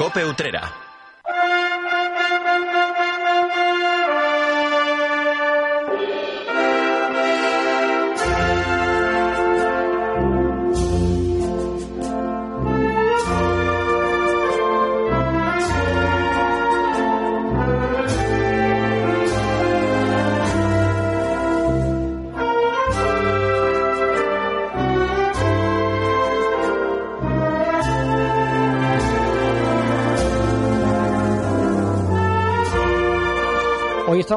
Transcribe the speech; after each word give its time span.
Cope 0.00 0.24
Utrera. 0.24 0.89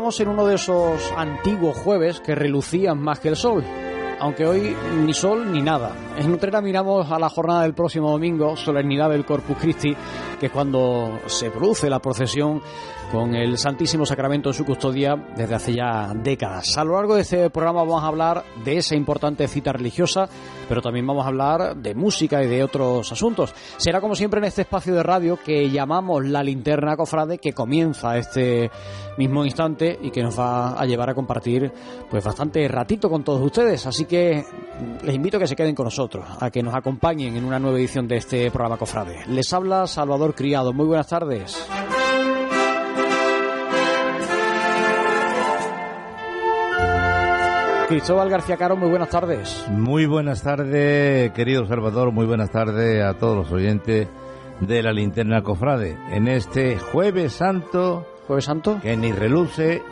Estamos 0.04 0.20
en 0.20 0.28
uno 0.28 0.46
de 0.46 0.56
esos 0.56 1.14
antiguos 1.16 1.78
jueves 1.78 2.20
que 2.20 2.36
relucían 2.36 3.00
más 3.00 3.22
que 3.22 3.30
el 3.30 3.38
sol. 3.38 3.64
Aunque 4.20 4.46
hoy 4.46 4.76
ni 4.98 5.14
sol 5.14 5.50
ni 5.50 5.62
nada. 5.62 5.96
En 6.18 6.30
Utrera 6.30 6.62
miramos 6.62 7.10
a 7.10 7.18
la 7.18 7.30
jornada 7.30 7.62
del 7.62 7.74
próximo 7.74 8.12
domingo, 8.12 8.58
solemnidad 8.58 9.12
del 9.12 9.24
Corpus 9.24 9.56
Christi, 9.58 9.96
que 10.44 10.48
es 10.48 10.52
cuando 10.52 11.22
se 11.28 11.52
produce 11.52 11.90
la 11.90 12.00
procesión 12.00 12.62
con 13.14 13.34
el 13.34 13.58
Santísimo 13.58 14.06
Sacramento 14.06 14.50
en 14.50 14.54
su 14.54 14.66
custodia 14.66 15.16
desde 15.38 15.56
hace 15.56 15.74
ya 15.74 16.12
décadas. 16.14 16.78
A 16.78 16.84
lo 16.84 16.96
largo 16.96 17.16
de 17.16 17.22
este 17.22 17.50
programa 17.50 17.84
vamos 17.84 18.04
a 18.04 18.08
hablar 18.08 18.44
de 18.66 18.78
esa 18.78 18.96
importante 18.96 19.48
cita 19.48 19.72
religiosa, 19.72 20.28
pero 20.68 20.82
también 20.82 21.08
vamos 21.08 21.24
a 21.24 21.30
hablar 21.30 21.78
de 21.78 21.96
música 21.96 22.44
y 22.44 22.48
de 22.48 22.62
otros 22.62 23.10
asuntos. 23.10 23.54
Será 23.78 24.02
como 24.02 24.16
siempre 24.16 24.40
en 24.40 24.46
este 24.46 24.64
espacio 24.64 24.94
de 24.96 25.04
radio 25.04 25.38
que 25.38 25.70
llamamos 25.70 26.26
la 26.26 26.44
linterna 26.44 26.98
cofrade, 26.98 27.38
que 27.38 27.54
comienza 27.54 28.18
este 28.18 28.70
mismo 29.18 29.46
instante 29.46 29.98
y 30.02 30.10
que 30.10 30.24
nos 30.24 30.38
va 30.38 30.74
a 30.74 30.86
llevar 30.86 31.12
a 31.12 31.14
compartir 31.14 31.72
pues 32.10 32.24
bastante 32.24 32.68
ratito 32.68 33.10
con 33.10 33.24
todos 33.24 33.42
ustedes. 33.42 33.86
Así 33.86 34.06
que 34.06 34.44
les 35.04 35.16
invito 35.16 35.38
a 35.38 35.40
que 35.40 35.48
se 35.48 35.56
queden 35.56 35.76
con 35.76 35.86
nosotros, 35.86 36.26
a 36.40 36.50
que 36.50 36.64
nos 36.64 36.74
acompañen 36.74 37.38
en 37.38 37.46
una 37.46 37.60
nueva 37.60 37.78
edición 37.78 38.08
de 38.08 38.18
este 38.18 38.50
programa 38.50 38.78
cofrade. 38.78 39.26
Les 39.28 39.54
habla 39.54 39.86
Salvador 39.86 40.33
Criado. 40.36 40.74
Muy 40.74 40.86
buenas 40.86 41.08
tardes. 41.08 41.68
Cristóbal 47.88 48.30
García 48.30 48.58
Caro, 48.58 48.76
muy 48.76 48.90
buenas 48.90 49.10
tardes. 49.10 49.66
Muy 49.70 50.06
buenas 50.06 50.42
tardes, 50.42 51.32
querido 51.34 51.66
Salvador, 51.68 52.12
muy 52.12 52.26
buenas 52.26 52.50
tardes 52.50 53.04
a 53.04 53.14
todos 53.16 53.36
los 53.38 53.52
oyentes 53.52 54.08
de 54.62 54.82
la 54.82 54.92
linterna 54.94 55.44
cofrade. 55.44 55.98
En 56.10 56.28
este 56.28 56.78
jueves 56.80 57.34
santo, 57.34 58.08
¿Jueves 58.28 58.46
Santo? 58.46 58.80
que 58.82 58.96
ni 58.98 59.12
reluce 59.12 59.84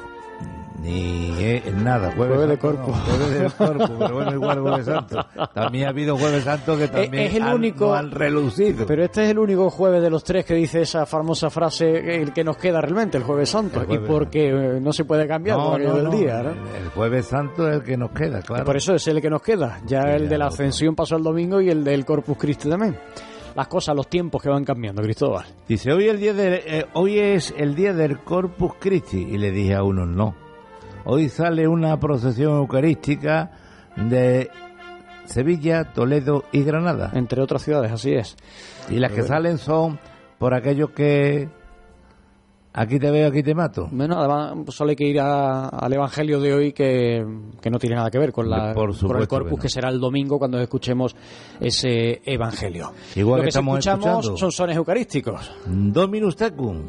ni 0.82 1.44
es 1.44 1.74
nada. 1.76 2.12
Jueves 2.16 2.40
de 2.40 2.48
Santo, 2.48 2.62
Corpus. 2.68 2.96
no, 2.96 3.04
jueves 3.04 3.40
de 3.40 3.50
Corpus, 3.66 3.92
pero 4.00 4.14
bueno, 4.16 4.32
igual 4.34 4.60
jueves 4.62 4.86
santo. 4.86 5.26
También 5.54 5.86
ha 5.86 5.90
habido 5.90 6.18
jueves 6.18 6.44
santo 6.44 6.78
que 6.78 6.88
también 6.88 7.23
es 7.28 7.36
el 7.36 7.44
han- 7.44 7.54
único- 7.56 7.86
no 7.88 7.94
han 7.94 8.12
relucido. 8.12 8.86
Pero 8.86 9.04
este 9.04 9.23
es 9.26 9.30
el 9.32 9.40
único 9.40 9.70
jueves 9.70 10.02
de 10.02 10.10
los 10.10 10.23
tres 10.23 10.46
que 10.46 10.56
dice 10.56 10.82
esa 10.82 11.06
famosa 11.06 11.50
frase 11.50 12.22
el 12.22 12.34
que 12.34 12.44
nos 12.44 12.58
queda 12.58 12.82
realmente, 12.82 13.18
el 13.18 13.23
jueves 13.23 13.50
santo. 13.50 13.80
El 13.82 13.86
jueves 13.88 14.06
y 14.06 14.12
porque 14.12 14.50
eh, 14.50 14.80
no 14.82 14.92
se 14.94 15.06
puede 15.06 15.28
cambiar 15.28 15.58
por 15.58 15.80
no, 15.80 16.10
día, 16.10 16.42
¿no? 16.44 16.50
El 16.52 16.90
jueves 16.94 17.26
santo 17.28 17.68
es 17.70 17.76
el 17.78 17.84
que 17.84 17.98
nos 17.98 18.12
queda, 18.12 18.42
claro. 18.42 18.66
Por 18.66 18.76
eso 18.78 18.95
es 18.95 19.08
el 19.08 19.22
que 19.22 19.30
nos 19.30 19.42
queda. 19.42 19.80
Ya 19.86 20.02
el 20.16 20.28
de 20.28 20.38
la 20.38 20.48
ascensión 20.48 20.95
pasó 20.95 21.16
el 21.18 21.23
domingo 21.23 21.62
y 21.62 21.70
el 21.70 21.84
del 21.84 22.06
Corpus 22.06 22.38
Christi 22.38 22.70
también. 22.70 22.98
Las 23.54 23.68
cosas, 23.68 23.94
los 23.95 24.08
tiempos 24.08 24.42
que 24.42 24.48
van 24.50 24.64
cambiando, 24.64 25.02
Cristóbal. 25.02 25.44
Dice, 25.68 25.92
hoy, 25.92 26.08
el 26.08 26.18
día 26.20 26.34
de, 26.34 26.64
eh, 26.66 26.86
hoy 26.94 27.20
es 27.20 27.54
el 27.58 27.76
día 27.76 27.92
del 27.94 28.20
Corpus 28.20 28.76
Christi. 28.80 29.28
Y 29.30 29.38
le 29.38 29.52
dije 29.52 29.76
a 29.76 29.84
uno, 29.84 30.06
no. 30.06 30.34
Hoy 31.06 31.30
sale 31.30 31.68
una 31.68 32.00
procesión 32.00 32.58
eucarística 32.58 33.52
de 33.95 34.50
Sevilla, 35.26 35.86
Toledo 35.94 36.44
y 36.52 36.64
Granada. 36.64 37.12
Entre 37.14 37.42
otras 37.42 37.64
ciudades, 37.64 37.92
así 37.92 38.14
es. 38.14 38.36
Y 38.89 38.95
las 38.98 39.11
que 39.11 39.23
salen 39.23 39.58
son 39.58 40.00
por 40.38 40.54
aquellos 40.54 40.92
que... 40.92 41.50
Aquí 42.73 43.00
te 43.00 43.11
veo, 43.11 43.28
aquí 43.28 43.44
te 43.44 43.54
mato. 43.54 43.90
Bueno, 43.92 44.17
además 44.17 44.73
solo 44.73 44.92
hay 44.92 44.95
que 44.95 45.04
ir 45.06 45.20
a- 45.20 45.67
al 45.67 45.92
Evangelio 45.92 46.40
de 46.40 46.54
hoy 46.54 46.72
que, 46.72 47.22
que 47.61 47.70
no 47.70 47.78
tiene 47.78 47.98
nada 47.98 48.10
que 48.10 48.17
ver 48.17 48.32
con, 48.32 48.50
la, 48.50 48.73
Por 48.73 48.98
con 48.98 49.17
el 49.20 49.28
Corpus, 49.28 49.60
que 49.60 49.67
será 49.67 49.90
el 49.90 50.00
domingo 50.00 50.40
cuando 50.40 50.58
escuchemos 50.58 51.14
ese 51.60 52.22
Evangelio. 52.23 52.94
Igual 53.17 53.40
Lo 53.40 53.42
que 53.42 53.45
que 53.48 53.50
estamos 53.50 53.78
escuchamos 53.80 54.08
escuchando. 54.08 54.38
son 54.38 54.52
sones 54.54 54.78
eucarísticos. 54.78 55.52
Dominus 55.66 56.38
tecum. 56.38 56.82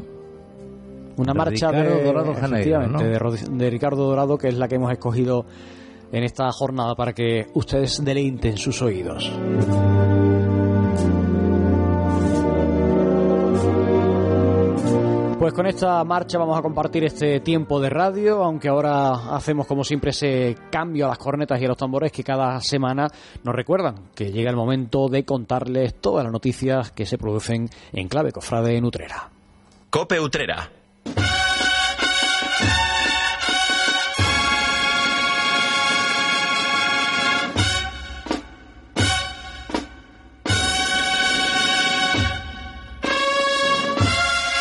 Una 1.22 1.32
De 1.32 1.38
marcha 1.38 1.70
Ricardo 1.70 1.94
de, 1.94 2.04
Dorado 2.04 2.34
Janeiro, 2.34 2.80
de 3.50 3.70
Ricardo 3.70 4.06
Dorado, 4.08 4.36
que 4.36 4.48
es 4.48 4.56
la 4.56 4.66
que 4.66 4.74
hemos 4.74 4.90
escogido 4.90 5.46
en 6.10 6.24
esta 6.24 6.50
jornada 6.50 6.96
para 6.96 7.12
que 7.12 7.46
ustedes 7.54 8.04
deleiten 8.04 8.56
sus 8.58 8.82
oídos. 8.82 9.30
Pues 15.38 15.54
con 15.54 15.66
esta 15.66 16.02
marcha 16.04 16.38
vamos 16.38 16.58
a 16.58 16.62
compartir 16.62 17.04
este 17.04 17.40
tiempo 17.40 17.80
de 17.80 17.90
radio, 17.90 18.42
aunque 18.44 18.68
ahora 18.68 19.34
hacemos 19.34 19.66
como 19.66 19.82
siempre 19.84 20.10
ese 20.10 20.56
cambio 20.70 21.06
a 21.06 21.08
las 21.08 21.18
cornetas 21.18 21.60
y 21.60 21.64
a 21.64 21.68
los 21.68 21.76
tambores 21.76 22.10
que 22.12 22.22
cada 22.24 22.60
semana 22.60 23.08
nos 23.44 23.54
recuerdan 23.54 24.10
que 24.14 24.30
llega 24.30 24.50
el 24.50 24.56
momento 24.56 25.08
de 25.08 25.24
contarles 25.24 26.00
todas 26.00 26.24
las 26.24 26.32
noticias 26.32 26.90
que 26.92 27.06
se 27.06 27.18
producen 27.18 27.68
en 27.92 28.08
clave 28.08 28.32
cofrade 28.32 28.76
en 28.76 28.84
Utrera. 28.84 29.30
Cope 29.90 30.20
Utrera. 30.20 30.81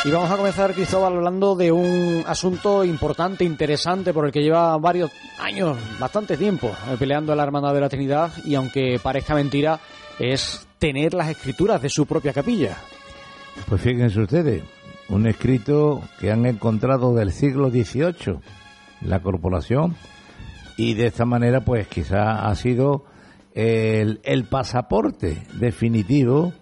Y 0.04 0.10
vamos 0.10 0.32
a 0.32 0.38
comenzar, 0.38 0.74
Cristóbal, 0.74 1.14
hablando 1.14 1.56
de 1.56 1.72
un 1.72 2.24
asunto 2.26 2.84
importante, 2.84 3.44
interesante, 3.44 4.12
por 4.14 4.26
el 4.26 4.32
que 4.32 4.42
lleva 4.42 4.76
varios 4.78 5.12
años, 5.40 5.78
bastante 6.00 6.38
tiempo, 6.38 6.70
eh, 6.70 6.96
peleando 6.98 7.36
la 7.36 7.44
Hermandad 7.44 7.72
de 7.76 7.82
la 7.82 7.90
Trinidad 7.90 8.32
y 8.44 8.56
aunque 8.56 9.00
parezca 9.02 9.36
mentira, 9.36 9.80
es 10.18 10.68
tener 10.80 11.14
las 11.14 11.30
escrituras 11.30 11.84
de 11.84 11.90
su 11.90 12.08
propia 12.08 12.34
capilla. 12.34 12.78
Pues 13.70 13.80
fíjense 13.80 14.22
ustedes, 14.22 14.64
un 15.08 15.28
escrito 15.28 16.02
que 16.20 16.32
han 16.32 16.48
encontrado 16.48 17.14
del 17.14 17.32
siglo 17.32 17.70
XVIII, 17.70 18.40
la 19.02 19.20
corporación, 19.20 19.96
y 20.78 20.96
de 20.96 21.06
esta 21.06 21.26
manera 21.26 21.64
pues 21.64 21.88
quizá 21.88 22.48
ha 22.48 22.56
sido 22.56 23.06
el, 23.54 24.48
pasaporte 24.50 25.44
definitivo 25.54 26.54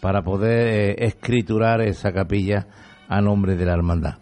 para 0.00 0.22
poder 0.22 0.68
eh, 0.68 1.06
escriturar 1.06 1.80
esa 1.80 2.12
capilla 2.12 2.68
a 3.16 3.20
nombre 3.20 3.56
de 3.56 3.64
la 3.66 3.72
hermandad. 3.74 4.18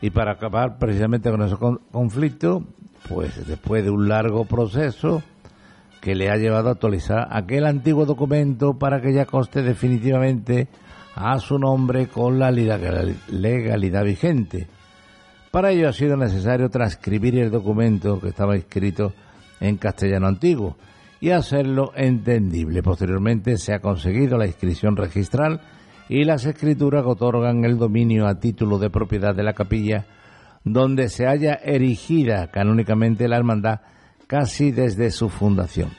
Y 0.00 0.10
para 0.10 0.32
acabar 0.32 0.78
precisamente 0.78 1.30
con 1.30 1.42
ese 1.42 1.56
con- 1.56 1.80
conflicto, 1.90 2.64
pues 3.08 3.46
después 3.46 3.84
de 3.84 3.90
un 3.90 4.08
largo 4.08 4.44
proceso, 4.44 5.22
que 6.00 6.14
le 6.14 6.30
ha 6.30 6.36
llevado 6.36 6.68
a 6.68 6.72
actualizar 6.72 7.26
aquel 7.30 7.66
antiguo 7.66 8.04
documento 8.06 8.78
para 8.78 9.00
que 9.00 9.12
ya 9.12 9.24
conste 9.24 9.62
definitivamente 9.62 10.68
a 11.16 11.38
su 11.40 11.58
nombre 11.58 12.08
con 12.08 12.38
la 12.38 12.50
legal- 12.50 13.16
legalidad 13.28 14.04
vigente. 14.04 14.68
Para 15.50 15.70
ello 15.70 15.88
ha 15.88 15.92
sido 15.92 16.16
necesario 16.16 16.68
transcribir 16.68 17.38
el 17.38 17.50
documento 17.50 18.20
que 18.20 18.28
estaba 18.28 18.54
escrito 18.54 19.14
en 19.58 19.78
castellano 19.78 20.26
antiguo 20.26 20.76
y 21.18 21.30
hacerlo 21.30 21.92
entendible. 21.96 22.82
Posteriormente 22.82 23.56
se 23.56 23.72
ha 23.72 23.80
conseguido 23.80 24.36
la 24.36 24.46
inscripción 24.46 24.96
registral 24.96 25.60
y 26.08 26.24
las 26.24 26.44
escrituras 26.46 27.04
otorgan 27.06 27.64
el 27.64 27.78
dominio 27.78 28.26
a 28.26 28.38
título 28.38 28.78
de 28.78 28.90
propiedad 28.90 29.34
de 29.34 29.42
la 29.42 29.54
capilla 29.54 30.04
donde 30.64 31.08
se 31.08 31.26
haya 31.26 31.54
erigida 31.54 32.48
canónicamente 32.50 33.28
la 33.28 33.36
hermandad 33.36 33.80
casi 34.26 34.72
desde 34.72 35.10
su 35.10 35.28
fundación. 35.28 35.90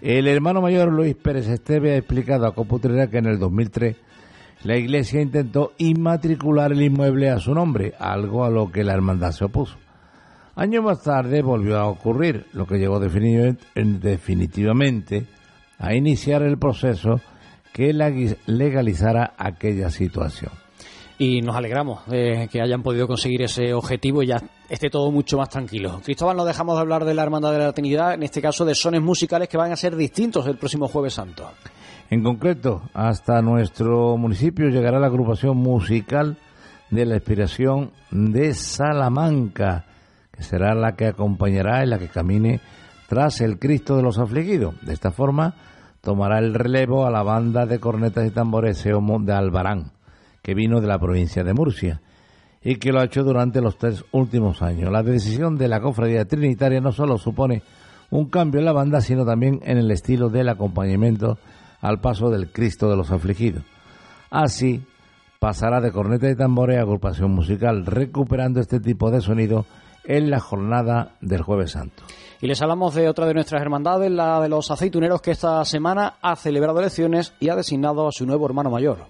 El 0.00 0.26
hermano 0.26 0.60
mayor 0.60 0.92
Luis 0.92 1.14
Pérez 1.14 1.48
Esteve 1.48 1.92
ha 1.92 1.96
explicado 1.96 2.46
a 2.46 2.54
Coputrera 2.54 3.08
que 3.08 3.18
en 3.18 3.26
el 3.26 3.38
2003 3.38 3.96
la 4.64 4.76
iglesia 4.76 5.20
intentó 5.20 5.72
inmatricular 5.78 6.72
el 6.72 6.82
inmueble 6.82 7.30
a 7.30 7.38
su 7.38 7.54
nombre, 7.54 7.94
algo 7.98 8.44
a 8.44 8.50
lo 8.50 8.70
que 8.72 8.82
la 8.82 8.94
hermandad 8.94 9.30
se 9.32 9.44
opuso. 9.44 9.76
Años 10.56 10.84
más 10.84 11.02
tarde 11.02 11.42
volvió 11.42 11.78
a 11.78 11.86
ocurrir, 11.86 12.46
lo 12.52 12.66
que 12.66 12.78
en- 13.74 14.00
definitivamente 14.00 15.26
a 15.78 15.94
iniciar 15.94 16.42
el 16.42 16.58
proceso 16.58 17.20
que 17.74 17.92
legalizara 18.46 19.34
aquella 19.36 19.90
situación. 19.90 20.52
Y 21.18 21.42
nos 21.42 21.56
alegramos 21.56 22.06
de 22.06 22.48
que 22.50 22.62
hayan 22.62 22.84
podido 22.84 23.08
conseguir 23.08 23.42
ese 23.42 23.74
objetivo 23.74 24.22
y 24.22 24.28
ya 24.28 24.40
esté 24.68 24.90
todo 24.90 25.10
mucho 25.10 25.38
más 25.38 25.48
tranquilo. 25.48 26.00
Cristóbal, 26.04 26.36
no 26.36 26.44
dejamos 26.44 26.76
de 26.76 26.82
hablar 26.82 27.04
de 27.04 27.14
la 27.14 27.24
Hermandad 27.24 27.50
de 27.50 27.58
la 27.58 27.72
Trinidad, 27.72 28.14
en 28.14 28.22
este 28.22 28.40
caso 28.40 28.64
de 28.64 28.76
sones 28.76 29.02
musicales 29.02 29.48
que 29.48 29.56
van 29.56 29.72
a 29.72 29.76
ser 29.76 29.96
distintos 29.96 30.46
el 30.46 30.56
próximo 30.56 30.86
Jueves 30.86 31.14
Santo. 31.14 31.50
En 32.10 32.22
concreto, 32.22 32.82
hasta 32.94 33.42
nuestro 33.42 34.16
municipio 34.16 34.68
llegará 34.68 35.00
la 35.00 35.08
agrupación 35.08 35.56
musical 35.56 36.38
de 36.90 37.06
la 37.06 37.16
inspiración 37.16 37.90
de 38.12 38.54
Salamanca, 38.54 39.84
que 40.30 40.44
será 40.44 40.76
la 40.76 40.94
que 40.94 41.06
acompañará 41.06 41.82
y 41.82 41.88
la 41.88 41.98
que 41.98 42.08
camine 42.08 42.60
tras 43.08 43.40
el 43.40 43.58
Cristo 43.58 43.96
de 43.96 44.04
los 44.04 44.18
afligidos. 44.18 44.80
De 44.82 44.92
esta 44.92 45.10
forma, 45.10 45.56
tomará 46.04 46.38
el 46.38 46.54
relevo 46.54 47.06
a 47.06 47.10
la 47.10 47.22
banda 47.22 47.66
de 47.66 47.80
cornetas 47.80 48.26
y 48.26 48.30
tambores 48.30 48.78
Seomo 48.78 49.18
de 49.18 49.32
Albarán, 49.32 49.92
que 50.42 50.54
vino 50.54 50.80
de 50.80 50.86
la 50.86 50.98
provincia 50.98 51.42
de 51.42 51.54
Murcia 51.54 52.00
y 52.62 52.76
que 52.76 52.92
lo 52.92 53.00
ha 53.00 53.04
hecho 53.04 53.24
durante 53.24 53.60
los 53.60 53.76
tres 53.76 54.04
últimos 54.12 54.62
años. 54.62 54.92
La 54.92 55.02
decisión 55.02 55.56
de 55.56 55.68
la 55.68 55.80
cofradía 55.80 56.26
trinitaria 56.26 56.80
no 56.80 56.92
solo 56.92 57.18
supone 57.18 57.62
un 58.10 58.26
cambio 58.26 58.60
en 58.60 58.66
la 58.66 58.72
banda, 58.72 59.00
sino 59.00 59.24
también 59.24 59.60
en 59.64 59.78
el 59.78 59.90
estilo 59.90 60.28
del 60.28 60.48
acompañamiento 60.48 61.38
al 61.80 62.00
paso 62.00 62.30
del 62.30 62.50
Cristo 62.50 62.88
de 62.88 62.96
los 62.96 63.10
afligidos. 63.10 63.64
Así, 64.30 64.82
pasará 65.38 65.80
de 65.80 65.92
corneta 65.92 66.30
y 66.30 66.36
tambores 66.36 66.78
a 66.78 66.82
agrupación 66.82 67.32
musical, 67.32 67.84
recuperando 67.86 68.60
este 68.60 68.80
tipo 68.80 69.10
de 69.10 69.20
sonido 69.20 69.66
en 70.04 70.30
la 70.30 70.40
jornada 70.40 71.16
del 71.20 71.42
Jueves 71.42 71.72
Santo. 71.72 72.02
Y 72.40 72.46
les 72.46 72.60
hablamos 72.60 72.94
de 72.94 73.08
otra 73.08 73.26
de 73.26 73.34
nuestras 73.34 73.62
hermandades, 73.62 74.10
la 74.10 74.40
de 74.40 74.48
los 74.48 74.70
aceituneros, 74.70 75.22
que 75.22 75.30
esta 75.30 75.64
semana 75.64 76.14
ha 76.20 76.36
celebrado 76.36 76.78
elecciones 76.78 77.34
y 77.40 77.48
ha 77.48 77.56
designado 77.56 78.06
a 78.06 78.12
su 78.12 78.26
nuevo 78.26 78.46
hermano 78.46 78.70
mayor. 78.70 79.06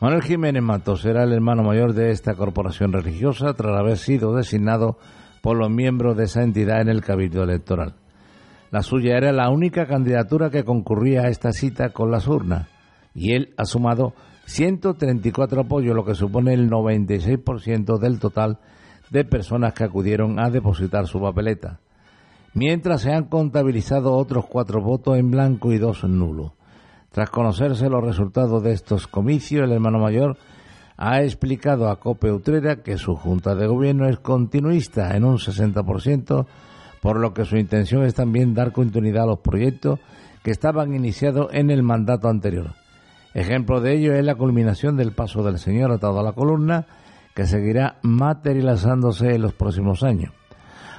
Manuel 0.00 0.22
Jiménez 0.22 0.62
Matos 0.62 1.00
será 1.00 1.24
el 1.24 1.32
hermano 1.32 1.62
mayor 1.62 1.94
de 1.94 2.10
esta 2.10 2.34
corporación 2.34 2.92
religiosa 2.92 3.54
tras 3.54 3.78
haber 3.78 3.96
sido 3.96 4.34
designado 4.34 4.98
por 5.40 5.56
los 5.56 5.70
miembros 5.70 6.16
de 6.16 6.24
esa 6.24 6.42
entidad 6.42 6.82
en 6.82 6.88
el 6.88 7.00
Cabildo 7.00 7.42
Electoral. 7.42 7.94
La 8.70 8.82
suya 8.82 9.16
era 9.16 9.32
la 9.32 9.48
única 9.48 9.86
candidatura 9.86 10.50
que 10.50 10.64
concurría 10.64 11.22
a 11.22 11.28
esta 11.28 11.52
cita 11.52 11.90
con 11.90 12.10
las 12.10 12.26
urnas 12.26 12.68
y 13.14 13.32
él 13.32 13.54
ha 13.56 13.64
sumado 13.64 14.12
134 14.44 15.62
apoyos, 15.62 15.96
lo 15.96 16.04
que 16.04 16.14
supone 16.14 16.52
el 16.52 16.68
96% 16.68 17.98
del 17.98 18.18
total 18.18 18.58
de 19.10 19.24
personas 19.24 19.74
que 19.74 19.84
acudieron 19.84 20.38
a 20.38 20.50
depositar 20.50 21.06
su 21.06 21.20
papeleta, 21.20 21.80
mientras 22.54 23.02
se 23.02 23.12
han 23.12 23.24
contabilizado 23.24 24.14
otros 24.14 24.46
cuatro 24.46 24.80
votos 24.80 25.18
en 25.18 25.30
blanco 25.30 25.72
y 25.72 25.78
dos 25.78 26.04
en 26.04 26.18
nulo. 26.18 26.54
Tras 27.10 27.30
conocerse 27.30 27.88
los 27.88 28.04
resultados 28.04 28.62
de 28.62 28.72
estos 28.72 29.06
comicios, 29.06 29.64
el 29.64 29.72
hermano 29.72 29.98
mayor 29.98 30.36
ha 30.96 31.22
explicado 31.22 31.88
a 31.88 32.00
Cope 32.00 32.32
Utrera 32.32 32.82
que 32.82 32.98
su 32.98 33.14
junta 33.14 33.54
de 33.54 33.66
gobierno 33.66 34.08
es 34.08 34.18
continuista 34.18 35.16
en 35.16 35.24
un 35.24 35.38
60%, 35.38 36.46
por 37.00 37.18
lo 37.18 37.34
que 37.34 37.44
su 37.44 37.56
intención 37.56 38.04
es 38.04 38.14
también 38.14 38.54
dar 38.54 38.72
continuidad 38.72 39.24
a 39.24 39.26
los 39.26 39.38
proyectos 39.40 40.00
que 40.42 40.50
estaban 40.50 40.94
iniciados 40.94 41.48
en 41.52 41.70
el 41.70 41.82
mandato 41.82 42.28
anterior. 42.28 42.74
Ejemplo 43.34 43.80
de 43.80 43.94
ello 43.94 44.14
es 44.14 44.24
la 44.24 44.34
culminación 44.34 44.96
del 44.96 45.12
paso 45.12 45.42
del 45.42 45.58
Señor 45.58 45.92
atado 45.92 46.20
a 46.20 46.22
la 46.22 46.32
columna, 46.32 46.86
que 47.36 47.46
seguirá 47.46 47.98
materializándose 48.00 49.34
en 49.34 49.42
los 49.42 49.52
próximos 49.52 50.02
años. 50.02 50.32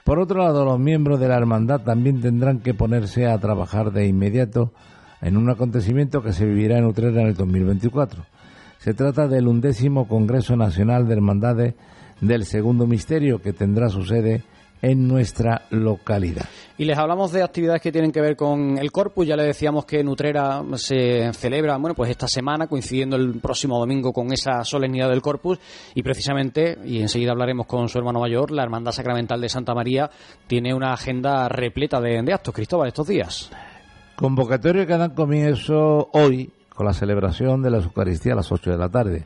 Por 0.06 0.20
otro 0.20 0.44
lado, 0.44 0.64
los 0.64 0.80
miembros 0.80 1.20
de 1.20 1.28
la 1.28 1.36
hermandad 1.36 1.82
también 1.82 2.22
tendrán 2.22 2.60
que 2.60 2.76
ponerse 2.76 3.26
a 3.26 3.40
trabajar 3.40 3.92
de 3.92 4.06
inmediato 4.06 4.72
en 5.20 5.36
un 5.36 5.50
acontecimiento 5.50 6.22
que 6.22 6.34
se 6.34 6.46
vivirá 6.46 6.78
en 6.78 6.86
Utrera 6.86 7.22
en 7.22 7.30
el 7.30 7.34
2024. 7.34 8.24
Se 8.78 8.94
trata 8.94 9.28
del 9.28 9.48
undécimo 9.48 10.08
Congreso 10.08 10.56
Nacional 10.56 11.08
de 11.08 11.14
Hermandades 11.16 11.74
del 12.22 12.46
Segundo 12.46 12.86
Misterio, 12.86 13.42
que 13.42 13.52
tendrá 13.52 13.90
su 13.90 14.06
sede 14.06 14.44
en 14.82 15.08
nuestra 15.08 15.64
localidad. 15.70 16.46
Y 16.78 16.86
les 16.86 16.98
hablamos 16.98 17.32
de 17.32 17.42
actividades 17.42 17.82
que 17.82 17.92
tienen 17.92 18.12
que 18.12 18.22
ver 18.22 18.36
con 18.36 18.78
el 18.78 18.92
Corpus. 18.92 19.26
Ya 19.26 19.36
le 19.36 19.44
decíamos 19.44 19.86
que 19.86 20.04
Nutrera 20.04 20.64
se 20.76 21.34
celebra, 21.34 21.78
bueno, 21.78 21.96
pues 21.96 22.12
esta 22.12 22.28
semana, 22.28 22.68
coincidiendo 22.68 23.16
el 23.16 23.40
próximo 23.40 23.80
domingo 23.80 24.14
con 24.14 24.32
esa 24.32 24.64
solemnidad 24.64 25.10
del 25.10 25.22
Corpus. 25.22 25.60
Y 25.96 26.04
precisamente, 26.04 26.78
y 26.86 27.02
enseguida 27.02 27.32
hablaremos 27.32 27.66
con 27.66 27.90
su 27.90 27.98
hermano 27.98 28.20
mayor, 28.20 28.52
la 28.52 28.64
Hermandad 28.64 28.92
Sacramental 28.92 29.42
de 29.42 29.50
Santa 29.50 29.74
María 29.74 30.10
tiene 30.46 30.74
una 30.74 30.94
agenda 30.94 31.50
repleta 31.50 32.00
de, 32.00 32.22
de 32.22 32.34
actos, 32.34 32.54
Cristóbal, 32.54 32.90
estos 32.90 33.08
días. 33.08 33.50
Convocatorio 34.16 34.86
que 34.86 34.98
dan 34.98 35.16
comienzo 35.16 36.10
hoy 36.14 36.52
con 36.70 36.86
la 36.86 36.94
celebración 36.94 37.64
de 37.64 37.72
la 37.72 37.78
Eucaristía 37.78 38.34
a 38.34 38.36
las 38.36 38.52
8 38.52 38.70
de 38.70 38.78
la 38.78 38.90
tarde. 38.90 39.26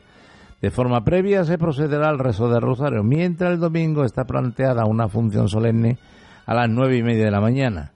De 0.62 0.70
forma 0.70 1.02
previa 1.02 1.42
se 1.44 1.58
procederá 1.58 2.08
al 2.08 2.20
rezo 2.20 2.48
del 2.48 2.62
rosario, 2.62 3.02
mientras 3.02 3.52
el 3.52 3.58
domingo 3.58 4.04
está 4.04 4.24
planteada 4.24 4.86
una 4.86 5.08
función 5.08 5.48
solemne 5.48 5.98
a 6.46 6.54
las 6.54 6.70
nueve 6.70 6.96
y 6.96 7.02
media 7.02 7.24
de 7.24 7.32
la 7.32 7.40
mañana. 7.40 7.90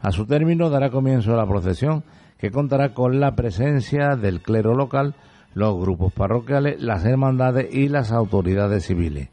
A 0.00 0.12
su 0.12 0.24
término 0.24 0.70
dará 0.70 0.90
comienzo 0.90 1.34
la 1.34 1.46
procesión, 1.46 2.04
que 2.38 2.52
contará 2.52 2.94
con 2.94 3.18
la 3.18 3.34
presencia 3.34 4.14
del 4.14 4.40
clero 4.40 4.74
local, 4.74 5.16
los 5.54 5.76
grupos 5.80 6.12
parroquiales, 6.12 6.80
las 6.80 7.04
hermandades 7.04 7.74
y 7.74 7.88
las 7.88 8.12
autoridades 8.12 8.86
civiles. 8.86 9.28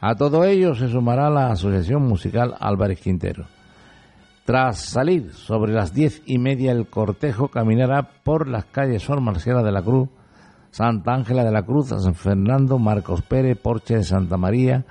A 0.00 0.16
todo 0.16 0.44
ello 0.44 0.74
se 0.74 0.88
sumará 0.88 1.30
la 1.30 1.52
Asociación 1.52 2.02
Musical 2.02 2.56
Álvarez 2.58 3.00
Quintero. 3.00 3.46
Tras 4.44 4.80
salir 4.80 5.32
sobre 5.32 5.72
las 5.72 5.94
diez 5.94 6.22
y 6.26 6.38
media, 6.38 6.72
el 6.72 6.88
cortejo 6.88 7.48
caminará 7.48 8.08
por 8.24 8.48
las 8.48 8.64
calles 8.64 9.04
Sor 9.04 9.20
Marciala 9.20 9.62
de 9.62 9.72
la 9.72 9.82
Cruz, 9.82 10.08
Santa 10.76 11.14
Ángela 11.14 11.42
de 11.42 11.50
la 11.50 11.62
Cruz, 11.62 11.88
San 11.88 12.14
Fernando, 12.14 12.78
Marcos 12.78 13.22
Pérez, 13.22 13.56
Porche 13.56 13.96
de 13.96 14.04
Santa 14.04 14.36
María, 14.36 14.84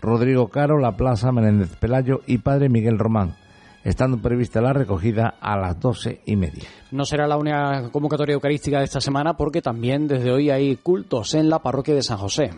Rodrigo 0.00 0.48
Caro, 0.48 0.80
La 0.80 0.96
Plaza, 0.96 1.30
Menéndez 1.30 1.76
Pelayo 1.76 2.22
y 2.26 2.38
Padre 2.38 2.68
Miguel 2.68 2.98
Román, 2.98 3.36
estando 3.84 4.18
prevista 4.18 4.60
la 4.60 4.72
recogida 4.72 5.34
a 5.40 5.56
las 5.56 5.78
doce 5.78 6.22
y 6.26 6.34
media. 6.34 6.64
No 6.90 7.04
será 7.04 7.28
la 7.28 7.36
única 7.36 7.88
convocatoria 7.92 8.34
eucarística 8.34 8.78
de 8.78 8.86
esta 8.86 9.00
semana 9.00 9.34
porque 9.34 9.62
también 9.62 10.08
desde 10.08 10.32
hoy 10.32 10.50
hay 10.50 10.74
cultos 10.74 11.34
en 11.34 11.48
la 11.48 11.60
parroquia 11.60 11.94
de 11.94 12.02
San 12.02 12.18
José. 12.18 12.50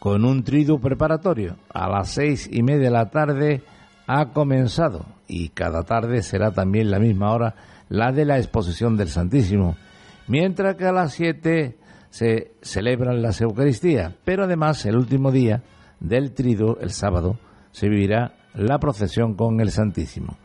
Con 0.00 0.24
un 0.24 0.42
triduo 0.42 0.80
preparatorio, 0.80 1.54
a 1.72 1.88
las 1.88 2.10
seis 2.10 2.50
y 2.52 2.64
media 2.64 2.86
de 2.86 2.90
la 2.90 3.08
tarde 3.08 3.62
ha 4.08 4.30
comenzado 4.32 5.06
y 5.28 5.50
cada 5.50 5.84
tarde 5.84 6.24
será 6.24 6.50
también 6.50 6.90
la 6.90 6.98
misma 6.98 7.30
hora 7.30 7.54
la 7.88 8.10
de 8.10 8.24
la 8.24 8.38
exposición 8.38 8.96
del 8.96 9.10
Santísimo, 9.10 9.76
mientras 10.26 10.74
que 10.74 10.86
a 10.86 10.92
las 10.92 11.12
siete 11.12 11.76
se 12.16 12.52
celebran 12.62 13.20
las 13.20 13.42
Eucaristías, 13.42 14.14
pero 14.24 14.44
además 14.44 14.86
el 14.86 14.96
último 14.96 15.30
día 15.30 15.62
del 16.00 16.32
trido, 16.32 16.78
el 16.80 16.90
sábado, 16.92 17.38
se 17.72 17.90
vivirá 17.90 18.36
la 18.54 18.78
procesión 18.78 19.34
con 19.34 19.60
el 19.60 19.70
Santísimo. 19.70 20.38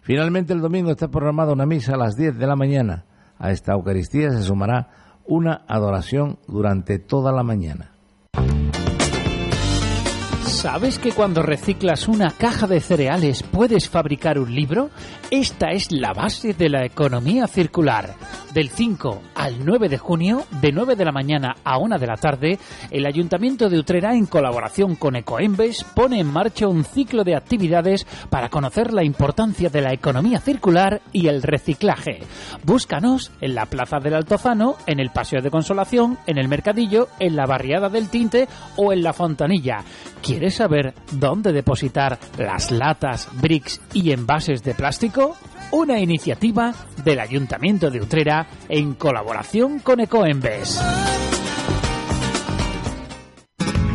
Finalmente 0.00 0.54
el 0.54 0.62
domingo 0.62 0.90
está 0.90 1.08
programada 1.08 1.52
una 1.52 1.66
misa 1.66 1.96
a 1.96 1.98
las 1.98 2.16
10 2.16 2.38
de 2.38 2.46
la 2.46 2.56
mañana. 2.56 3.04
A 3.38 3.50
esta 3.50 3.74
Eucaristía 3.74 4.30
se 4.30 4.42
sumará 4.42 4.88
una 5.26 5.66
adoración 5.68 6.38
durante 6.48 6.98
toda 6.98 7.30
la 7.30 7.42
mañana. 7.42 7.90
¿Sabes 10.58 10.98
que 10.98 11.12
cuando 11.12 11.42
reciclas 11.42 12.08
una 12.08 12.32
caja 12.32 12.66
de 12.66 12.80
cereales 12.80 13.44
puedes 13.44 13.88
fabricar 13.88 14.40
un 14.40 14.52
libro? 14.52 14.90
Esta 15.30 15.70
es 15.70 15.92
la 15.92 16.12
base 16.12 16.52
de 16.52 16.68
la 16.68 16.84
economía 16.84 17.46
circular. 17.46 18.16
Del 18.52 18.68
5 18.68 19.22
al 19.36 19.64
9 19.64 19.88
de 19.88 19.98
junio, 19.98 20.46
de 20.60 20.72
9 20.72 20.96
de 20.96 21.04
la 21.04 21.12
mañana 21.12 21.54
a 21.62 21.78
1 21.78 21.98
de 21.98 22.06
la 22.08 22.16
tarde, 22.16 22.58
el 22.90 23.06
Ayuntamiento 23.06 23.68
de 23.68 23.78
Utrera, 23.78 24.14
en 24.14 24.26
colaboración 24.26 24.96
con 24.96 25.14
Ecoembes, 25.14 25.84
pone 25.94 26.18
en 26.18 26.26
marcha 26.26 26.66
un 26.66 26.82
ciclo 26.82 27.22
de 27.22 27.36
actividades 27.36 28.04
para 28.28 28.48
conocer 28.48 28.92
la 28.92 29.04
importancia 29.04 29.68
de 29.68 29.82
la 29.82 29.92
economía 29.92 30.40
circular 30.40 31.02
y 31.12 31.28
el 31.28 31.40
reciclaje. 31.42 32.20
Búscanos 32.64 33.30
en 33.40 33.54
la 33.54 33.66
Plaza 33.66 33.98
del 34.00 34.14
Altozano, 34.14 34.74
en 34.86 34.98
el 34.98 35.10
Paseo 35.10 35.40
de 35.40 35.52
Consolación, 35.52 36.18
en 36.26 36.36
el 36.36 36.48
Mercadillo, 36.48 37.06
en 37.20 37.36
la 37.36 37.46
Barriada 37.46 37.88
del 37.90 38.08
Tinte 38.08 38.48
o 38.76 38.92
en 38.92 39.04
la 39.04 39.12
Fontanilla. 39.12 39.84
¿Quieres 40.22 40.54
saber 40.56 40.94
dónde 41.12 41.52
depositar 41.52 42.18
las 42.38 42.70
latas, 42.70 43.28
bricks 43.40 43.80
y 43.94 44.12
envases 44.12 44.62
de 44.62 44.74
plástico? 44.74 45.36
Una 45.70 45.98
iniciativa 46.00 46.74
del 47.04 47.20
Ayuntamiento 47.20 47.90
de 47.90 48.00
Utrera 48.00 48.46
en 48.68 48.94
colaboración 48.94 49.80
con 49.80 50.00
Ecoembes. 50.00 50.80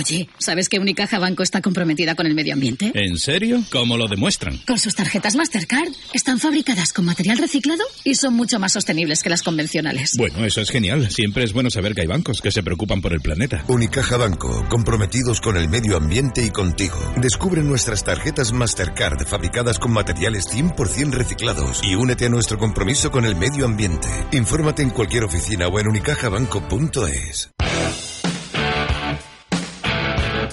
Oye, 0.00 0.30
¿sabes 0.38 0.70
que 0.70 0.78
Unicaja 0.78 1.18
Banco 1.18 1.42
está 1.42 1.60
comprometida 1.60 2.14
con 2.14 2.26
el 2.26 2.34
medio 2.34 2.54
ambiente? 2.54 2.90
¿En 2.94 3.18
serio? 3.18 3.62
¿Cómo 3.70 3.98
lo 3.98 4.08
demuestran? 4.08 4.56
Con 4.66 4.78
sus 4.78 4.94
tarjetas 4.94 5.36
Mastercard. 5.36 5.92
Están 6.14 6.38
fabricadas 6.38 6.94
con 6.94 7.04
material 7.04 7.36
reciclado 7.36 7.84
y 8.02 8.14
son 8.14 8.32
mucho 8.32 8.58
más 8.58 8.72
sostenibles 8.72 9.22
que 9.22 9.28
las 9.28 9.42
convencionales. 9.42 10.12
Bueno, 10.16 10.42
eso 10.46 10.62
es 10.62 10.70
genial. 10.70 11.10
Siempre 11.10 11.44
es 11.44 11.52
bueno 11.52 11.68
saber 11.68 11.94
que 11.94 12.00
hay 12.00 12.06
bancos 12.06 12.40
que 12.40 12.50
se 12.50 12.62
preocupan 12.62 13.02
por 13.02 13.12
el 13.12 13.20
planeta. 13.20 13.62
Unicaja 13.68 14.16
Banco, 14.16 14.66
comprometidos 14.70 15.42
con 15.42 15.58
el 15.58 15.68
medio 15.68 15.98
ambiente 15.98 16.46
y 16.46 16.48
contigo. 16.48 16.96
Descubre 17.18 17.62
nuestras 17.62 18.02
tarjetas 18.02 18.54
Mastercard 18.54 19.26
fabricadas 19.26 19.78
con 19.78 19.92
materiales 19.92 20.46
100% 20.48 21.10
reciclados 21.10 21.82
y 21.84 21.94
únete 21.94 22.24
a 22.24 22.30
nuestro 22.30 22.56
compromiso 22.56 23.10
con 23.10 23.26
el 23.26 23.36
medio 23.36 23.66
ambiente. 23.66 24.08
Infórmate 24.32 24.80
en 24.80 24.90
cualquier 24.90 25.24
oficina 25.24 25.68
o 25.68 25.78
en 25.78 25.88
unicajabanco.es. 25.88 27.50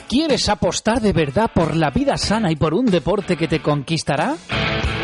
¿Quieres 0.10 0.48
apostar 0.48 1.02
de 1.02 1.12
verdad 1.12 1.52
por 1.54 1.76
la 1.76 1.90
vida 1.90 2.16
sana 2.16 2.50
y 2.50 2.56
por 2.56 2.74
un 2.74 2.86
deporte 2.86 3.36
que 3.36 3.50
te 3.50 3.62
conquistará? 3.62 4.38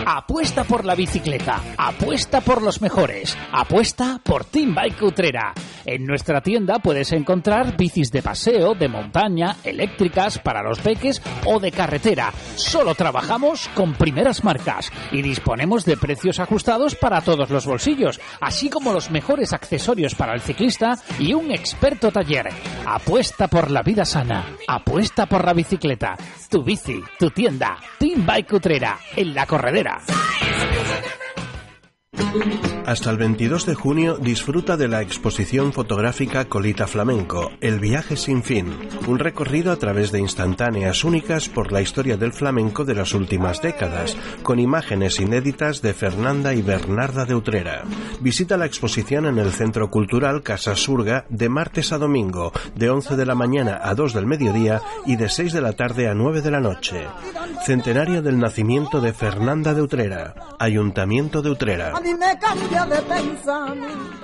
Apuesta 0.06 0.64
por 0.64 0.86
la 0.86 0.96
bicicleta, 0.96 1.62
apuesta 1.78 2.42
por 2.42 2.62
los 2.62 2.82
mejores, 2.82 3.38
apuesta 3.52 4.20
por 4.24 4.44
Team 4.46 4.76
Bike 4.76 5.02
Utrera. 5.02 5.54
En 5.86 6.06
nuestra 6.06 6.42
tienda 6.42 6.80
puedes 6.80 7.12
encontrar 7.12 7.78
bicis 7.78 8.12
de 8.12 8.22
paseo, 8.22 8.74
de 8.74 8.88
montaña, 8.88 9.58
eléctricas, 9.64 10.40
para 10.40 10.64
los 10.64 10.80
peques 10.80 11.22
o 11.46 11.60
de 11.60 11.72
carretera. 11.72 12.32
Solo 12.56 12.96
trabajamos 12.96 13.70
con 13.76 13.94
primeras 13.94 14.44
marcas 14.44 14.92
y 15.12 15.22
disponemos 15.22 15.86
de 15.86 15.98
precios 15.98 16.40
ajustados 16.40 16.96
para 16.96 17.22
todos 17.22 17.50
los 17.50 17.66
bolsillos, 17.66 18.20
así 18.42 18.70
como 18.70 18.94
los 18.94 19.12
mejores 19.12 19.54
accesorios 19.54 20.16
para 20.16 20.34
el 20.34 20.42
ciclista 20.42 20.98
y 21.20 21.34
un 21.34 21.52
experto 21.52 22.12
taller. 22.12 22.50
Apuesta 22.86 23.48
por 23.48 23.72
la 23.72 23.84
vida 23.84 24.06
sana, 24.06 24.46
apuesta 24.68 25.26
por 25.26 25.46
la 25.46 25.54
bicicleta. 25.54 26.16
Tu 26.50 26.64
bici, 26.64 27.02
tu 27.18 27.30
tienda, 27.32 27.78
Team 28.00 28.26
Bike 28.26 28.54
Utrera, 28.54 29.00
en 29.16 29.34
la 29.34 29.46
corredera. 29.46 29.93
yeah. 29.94 30.24
Hasta 32.86 33.12
el 33.12 33.18
22 33.18 33.66
de 33.66 33.76
junio 33.76 34.18
disfruta 34.18 34.76
de 34.76 34.90
la 34.90 35.02
exposición 35.02 35.72
fotográfica 35.72 36.46
Colita 36.46 36.86
Flamenco, 36.86 37.52
El 37.62 37.80
viaje 37.80 38.18
sin 38.18 38.44
fin, 38.44 38.76
un 39.08 39.20
recorrido 39.20 39.72
a 39.72 39.78
través 39.78 40.12
de 40.12 40.20
instantáneas 40.20 41.06
únicas 41.06 41.48
por 41.48 41.72
la 41.72 41.82
historia 41.82 42.18
del 42.18 42.34
flamenco 42.34 42.84
de 42.84 42.96
las 42.96 43.14
últimas 43.14 43.62
décadas, 43.62 44.18
con 44.44 44.60
imágenes 44.60 45.22
inéditas 45.22 45.82
de 45.82 45.94
Fernanda 45.94 46.54
y 46.54 46.62
Bernarda 46.62 47.24
de 47.24 47.36
Utrera. 47.36 47.84
Visita 48.20 48.58
la 48.58 48.66
exposición 48.66 49.28
en 49.28 49.40
el 49.40 49.54
Centro 49.54 49.90
Cultural 49.90 50.44
Casa 50.44 50.76
Surga 50.76 51.26
de 51.30 51.48
martes 51.48 51.94
a 51.94 51.98
domingo, 51.98 52.52
de 52.76 52.90
11 52.90 53.16
de 53.16 53.26
la 53.26 53.36
mañana 53.36 53.80
a 53.82 53.96
2 53.96 54.14
del 54.14 54.26
mediodía 54.26 54.82
y 55.06 55.16
de 55.16 55.30
6 55.30 55.54
de 55.54 55.62
la 55.62 55.72
tarde 55.72 56.10
a 56.10 56.14
9 56.14 56.42
de 56.42 56.52
la 56.52 56.60
noche. 56.60 57.08
Centenario 57.66 58.22
del 58.22 58.40
nacimiento 58.40 59.00
de 59.00 59.14
Fernanda 59.14 59.74
de 59.74 59.82
Utrera, 59.82 60.36
Ayuntamiento 60.60 61.42
de 61.42 61.50
Utrera. 61.50 61.94
Cambia 62.74 62.86
de 62.86 63.02
pensamiento. 63.04 64.24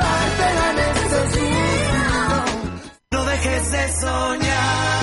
De 3.69 3.91
soñar. 4.01 5.01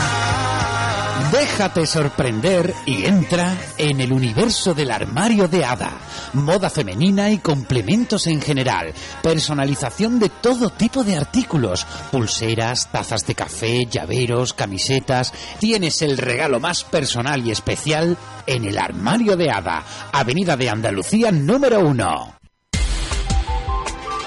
Déjate 1.32 1.86
sorprender 1.86 2.72
y 2.86 3.04
entra 3.04 3.54
en 3.76 4.00
el 4.00 4.12
universo 4.12 4.72
del 4.72 4.90
armario 4.90 5.46
de 5.46 5.62
hada. 5.64 5.92
Moda 6.32 6.70
femenina 6.70 7.30
y 7.30 7.38
complementos 7.38 8.26
en 8.26 8.40
general. 8.40 8.94
Personalización 9.22 10.18
de 10.18 10.30
todo 10.30 10.70
tipo 10.70 11.04
de 11.04 11.16
artículos. 11.16 11.84
Pulseras, 12.10 12.90
tazas 12.90 13.26
de 13.26 13.34
café, 13.34 13.84
llaveros, 13.84 14.54
camisetas. 14.54 15.34
Tienes 15.58 16.00
el 16.00 16.16
regalo 16.16 16.60
más 16.60 16.84
personal 16.84 17.46
y 17.46 17.50
especial 17.50 18.16
en 18.46 18.64
el 18.64 18.78
armario 18.78 19.36
de 19.36 19.50
hada. 19.50 19.84
Avenida 20.12 20.56
de 20.56 20.70
Andalucía 20.70 21.30
número 21.30 21.80
uno. 21.80 22.34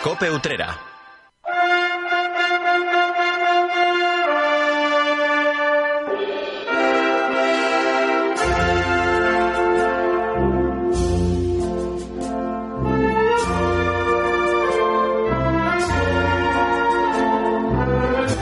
Cope 0.03 0.29
Utrera. 0.29 0.90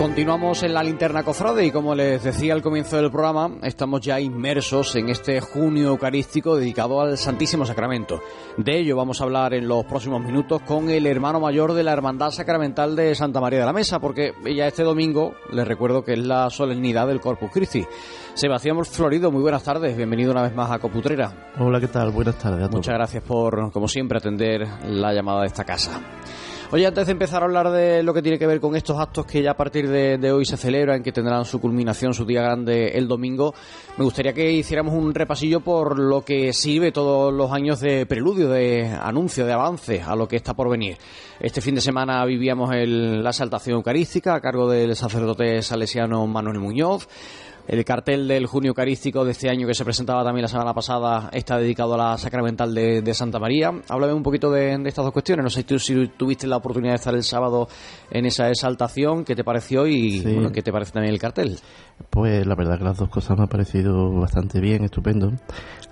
Continuamos 0.10 0.64
en 0.64 0.74
la 0.74 0.82
linterna 0.82 1.24
cofrade 1.24 1.68
y 1.68 1.72
como 1.72 1.94
les 1.94 2.24
decía 2.24 2.56
al 2.56 2.64
comienzo 2.64 2.98
del 2.98 3.12
programa, 3.12 3.52
estamos 3.62 4.02
ya 4.02 4.20
inmersos 4.20 4.96
en 4.96 5.08
este 5.08 5.40
junio 5.40 5.90
eucarístico 5.90 6.56
dedicado 6.56 7.00
al 7.00 7.16
Santísimo 7.16 7.64
Sacramento. 7.64 8.20
De 8.58 8.80
ello 8.80 8.98
vamos 8.98 9.22
a 9.22 9.26
hablar 9.26 9.54
en 9.54 9.68
los 9.68 9.86
próximos 9.86 10.20
minutos 10.24 10.64
con 10.64 10.90
el 10.90 11.06
hermano 11.06 11.40
mayor 11.40 11.74
de 11.74 11.84
la 11.84 11.94
Hermandad 11.94 12.32
Sacramental 12.32 12.96
de 12.96 13.14
Santa 13.14 13.40
María 13.40 13.60
de 13.60 13.66
la 13.68 13.72
Mesa, 13.72 14.00
porque 14.00 14.34
ya 14.56 14.66
este 14.66 14.82
domingo 14.82 15.36
les 15.52 15.68
recuerdo 15.68 16.04
que 16.04 16.14
es 16.14 16.20
la 16.20 16.50
solemnidad 16.50 17.06
del 17.06 17.22
Corpus 17.22 17.52
Christi. 17.52 17.86
Sebastián 18.34 18.84
Florido, 18.86 19.32
muy 19.32 19.44
buenas 19.44 19.64
tardes, 19.64 19.96
bienvenido 19.96 20.32
una 20.32 20.42
vez 20.42 20.56
más 20.56 20.72
a 20.72 20.80
Coputrera. 20.80 21.52
Hola, 21.60 21.80
¿qué 21.80 21.88
tal? 21.88 22.10
Buenas 22.10 22.36
tardes 22.36 22.62
a 22.62 22.68
todos. 22.68 22.80
Muchas 22.80 22.96
gracias 22.96 23.24
por, 23.24 23.72
como 23.72 23.88
siempre, 23.88 24.18
atender 24.18 24.68
la 24.86 25.14
llamada 25.14 25.42
de 25.42 25.48
esta 25.48 25.64
casa. 25.64 26.02
Oye, 26.72 26.86
antes 26.86 27.08
de 27.08 27.14
empezar 27.14 27.42
a 27.42 27.46
hablar 27.46 27.72
de 27.72 28.04
lo 28.04 28.14
que 28.14 28.22
tiene 28.22 28.38
que 28.38 28.46
ver 28.46 28.60
con 28.60 28.76
estos 28.76 29.00
actos 29.00 29.26
que 29.26 29.42
ya 29.42 29.52
a 29.52 29.58
partir 29.58 29.90
de, 29.90 30.32
hoy 30.32 30.46
se 30.46 30.56
celebran, 30.56 31.02
que 31.02 31.12
tendrán 31.12 31.44
su 31.44 31.60
culminación, 31.60 32.14
su 32.14 32.26
día 32.26 32.44
grande 32.44 32.90
el 32.90 33.08
domingo, 33.08 33.56
me 33.98 34.04
gustaría 34.04 34.34
que 34.34 34.52
hiciéramos 34.52 34.94
un 34.94 35.16
repasillo 35.16 35.62
por 35.62 35.98
lo 35.98 36.22
que 36.22 36.54
sirve 36.54 36.92
todos 36.92 37.34
los 37.34 37.52
años 37.52 37.80
de 37.80 38.06
preludio, 38.06 38.50
de 38.50 38.86
anuncio, 38.88 39.48
de 39.48 39.54
avance 39.54 40.04
a 40.04 40.16
lo 40.16 40.28
que 40.28 40.36
está 40.36 40.54
por 40.54 40.70
venir. 40.70 41.00
Este 41.40 41.60
fin 41.60 41.74
de 41.74 41.82
semana 41.82 42.24
vivíamos 42.26 42.72
el, 42.76 43.24
la 43.24 43.32
exaltación 43.32 43.78
eucarística 43.78 44.36
a 44.36 44.40
cargo 44.40 44.70
del 44.70 44.96
sacerdote 44.96 45.64
salesiano 45.64 46.28
Manuel 46.28 46.60
Muñoz. 46.60 47.08
El 47.70 47.86
cartel 47.86 48.28
del 48.28 48.48
junio 48.48 48.70
eucarístico 48.70 49.24
de 49.24 49.30
este 49.30 49.48
año 49.48 49.68
que 49.68 49.76
se 49.76 49.86
presentaba 49.86 50.24
también 50.24 50.42
la 50.42 50.48
semana 50.48 50.74
pasada 50.74 51.30
está 51.32 51.60
dedicado 51.60 51.94
a 51.94 51.98
la 51.98 52.18
sacramental 52.18 52.74
de, 52.74 53.04
de 53.04 53.14
Santa 53.14 53.38
María. 53.38 53.72
Háblame 53.88 54.14
un 54.14 54.24
poquito 54.24 54.50
de, 54.50 54.76
de, 54.76 54.90
estas 54.90 55.06
dos 55.06 55.14
cuestiones. 55.14 55.44
No 55.44 55.52
sé 55.52 55.64
tú, 55.66 55.78
si 55.78 56.08
tuviste 56.18 56.48
la 56.48 56.58
oportunidad 56.58 56.94
de 56.94 56.96
estar 56.96 57.14
el 57.14 57.22
sábado 57.22 57.68
en 58.10 58.26
esa 58.26 58.50
exaltación, 58.50 59.24
¿qué 59.24 59.36
te 59.36 59.44
pareció 59.44 59.86
y 59.86 60.18
sí. 60.18 60.34
bueno, 60.34 60.52
qué 60.52 60.64
te 60.64 60.72
parece 60.72 60.94
también 60.94 61.14
el 61.14 61.20
cartel? 61.20 61.60
Pues 62.10 62.48
la 62.48 62.56
verdad 62.56 62.80
que 62.80 62.86
las 62.86 62.98
dos 62.98 63.10
cosas 63.10 63.38
me 63.38 63.44
ha 63.44 63.48
parecido 63.48 64.14
bastante 64.14 64.60
bien, 64.60 64.84
estupendo. 64.84 65.32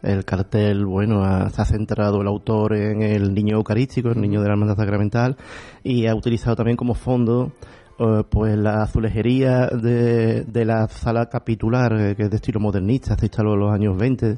El 0.01 0.25
cartel, 0.25 0.83
bueno, 0.83 1.23
ha, 1.23 1.47
se 1.51 1.61
ha 1.61 1.65
centrado 1.65 2.21
el 2.21 2.27
autor 2.27 2.75
en 2.75 3.03
el 3.03 3.35
niño 3.35 3.55
eucarístico, 3.55 4.09
el 4.09 4.19
niño 4.19 4.41
de 4.41 4.47
la 4.47 4.53
hermandad 4.53 4.77
sacramental, 4.77 5.37
y 5.83 6.07
ha 6.07 6.15
utilizado 6.15 6.55
también 6.55 6.75
como 6.75 6.95
fondo 6.95 7.51
Uh, 7.99 8.23
pues 8.29 8.55
la 8.55 8.83
azulejería 8.83 9.69
de, 9.69 10.43
de 10.43 10.65
la 10.65 10.87
sala 10.87 11.29
capitular, 11.29 11.93
eh, 11.99 12.15
que 12.15 12.23
es 12.23 12.29
de 12.29 12.35
estilo 12.35 12.59
modernista, 12.59 13.17
se 13.17 13.25
instaló 13.25 13.55
en 13.55 13.59
los 13.59 13.73
años 13.73 13.97
20, 13.97 14.37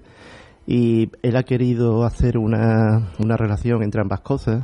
y 0.65 1.11
él 1.23 1.35
ha 1.35 1.43
querido 1.43 2.05
hacer 2.05 2.37
una, 2.37 3.11
una 3.19 3.35
relación 3.35 3.83
entre 3.83 3.99
ambas 3.99 4.21
cosas. 4.21 4.63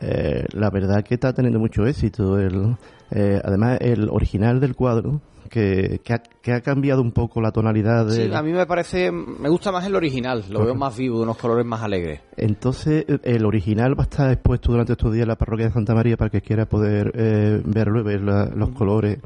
Eh, 0.00 0.44
la 0.52 0.68
verdad 0.70 1.02
que 1.02 1.14
está 1.14 1.32
teniendo 1.32 1.58
mucho 1.58 1.86
éxito. 1.86 2.38
El, 2.38 2.76
eh, 3.10 3.40
además, 3.42 3.78
el 3.80 4.08
original 4.10 4.60
del 4.60 4.74
cuadro, 4.74 5.20
que, 5.50 6.00
que, 6.02 6.14
ha, 6.14 6.18
que 6.18 6.52
ha 6.52 6.60
cambiado 6.62 7.02
un 7.02 7.12
poco 7.12 7.40
la 7.42 7.50
tonalidad 7.50 8.06
de... 8.06 8.28
Sí, 8.28 8.32
a 8.32 8.42
mí 8.42 8.52
me 8.52 8.64
parece, 8.64 9.10
me 9.10 9.48
gusta 9.50 9.70
más 9.72 9.84
el 9.84 9.94
original, 9.96 10.44
lo 10.48 10.64
veo 10.64 10.74
más 10.74 10.96
vivo, 10.96 11.20
unos 11.20 11.36
colores 11.36 11.66
más 11.66 11.82
alegres. 11.82 12.20
Entonces, 12.36 13.04
el 13.24 13.44
original 13.44 13.98
va 13.98 14.04
a 14.04 14.06
estar 14.06 14.30
expuesto 14.30 14.70
durante 14.72 14.92
estos 14.92 15.12
días 15.12 15.24
en 15.24 15.28
la 15.28 15.36
parroquia 15.36 15.66
de 15.66 15.72
Santa 15.72 15.94
María 15.94 16.16
para 16.16 16.30
que 16.30 16.40
quiera 16.40 16.64
poder 16.66 17.12
eh, 17.14 17.60
verlo 17.66 18.00
y 18.00 18.04
ver 18.04 18.22
la- 18.22 18.46
los 18.46 18.70
colores 18.70 19.18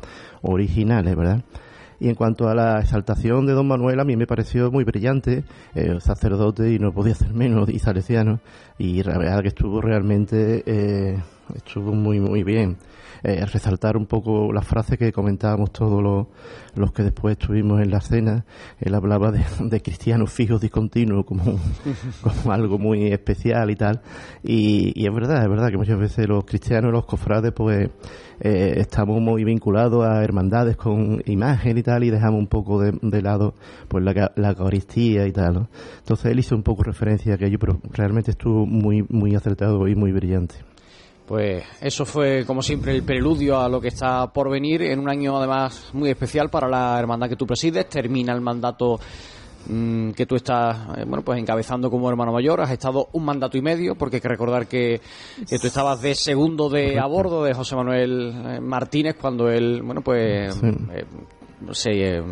originales, 0.42 1.14
¿verdad? 1.16 1.42
Y 2.00 2.08
en 2.08 2.16
cuanto 2.16 2.48
a 2.48 2.54
la 2.54 2.80
exaltación 2.80 3.46
de 3.46 3.52
Don 3.52 3.68
Manuel, 3.68 4.00
a 4.00 4.04
mí 4.04 4.16
me 4.16 4.26
pareció 4.26 4.70
muy 4.70 4.84
brillante, 4.84 5.44
eh, 5.74 5.96
sacerdote 6.00 6.72
y 6.72 6.78
no 6.78 6.92
podía 6.92 7.14
ser 7.14 7.32
menos, 7.32 7.68
y 7.70 7.78
salesiano, 7.78 8.40
y 8.78 9.02
la 9.02 9.16
verdad 9.16 9.42
que 9.42 9.48
estuvo 9.48 9.80
realmente, 9.80 10.62
eh, 10.66 11.22
estuvo 11.54 11.92
muy, 11.92 12.18
muy 12.18 12.42
bien. 12.42 12.76
Eh, 13.26 13.46
resaltar 13.46 13.96
un 13.96 14.04
poco 14.04 14.52
la 14.52 14.60
frase 14.60 14.98
que 14.98 15.10
comentábamos 15.10 15.72
todos 15.72 16.02
los, 16.02 16.26
los 16.74 16.92
que 16.92 17.04
después 17.04 17.38
estuvimos 17.38 17.80
en 17.80 17.90
la 17.90 18.02
cena, 18.02 18.44
él 18.78 18.94
hablaba 18.94 19.32
de, 19.32 19.42
de 19.60 19.80
cristianos 19.80 20.30
fijos 20.30 20.60
discontinuos 20.60 21.24
como, 21.24 21.42
como 22.22 22.52
algo 22.52 22.78
muy 22.78 23.06
especial 23.06 23.70
y 23.70 23.76
tal, 23.76 24.02
y, 24.42 24.92
y 24.94 25.06
es 25.06 25.14
verdad, 25.14 25.42
es 25.42 25.48
verdad 25.48 25.70
que 25.70 25.78
muchas 25.78 25.98
veces 25.98 26.28
los 26.28 26.44
cristianos, 26.44 26.92
los 26.92 27.06
cofrades, 27.06 27.52
pues 27.52 27.88
eh, 28.40 28.74
estamos 28.76 29.22
muy 29.22 29.42
vinculados 29.42 30.04
a 30.04 30.22
hermandades 30.22 30.76
con 30.76 31.22
imagen 31.24 31.78
y 31.78 31.82
tal 31.82 32.04
y 32.04 32.10
dejamos 32.10 32.40
un 32.40 32.48
poco 32.48 32.82
de, 32.82 32.92
de 33.00 33.22
lado 33.22 33.54
pues 33.88 34.04
la, 34.04 34.32
la 34.36 34.50
Eucaristía 34.50 35.26
y 35.26 35.32
tal 35.32 35.54
¿no? 35.54 35.68
entonces 35.98 36.30
él 36.30 36.40
hizo 36.40 36.54
un 36.54 36.62
poco 36.62 36.82
referencia 36.82 37.32
a 37.32 37.36
aquello 37.36 37.58
pero 37.58 37.80
realmente 37.90 38.32
estuvo 38.32 38.66
muy 38.66 39.02
muy 39.08 39.34
acertado 39.34 39.88
y 39.88 39.94
muy 39.94 40.12
brillante 40.12 40.56
Pues 41.26 41.64
eso 41.80 42.04
fue, 42.04 42.44
como 42.46 42.62
siempre, 42.62 42.92
el 42.94 43.02
preludio 43.02 43.58
a 43.58 43.68
lo 43.68 43.80
que 43.80 43.88
está 43.88 44.26
por 44.32 44.50
venir 44.50 44.82
en 44.82 44.98
un 45.00 45.08
año, 45.08 45.36
además, 45.38 45.88
muy 45.94 46.10
especial 46.10 46.50
para 46.50 46.68
la 46.68 46.98
hermandad 46.98 47.28
que 47.30 47.36
tú 47.36 47.46
presides. 47.46 47.88
Termina 47.88 48.34
el 48.34 48.42
mandato 48.42 49.00
mm, 49.66 50.10
que 50.10 50.26
tú 50.26 50.36
estás, 50.36 50.76
eh, 50.98 51.04
bueno, 51.06 51.24
pues 51.24 51.38
encabezando 51.38 51.90
como 51.90 52.10
hermano 52.10 52.30
mayor. 52.30 52.60
Has 52.60 52.70
estado 52.72 53.08
un 53.12 53.24
mandato 53.24 53.56
y 53.56 53.62
medio, 53.62 53.94
porque 53.94 54.16
hay 54.16 54.20
que 54.20 54.28
recordar 54.28 54.66
que, 54.66 55.00
que 55.48 55.58
tú 55.58 55.66
estabas 55.66 56.02
de 56.02 56.14
segundo 56.14 56.68
de 56.68 56.98
a 56.98 57.06
bordo 57.06 57.42
de 57.44 57.54
José 57.54 57.74
Manuel 57.74 58.30
eh, 58.46 58.60
Martínez 58.60 59.16
cuando 59.18 59.48
él, 59.48 59.80
bueno, 59.82 60.02
pues 60.02 60.54
Sí. 60.56 60.66
eh, 60.92 61.04
se, 61.72 61.90
eh, 62.18 62.22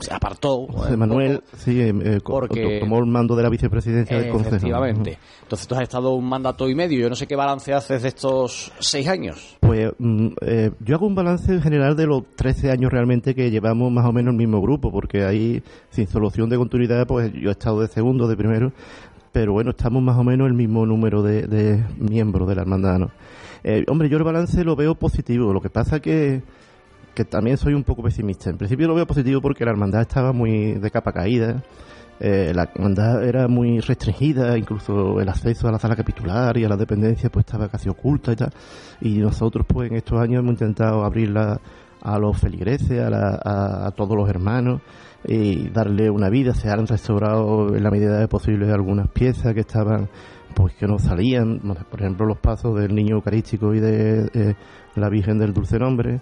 se 0.00 0.12
apartó. 0.14 0.66
José 0.66 0.94
eh, 0.94 0.96
Manuel 0.96 1.42
sí, 1.56 1.80
eh, 1.80 1.92
eh, 2.02 2.18
porque- 2.24 2.78
tomó 2.80 2.98
el 2.98 3.06
mando 3.06 3.36
de 3.36 3.42
la 3.42 3.48
vicepresidencia 3.48 4.18
del 4.18 4.30
Consejo 4.30 4.56
Efectivamente. 4.56 5.18
Entonces 5.42 5.66
tú 5.68 5.74
has 5.74 5.82
estado 5.82 6.14
un 6.14 6.28
mandato 6.28 6.68
y 6.68 6.74
medio. 6.74 7.00
Yo 7.00 7.08
no 7.08 7.14
sé 7.14 7.26
qué 7.26 7.36
balance 7.36 7.72
haces 7.72 8.02
de 8.02 8.08
estos 8.08 8.72
seis 8.78 9.08
años. 9.08 9.56
Pues 9.60 9.92
mm, 9.98 10.28
eh, 10.40 10.70
yo 10.80 10.96
hago 10.96 11.06
un 11.06 11.14
balance 11.14 11.52
en 11.52 11.62
general 11.62 11.96
de 11.96 12.06
los 12.06 12.22
13 12.36 12.70
años 12.70 12.90
realmente 12.90 13.34
que 13.34 13.50
llevamos 13.50 13.92
más 13.92 14.06
o 14.06 14.12
menos 14.12 14.32
el 14.32 14.38
mismo 14.38 14.60
grupo, 14.60 14.90
porque 14.90 15.24
ahí, 15.24 15.62
sin 15.90 16.06
solución 16.06 16.48
de 16.48 16.56
continuidad, 16.56 17.06
pues 17.06 17.32
yo 17.32 17.48
he 17.48 17.52
estado 17.52 17.80
de 17.80 17.88
segundo, 17.88 18.28
de 18.28 18.36
primero, 18.36 18.72
pero 19.32 19.52
bueno, 19.52 19.70
estamos 19.70 20.02
más 20.02 20.16
o 20.16 20.24
menos 20.24 20.46
el 20.46 20.54
mismo 20.54 20.86
número 20.86 21.22
de, 21.22 21.46
de 21.46 21.84
miembros 21.98 22.48
de 22.48 22.54
la 22.54 22.62
hermandad, 22.62 22.98
¿no? 22.98 23.10
Eh, 23.64 23.84
hombre, 23.88 24.08
yo 24.08 24.18
el 24.18 24.24
balance 24.24 24.64
lo 24.64 24.74
veo 24.74 24.94
positivo, 24.94 25.52
lo 25.52 25.60
que 25.60 25.70
pasa 25.70 26.00
que 26.00 26.42
que 27.14 27.24
también 27.24 27.56
soy 27.56 27.74
un 27.74 27.84
poco 27.84 28.02
pesimista. 28.02 28.50
En 28.50 28.56
principio 28.58 28.88
lo 28.88 28.94
veo 28.94 29.06
positivo 29.06 29.40
porque 29.40 29.64
la 29.64 29.70
hermandad 29.72 30.00
estaba 30.02 30.32
muy 30.32 30.72
de 30.74 30.90
capa 30.90 31.12
caída, 31.12 31.62
eh, 32.20 32.52
la 32.54 32.64
hermandad 32.74 33.24
era 33.24 33.48
muy 33.48 33.80
restringida, 33.80 34.56
incluso 34.56 35.20
el 35.20 35.28
acceso 35.28 35.66
a 35.68 35.72
la 35.72 35.78
sala 35.78 35.96
capitular 35.96 36.56
y 36.56 36.64
a 36.64 36.68
la 36.68 36.76
dependencia 36.76 37.30
pues 37.30 37.44
estaba 37.46 37.68
casi 37.68 37.88
oculta 37.88 38.32
y 38.32 38.36
tal. 38.36 38.50
Y 39.00 39.18
nosotros 39.18 39.66
pues 39.68 39.90
en 39.90 39.96
estos 39.96 40.20
años 40.20 40.40
hemos 40.40 40.52
intentado 40.52 41.04
abrirla 41.04 41.60
a 42.00 42.18
los 42.18 42.38
feligreses, 42.38 43.00
a, 43.00 43.10
la- 43.10 43.40
a- 43.86 43.90
todos 43.92 44.16
los 44.16 44.28
hermanos 44.28 44.80
y 45.26 45.68
darle 45.68 46.10
una 46.10 46.28
vida. 46.30 46.54
Se 46.54 46.68
han 46.70 46.86
restaurado 46.86 47.74
en 47.76 47.82
la 47.82 47.90
medida 47.90 48.18
de 48.18 48.28
posible 48.28 48.70
algunas 48.72 49.08
piezas 49.08 49.52
que 49.54 49.60
estaban 49.60 50.08
pues 50.54 50.74
que 50.74 50.86
no 50.86 50.98
salían, 50.98 51.60
por 51.60 52.00
ejemplo 52.00 52.26
los 52.26 52.38
pasos 52.38 52.78
del 52.78 52.94
niño 52.94 53.16
eucarístico 53.16 53.72
y 53.74 53.80
de 53.80 54.28
eh, 54.34 54.54
la 54.96 55.08
Virgen 55.08 55.38
del 55.38 55.54
Dulce 55.54 55.78
Nombre 55.78 56.20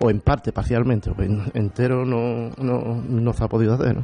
o 0.00 0.10
en 0.10 0.20
parte, 0.20 0.52
parcialmente, 0.52 1.10
o 1.10 1.22
en- 1.22 1.42
entero 1.54 2.04
no, 2.04 2.50
no, 2.58 3.02
no 3.08 3.32
se 3.32 3.44
ha 3.44 3.48
podido 3.48 3.74
hacer. 3.74 3.98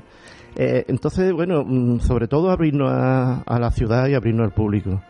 Eh, 0.57 0.85
entonces, 0.88 1.33
bueno, 1.33 1.62
mm, 1.64 2.00
sobre 2.00 2.26
todo 2.29 2.50
abrirnos 2.50 2.90
a, 2.92 3.40
a 3.42 3.59
la 3.59 3.70
ciudad 3.70 4.09
y 4.09 4.14
abrirnos 4.14 4.44
al 4.46 4.53
público. 4.53 5.00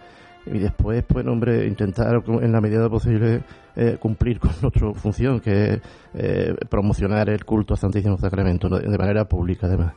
Y 0.46 0.58
después, 0.58 1.04
pues, 1.06 1.26
hombre, 1.26 1.66
intentar 1.66 2.22
en 2.26 2.50
la 2.52 2.60
medida 2.62 2.88
posible 2.88 3.42
eh, 3.76 3.98
cumplir 4.00 4.40
con 4.40 4.50
nuestra 4.62 4.92
función, 4.94 5.38
que 5.40 5.74
es 5.74 5.80
eh, 6.14 6.54
promocionar 6.68 7.28
el 7.28 7.44
culto 7.44 7.74
al 7.74 7.78
Santísimo 7.78 8.16
Sacramento 8.18 8.68
de 8.68 8.98
manera 8.98 9.26
pública, 9.26 9.66
además. 9.66 9.92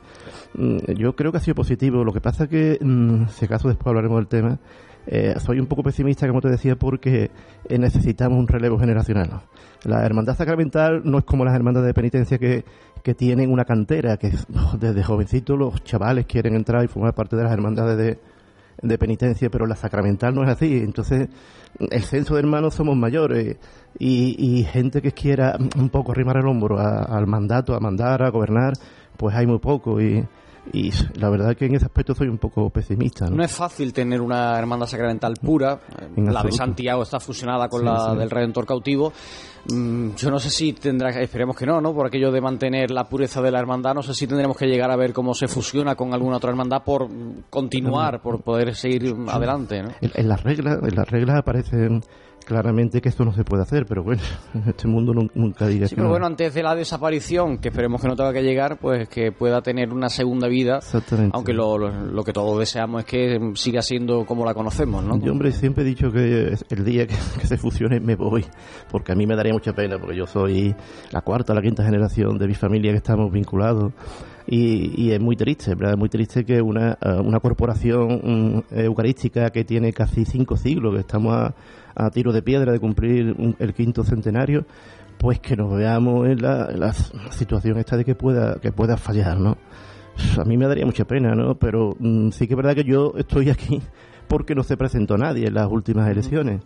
Mm, 0.54 0.92
Yo 0.96 1.14
creo 1.16 1.32
que 1.32 1.38
ha 1.38 1.40
sido 1.40 1.54
positivo. 1.56 2.04
Lo 2.04 2.12
que 2.12 2.20
pasa 2.20 2.46
que, 2.46 2.78
mm, 2.80 3.28
si 3.28 3.46
acaso 3.46 3.68
después 3.68 3.86
hablaremos 3.88 4.18
del 4.18 4.28
tema, 4.28 4.58
eh, 5.06 5.34
soy 5.38 5.60
un 5.60 5.66
poco 5.66 5.82
pesimista, 5.82 6.26
como 6.26 6.40
te 6.40 6.48
decía, 6.48 6.76
porque 6.76 7.30
eh, 7.68 7.78
necesitamos 7.78 8.38
un 8.38 8.48
relevo 8.48 8.78
generacional. 8.78 9.42
La 9.84 10.04
hermandad 10.04 10.36
sacramental 10.36 11.02
no 11.04 11.18
es 11.18 11.24
como 11.24 11.44
las 11.44 11.54
hermandades 11.54 11.86
de 11.88 11.94
penitencia 11.94 12.38
que, 12.38 12.64
que 13.02 13.14
tienen 13.14 13.50
una 13.52 13.64
cantera, 13.64 14.16
que 14.16 14.32
desde 14.80 15.02
jovencitos 15.02 15.58
los 15.58 15.82
chavales 15.84 16.26
quieren 16.26 16.54
entrar 16.54 16.84
y 16.84 16.88
formar 16.88 17.14
parte 17.14 17.36
de 17.36 17.44
las 17.44 17.52
hermandades 17.52 17.96
de, 17.98 18.18
de 18.82 18.98
penitencia, 18.98 19.50
pero 19.50 19.66
la 19.66 19.76
sacramental 19.76 20.34
no 20.34 20.42
es 20.42 20.48
así. 20.48 20.78
Entonces, 20.78 21.28
el 21.78 22.02
censo 22.02 22.34
de 22.34 22.40
hermanos 22.40 22.74
somos 22.74 22.96
mayores 22.96 23.56
y, 23.98 24.36
y 24.38 24.64
gente 24.64 25.02
que 25.02 25.12
quiera 25.12 25.56
un 25.76 25.90
poco 25.90 26.12
arrimar 26.12 26.38
el 26.38 26.46
hombro 26.46 26.78
a- 26.78 27.02
al 27.02 27.26
mandato, 27.26 27.74
a 27.74 27.80
mandar, 27.80 28.22
a 28.22 28.30
gobernar, 28.30 28.72
pues 29.16 29.34
hay 29.36 29.46
muy 29.46 29.58
poco. 29.58 30.00
Y, 30.00 30.24
y 30.72 30.90
la 31.18 31.28
verdad 31.30 31.56
que 31.56 31.66
en 31.66 31.74
ese 31.74 31.84
aspecto 31.84 32.14
soy 32.14 32.28
un 32.28 32.38
poco 32.38 32.70
pesimista. 32.70 33.28
¿no? 33.28 33.36
No 33.36 33.44
es 33.44 33.52
fácil 33.52 33.92
tener 33.92 34.20
una 34.20 34.58
hermandad 34.58 34.86
sacramental 34.86 35.34
pura. 35.40 35.80
En 36.16 36.32
la 36.32 36.42
de. 36.42 36.52
Santiago 36.52 37.02
está 37.02 37.20
fusionada 37.20 37.68
con 37.68 37.80
Sí, 37.80 37.86
la 37.86 38.10
sí. 38.12 38.16
del 38.18 38.30
Redentor 38.30 38.66
cautivo. 38.66 39.12
Mm, 39.72 40.14
Yo 40.16 40.30
no 40.30 40.38
sé 40.38 40.50
si 40.50 40.72
tendrá, 40.72 41.10
esperemos 41.20 41.56
que 41.56 41.66
no, 41.66 41.80
¿no? 41.80 41.94
Por 41.94 42.06
aquello 42.06 42.30
de 42.32 42.40
mantener 42.40 42.90
la 42.90 43.04
pureza 43.04 43.40
de 43.42 43.50
la 43.50 43.58
hermandad, 43.60 43.94
no 43.94 44.02
sé 44.02 44.14
si 44.14 44.26
tendremos 44.26 44.56
que 44.56 44.66
llegar 44.66 44.90
a 44.90 44.96
ver 44.96 45.12
cómo 45.12 45.34
se 45.34 45.48
fusiona 45.48 45.94
con 45.94 46.12
alguna 46.12 46.36
otra 46.36 46.50
hermandad 46.50 46.82
por 46.84 47.08
continuar, 47.50 48.20
por 48.20 48.42
poder 48.42 48.74
seguir 48.74 49.14
adelante, 49.28 49.82
¿no? 49.82 49.88
En, 50.00 50.10
en 50.14 50.28
las 50.28 50.42
reglas, 50.42 50.78
en 50.82 50.94
las 50.94 51.08
reglas 51.08 51.38
aparece 51.38 51.88
claramente 52.44 53.00
que 53.00 53.08
esto 53.08 53.24
no 53.24 53.32
se 53.32 53.42
puede 53.44 53.62
hacer, 53.62 53.86
pero 53.86 54.02
bueno, 54.04 54.22
en 54.54 54.62
este 54.68 54.86
mundo 54.86 55.12
nun- 55.12 55.30
nunca 55.34 55.66
digas 55.66 55.88
Sí, 55.90 55.94
que 55.94 56.00
pero 56.00 56.08
no. 56.08 56.10
bueno, 56.12 56.26
antes 56.26 56.52
de 56.54 56.62
la 56.62 56.74
desaparición, 56.74 57.58
que 57.58 57.68
esperemos 57.68 58.00
que 58.00 58.08
no 58.08 58.16
tenga 58.16 58.32
que 58.32 58.42
llegar, 58.42 58.78
pues 58.78 59.08
que 59.08 59.32
pueda 59.32 59.62
tener 59.62 59.92
una 59.92 60.08
segunda 60.08 60.46
vida, 60.48 60.76
Exactamente. 60.78 61.30
aunque 61.34 61.52
lo, 61.52 61.78
lo, 61.78 61.90
lo 61.90 62.22
que 62.22 62.32
todos 62.32 62.58
deseamos 62.58 63.00
es 63.00 63.06
que 63.06 63.52
siga 63.54 63.82
siendo 63.82 64.24
como 64.24 64.44
la 64.44 64.54
conocemos, 64.54 65.04
¿no? 65.04 65.18
Yo, 65.20 65.32
hombre, 65.32 65.50
siempre 65.52 65.82
he 65.82 65.86
dicho 65.86 66.10
que 66.12 66.54
el 66.70 66.84
día 66.84 67.06
que, 67.06 67.14
que 67.40 67.46
se 67.46 67.56
fusione 67.56 68.00
me 68.00 68.16
voy, 68.16 68.44
porque 68.90 69.12
a 69.12 69.14
mí 69.14 69.26
me 69.26 69.34
daría 69.36 69.52
mucha 69.52 69.72
pena, 69.72 69.98
porque 69.98 70.16
yo 70.16 70.26
soy 70.26 70.74
la 71.10 71.20
cuarta 71.22 71.52
o 71.52 71.56
la 71.56 71.62
quinta 71.62 71.84
generación 71.84 72.36
de 72.38 72.46
mi 72.46 72.54
familia 72.54 72.90
que 72.92 72.98
estamos 72.98 73.32
vinculados. 73.32 73.92
Y, 74.46 75.02
y 75.02 75.12
es 75.12 75.20
muy 75.20 75.36
triste, 75.36 75.70
¿verdad? 75.74 75.92
Es 75.94 75.98
muy 75.98 76.10
triste 76.10 76.44
que 76.44 76.60
una, 76.60 76.98
eh, 77.00 77.18
una 77.24 77.40
corporación 77.40 78.20
mm, 78.68 78.78
eucarística 78.78 79.48
que 79.48 79.64
tiene 79.64 79.90
casi 79.94 80.26
cinco 80.26 80.58
siglos, 80.58 80.92
que 80.92 81.00
estamos 81.00 81.32
a, 81.34 81.54
a 81.94 82.10
tiro 82.10 82.32
de 82.32 82.42
piedra 82.42 82.72
de 82.72 82.80
cumplir 82.80 83.34
un- 83.38 83.56
el 83.58 83.74
quinto 83.74 84.04
centenario, 84.04 84.64
pues 85.18 85.38
que 85.40 85.56
nos 85.56 85.74
veamos 85.76 86.28
en 86.28 86.42
la, 86.42 86.68
en 86.70 86.80
la 86.80 86.92
situación 86.92 87.78
esta 87.78 87.96
de 87.96 88.04
que 88.04 88.14
pueda, 88.14 88.56
que 88.60 88.72
pueda 88.72 88.96
fallar, 88.96 89.38
¿no? 89.38 89.56
A 90.38 90.44
mí 90.44 90.56
me 90.56 90.66
daría 90.68 90.86
mucha 90.86 91.04
pena, 91.06 91.34
¿no? 91.34 91.54
Pero 91.56 91.96
mm, 91.98 92.30
sí 92.30 92.46
que 92.46 92.54
es 92.54 92.56
verdad 92.56 92.74
que 92.74 92.84
yo 92.84 93.14
estoy 93.16 93.50
aquí 93.50 93.80
porque 94.28 94.54
no 94.54 94.62
se 94.62 94.76
presentó 94.76 95.16
nadie 95.18 95.46
en 95.48 95.54
las 95.54 95.66
últimas 95.70 96.08
elecciones. 96.10 96.62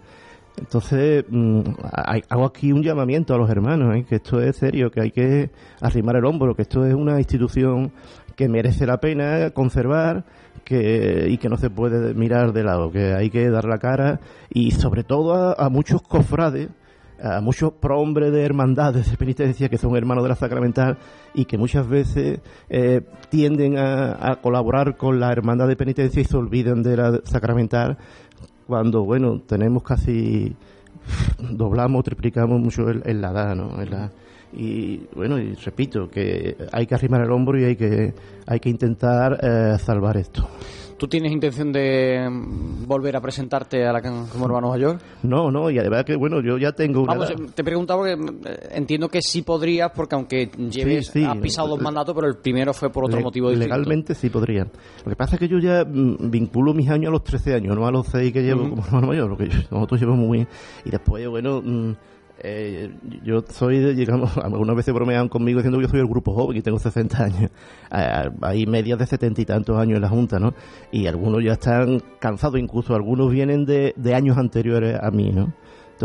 Entonces, 0.59 1.25
mm, 1.29 1.61
hago 2.29 2.45
aquí 2.45 2.73
un 2.73 2.83
llamamiento 2.83 3.33
a 3.35 3.39
los 3.39 3.49
hermanos, 3.49 3.95
¿eh? 3.97 4.05
que 4.09 4.17
esto 4.17 4.41
es 4.41 4.57
serio, 4.57 4.91
que 4.91 5.01
hay 5.01 5.11
que 5.13 5.51
arrimar 5.81 6.17
el 6.17 6.25
hombro, 6.25 6.55
que 6.57 6.63
esto 6.63 6.85
es 6.85 6.95
una 6.95 7.19
institución 7.19 7.93
que 8.35 8.49
merece 8.49 8.85
la 8.87 8.99
pena 8.99 9.51
conservar 9.51 10.25
que, 10.65 11.27
y 11.29 11.39
que 11.39 11.49
no 11.49 11.57
se 11.57 11.71
puede 11.71 12.15
mirar 12.15 12.53
de 12.53 12.65
lado, 12.65 12.91
que 12.91 13.15
hay 13.15 13.31
que 13.31 13.49
dar 13.51 13.65
la 13.65 13.79
cara 13.79 14.21
y 14.51 14.71
sobre 14.73 15.05
todo 15.05 15.59
a, 15.59 15.69
muchos 15.69 16.03
cofrades, 16.03 16.69
a 17.23 17.41
muchos 17.41 17.73
prohombres 17.73 18.33
de 18.33 18.45
hermandades 18.45 19.11
de 19.11 19.17
penitencia 19.17 19.69
que 19.69 19.79
son 19.79 19.97
hermanos 19.97 20.25
de 20.25 20.31
la 20.31 20.37
sacramental 20.37 20.99
y 21.35 21.45
que 21.45 21.59
muchas 21.59 21.89
veces 21.89 22.41
eh, 22.69 23.03
tienden 23.29 23.79
a, 23.79 24.31
a 24.31 24.37
colaborar 24.37 24.97
con 24.97 25.21
la 25.21 25.33
hermandad 25.33 25.69
de 25.69 25.77
penitencia 25.77 26.23
y 26.23 26.25
se 26.25 26.37
olvidan 26.37 26.83
de 26.83 26.97
la 26.97 27.21
sacramental 27.25 27.99
cuando, 28.69 29.03
bueno, 29.03 29.41
tenemos 29.41 29.83
casi, 29.83 30.55
doblamos, 31.41 32.05
triplicamos 32.05 32.61
mucho 32.61 32.89
en 32.91 33.21
la 33.21 33.31
edad, 33.31 33.57
¿no? 33.57 33.71
Y 34.53 35.01
bueno, 35.15 35.39
y 35.39 35.55
repito, 35.55 36.09
que 36.09 36.57
hay 36.73 36.87
que 36.87 36.95
arrimar 36.95 37.23
el 37.23 37.31
hombro 37.31 37.59
y 37.61 37.65
hay 37.65 37.77
que, 37.77 38.15
hay 38.47 38.61
que 38.61 38.69
intentar 38.71 39.39
eh, 39.43 39.79
salvar 39.79 40.17
esto. 40.17 40.49
¿Tú 40.97 41.07
tienes 41.07 41.31
intención 41.31 41.71
de 41.73 42.29
mm, 42.29 42.85
volver 42.89 43.15
a 43.15 43.21
presentarte 43.21 43.87
a 43.87 43.93
la 43.93 44.01
can- 44.03 44.27
como 44.27 44.47
hermano 44.47 44.71
mayor? 44.71 44.99
No, 45.23 45.49
no, 45.49 45.71
y 45.71 45.79
además 45.79 46.03
que, 46.05 46.17
bueno, 46.17 46.41
yo 46.43 46.59
ya 46.59 46.73
tengo 46.73 47.03
una... 47.03 47.15
Vamos, 47.15 47.31
edad. 47.31 47.41
eh, 47.41 47.51
te 47.55 47.63
preguntaba 47.63 48.01
porque 48.01 48.15
eh, 48.51 48.59
entiendo 48.73 49.09
que 49.09 49.21
sí 49.23 49.43
podrías, 49.43 49.93
porque 49.95 50.17
aunque 50.17 50.47
lleves, 50.69 51.07
Sí, 51.07 51.21
sí. 51.21 51.25
has 51.25 51.37
pisado 51.37 51.69
dos 51.69 51.81
mandatos, 51.81 52.17
pero 52.17 52.27
el 52.27 52.39
primero 52.39 52.75
fue 52.75 52.91
por 52.91 53.05
otro 53.05 53.19
Le- 53.19 53.23
motivo 53.23 53.49
distinto. 53.51 53.77
Legalmente 53.77 54.13
sí 54.17 54.29
podría. 54.29 54.65
Lo 54.65 55.11
que 55.11 55.15
pasa 55.15 55.37
es 55.37 55.39
que 55.39 55.47
yo 55.47 55.59
ya 55.61 55.85
mm, 55.85 56.31
vinculo 56.33 56.75
mis 56.75 56.89
años 56.91 57.11
a 57.11 57.13
los 57.13 57.23
13 57.23 57.55
años, 57.55 57.77
no 57.77 57.87
a 57.87 57.93
los 57.93 58.09
6 58.09 58.33
que 58.33 58.43
llevo 58.43 58.69
como 58.69 58.85
hermano 58.85 59.07
mayor, 59.07 59.29
porque 59.29 59.47
nosotros 59.71 60.01
llevamos 60.01 60.27
muy... 60.27 60.49
Y 60.85 60.91
después, 60.91 61.29
bueno, 61.29 61.63
mm, 61.65 61.93
eh, 62.41 62.95
yo 63.25 63.43
soy, 63.49 63.95
digamos, 63.95 64.37
algunas 64.43 64.77
veces 64.77 64.95
bromean 64.95 65.29
conmigo 65.29 65.59
diciendo 65.59 65.79
que 65.79 65.85
yo 65.85 65.91
soy 65.91 66.01
el 66.01 66.07
grupo 66.07 66.33
joven 66.35 66.57
y 66.57 66.63
tengo 66.63 66.79
60 66.79 67.23
años. 67.25 67.51
Hay 67.91 68.67
medias 68.67 68.99
de 68.99 69.07
setenta 69.07 69.41
y 69.41 69.45
tantos 69.45 69.77
años 69.79 69.97
en 69.97 70.03
la 70.03 70.09
Junta, 70.09 70.39
¿no? 70.39 70.55
Y 70.93 71.07
algunos 71.07 71.43
ya 71.43 71.53
están 71.53 72.01
cansados, 72.21 72.59
incluso 72.61 72.95
algunos 72.95 73.31
vienen 73.33 73.65
de, 73.65 73.95
de 73.97 74.15
años 74.15 74.39
anteriores 74.39 74.99
a 75.01 75.11
mí, 75.11 75.31
¿no? 75.33 75.53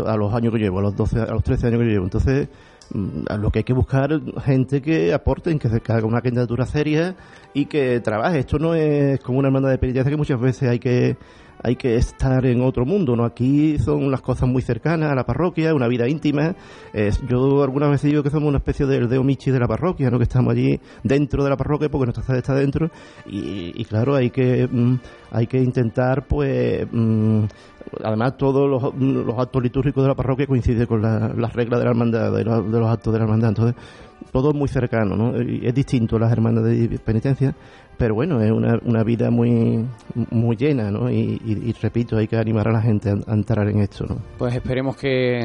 a 0.02 0.16
los 0.16 0.34
años 0.34 0.52
que 0.52 0.58
llevo, 0.58 0.80
a 0.80 0.82
los 0.82 0.96
12, 0.96 1.20
a 1.20 1.32
los 1.32 1.42
13 1.42 1.68
años 1.68 1.80
que 1.80 1.86
llevo. 1.86 2.04
Entonces, 2.04 2.48
mm, 2.92 3.24
a 3.28 3.36
lo 3.36 3.50
que 3.50 3.60
hay 3.60 3.64
que 3.64 3.72
buscar 3.72 4.10
gente 4.44 4.82
que 4.82 5.12
aporte, 5.12 5.56
que 5.58 5.68
se 5.68 5.80
haga 5.88 6.06
una 6.06 6.20
candidatura 6.20 6.66
seria 6.66 7.14
y 7.52 7.66
que 7.66 8.00
trabaje. 8.00 8.40
Esto 8.40 8.58
no 8.58 8.74
es 8.74 9.20
como 9.20 9.38
una 9.38 9.48
hermandad 9.48 9.70
de 9.70 9.78
penitencia 9.78 10.10
que 10.10 10.16
muchas 10.16 10.40
veces 10.40 10.68
hay 10.68 10.78
que 10.78 11.16
hay 11.64 11.76
que 11.76 11.96
estar 11.96 12.44
en 12.44 12.60
otro 12.60 12.84
mundo, 12.84 13.16
¿no? 13.16 13.24
Aquí 13.24 13.78
son 13.78 14.10
las 14.10 14.20
cosas 14.20 14.46
muy 14.48 14.60
cercanas 14.60 15.10
a 15.10 15.14
la 15.14 15.24
parroquia, 15.24 15.74
una 15.74 15.88
vida 15.88 16.06
íntima. 16.06 16.54
Eh, 16.92 17.10
yo 17.26 17.62
algunas 17.62 17.90
veces 17.90 18.10
digo 18.10 18.22
que 18.22 18.28
somos 18.28 18.48
una 18.50 18.58
especie 18.58 18.84
del 18.84 19.08
Deo 19.08 19.24
Michi 19.24 19.50
de 19.50 19.58
la 19.58 19.66
parroquia, 19.66 20.10
¿no? 20.10 20.18
Que 20.18 20.24
estamos 20.24 20.52
allí 20.52 20.78
dentro 21.02 21.42
de 21.42 21.48
la 21.48 21.56
parroquia 21.56 21.88
porque 21.88 22.04
nuestra 22.04 22.22
sede 22.22 22.38
está 22.38 22.54
dentro 22.54 22.90
y, 23.26 23.72
y 23.74 23.84
claro, 23.86 24.14
hay 24.14 24.28
que 24.30 24.68
mm, 24.70 24.94
hay 25.32 25.46
que 25.46 25.58
intentar, 25.58 26.26
pues, 26.28 26.86
mm, 26.92 27.44
además 28.04 28.36
todos 28.36 28.70
los, 28.70 29.38
actos 29.38 29.62
litúrgicos 29.62 30.04
de 30.04 30.08
la 30.08 30.14
parroquia 30.14 30.46
coinciden 30.46 30.86
con 30.86 31.02
la- 31.02 31.32
las 31.36 31.52
reglas 31.54 31.80
de 31.80 31.84
la 31.84 31.90
hermandad, 31.90 32.30
de 32.32 32.44
los, 32.44 32.70
de 32.70 32.78
los 32.78 32.88
actos 32.88 33.12
de 33.12 33.18
la 33.18 33.24
hermandad. 33.24 33.48
Entonces, 33.48 33.74
todo 34.32 34.50
es 34.50 34.54
muy 34.56 34.68
cercano, 34.68 35.16
¿no? 35.16 35.40
Y 35.42 35.66
Es 35.66 35.74
distinto 35.74 36.16
a 36.16 36.20
las 36.20 36.30
hermanas 36.32 36.62
de 36.64 36.98
penitencia, 37.04 37.54
pero 37.96 38.14
bueno, 38.14 38.40
es 38.40 38.50
una, 38.50 38.78
una 38.84 39.02
vida 39.02 39.30
muy, 39.30 39.84
muy 40.30 40.56
llena, 40.56 40.90
¿no? 40.90 41.10
Y, 41.10 41.74
repito, 41.80 42.16
hay 42.16 42.26
que 42.26 42.36
animar 42.36 42.68
a 42.68 42.72
la 42.72 42.82
gente 42.82 43.10
a, 43.10 43.14
a 43.30 43.34
entrar 43.34 43.68
en 43.68 43.80
esto, 43.80 44.04
¿no? 44.06 44.16
Pues 44.38 44.54
esperemos 44.54 44.96
que, 44.96 45.38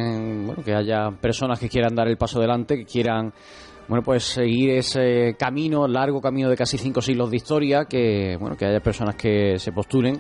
bueno, 0.46 0.64
que 0.64 0.74
haya 0.74 1.12
personas 1.12 1.60
que 1.60 1.70
quieran 1.70 1.96
dar 1.96 2.08
el 2.08 2.18
paso 2.18 2.40
adelante, 2.40 2.78
que 2.78 2.86
quieran 2.86 3.34
bueno, 3.90 4.04
pues 4.04 4.24
seguir 4.24 4.70
ese 4.70 5.36
camino, 5.38 5.88
largo 5.88 6.22
camino 6.22 6.48
de 6.48 6.56
casi 6.56 6.78
cinco 6.78 7.02
siglos 7.02 7.32
de 7.32 7.38
historia, 7.38 7.86
que 7.86 8.38
bueno, 8.40 8.56
que 8.56 8.66
haya 8.66 8.82
personas 8.82 9.16
que 9.16 9.58
se 9.58 9.72
postulen, 9.72 10.20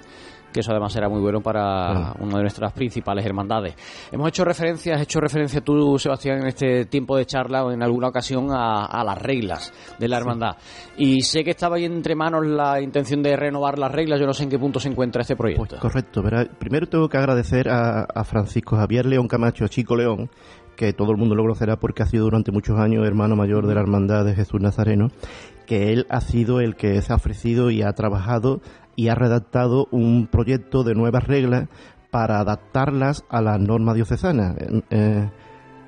que 0.51 0.61
eso 0.61 0.71
además 0.71 0.93
será 0.93 1.09
muy 1.09 1.19
bueno 1.21 1.41
para 1.41 2.13
una 2.19 2.37
de 2.37 2.41
nuestras 2.41 2.73
principales 2.73 3.25
hermandades. 3.25 3.75
Hemos 4.11 4.29
hecho 4.29 4.43
referencia, 4.43 4.95
has 4.95 5.01
hecho 5.01 5.19
referencia 5.19 5.61
tú, 5.61 5.97
Sebastián, 5.97 6.39
en 6.41 6.47
este 6.47 6.85
tiempo 6.85 7.17
de 7.17 7.25
charla 7.25 7.65
o 7.65 7.71
en 7.71 7.83
alguna 7.83 8.07
ocasión 8.07 8.49
a, 8.51 8.85
a 8.85 9.03
las 9.03 9.17
reglas 9.17 9.71
de 9.97 10.07
la 10.07 10.17
hermandad. 10.17 10.57
Y 10.97 11.21
sé 11.21 11.43
que 11.43 11.51
estaba 11.51 11.77
ahí 11.77 11.85
entre 11.85 12.15
manos 12.15 12.45
la 12.45 12.81
intención 12.81 13.21
de 13.21 13.35
renovar 13.35 13.77
las 13.77 13.91
reglas, 13.91 14.19
yo 14.19 14.25
no 14.25 14.33
sé 14.33 14.43
en 14.43 14.49
qué 14.49 14.59
punto 14.59 14.79
se 14.79 14.89
encuentra 14.89 15.21
este 15.21 15.35
proyecto. 15.35 15.77
Correcto, 15.79 16.21
verá, 16.21 16.45
primero 16.45 16.87
tengo 16.87 17.07
que 17.09 17.17
agradecer 17.17 17.69
a, 17.69 18.03
a 18.03 18.23
Francisco 18.23 18.75
Javier 18.75 19.05
León 19.05 19.27
Camacho, 19.27 19.65
a 19.65 19.69
Chico 19.69 19.95
León, 19.95 20.29
que 20.79 20.93
todo 20.93 21.11
el 21.11 21.17
mundo 21.17 21.35
lo 21.35 21.43
conocerá 21.43 21.75
porque 21.75 22.03
ha 22.03 22.05
sido 22.05 22.23
durante 22.23 22.53
muchos 22.53 22.79
años 22.79 23.05
hermano 23.05 23.35
mayor 23.35 23.67
de 23.67 23.75
la 23.75 23.81
Hermandad 23.81 24.23
de 24.23 24.33
Jesús 24.33 24.61
Nazareno, 24.61 25.09
que 25.65 25.91
él 25.91 26.07
ha 26.09 26.21
sido 26.21 26.61
el 26.61 26.77
que 26.77 27.01
se 27.01 27.11
ha 27.11 27.17
ofrecido 27.17 27.69
y 27.69 27.81
ha 27.81 27.91
trabajado 27.91 28.61
y 28.99 29.07
ha 29.07 29.15
redactado 29.15 29.87
un 29.91 30.27
proyecto 30.27 30.83
de 30.83 30.93
nuevas 30.93 31.23
reglas 31.25 31.69
para 32.11 32.39
adaptarlas 32.39 33.23
a 33.29 33.41
las 33.41 33.57
normas 33.59 33.95
diocesanas. 33.95 34.55
Eh, 34.89 35.29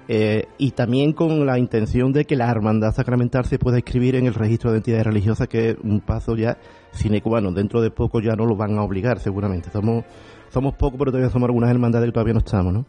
eh, 0.07 0.45
y 0.57 0.71
también 0.71 1.13
con 1.13 1.45
la 1.45 1.57
intención 1.59 2.13
de 2.13 2.23
que 2.25 2.35
la 2.35 2.49
hermandad 2.49 2.93
sacramental 2.93 3.45
se 3.45 3.59
pueda 3.59 3.77
inscribir 3.79 4.15
en 4.15 4.27
el 4.27 4.33
registro 4.33 4.71
de 4.71 4.77
entidades 4.77 5.05
religiosas, 5.05 5.47
que 5.47 5.71
es 5.71 5.77
un 5.83 5.99
paso 6.01 6.35
ya 6.35 6.57
sine 6.91 7.21
qua 7.21 7.41
non. 7.41 7.53
Dentro 7.53 7.81
de 7.81 7.91
poco 7.91 8.19
ya 8.21 8.35
no 8.35 8.45
lo 8.45 8.55
van 8.55 8.77
a 8.77 8.83
obligar, 8.83 9.19
seguramente. 9.19 9.69
Somos, 9.71 10.05
somos 10.49 10.73
pocos, 10.75 10.97
pero 10.97 11.11
todavía 11.11 11.29
somos 11.31 11.47
algunas 11.47 11.69
hermandades 11.69 12.07
que 12.07 12.13
todavía 12.13 12.33
no 12.33 12.39
estamos, 12.39 12.73
¿no? 12.73 12.85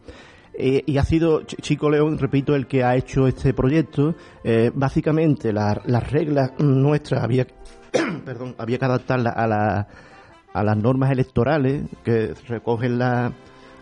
Eh, 0.53 0.83
y 0.85 0.97
ha 0.97 1.03
sido 1.03 1.41
Ch- 1.41 1.59
Chico 1.61 1.89
León, 1.89 2.17
repito, 2.17 2.55
el 2.55 2.67
que 2.67 2.83
ha 2.83 2.95
hecho 2.95 3.27
este 3.27 3.53
proyecto. 3.53 4.15
Básicamente, 4.73 5.51
la- 5.51 5.81
las 5.85 6.11
reglas 6.11 6.51
nuestras 6.59 7.23
había, 7.23 7.45
perdón, 8.25 8.55
había 8.57 8.77
que 8.77 8.85
adaptarlas 8.85 9.33
a, 9.35 9.47
la- 9.47 9.87
a 10.53 10.63
las 10.63 10.77
normas 10.77 11.11
electorales 11.11 11.83
que 12.03 12.33
recogen 12.47 12.97
la, 12.99 13.31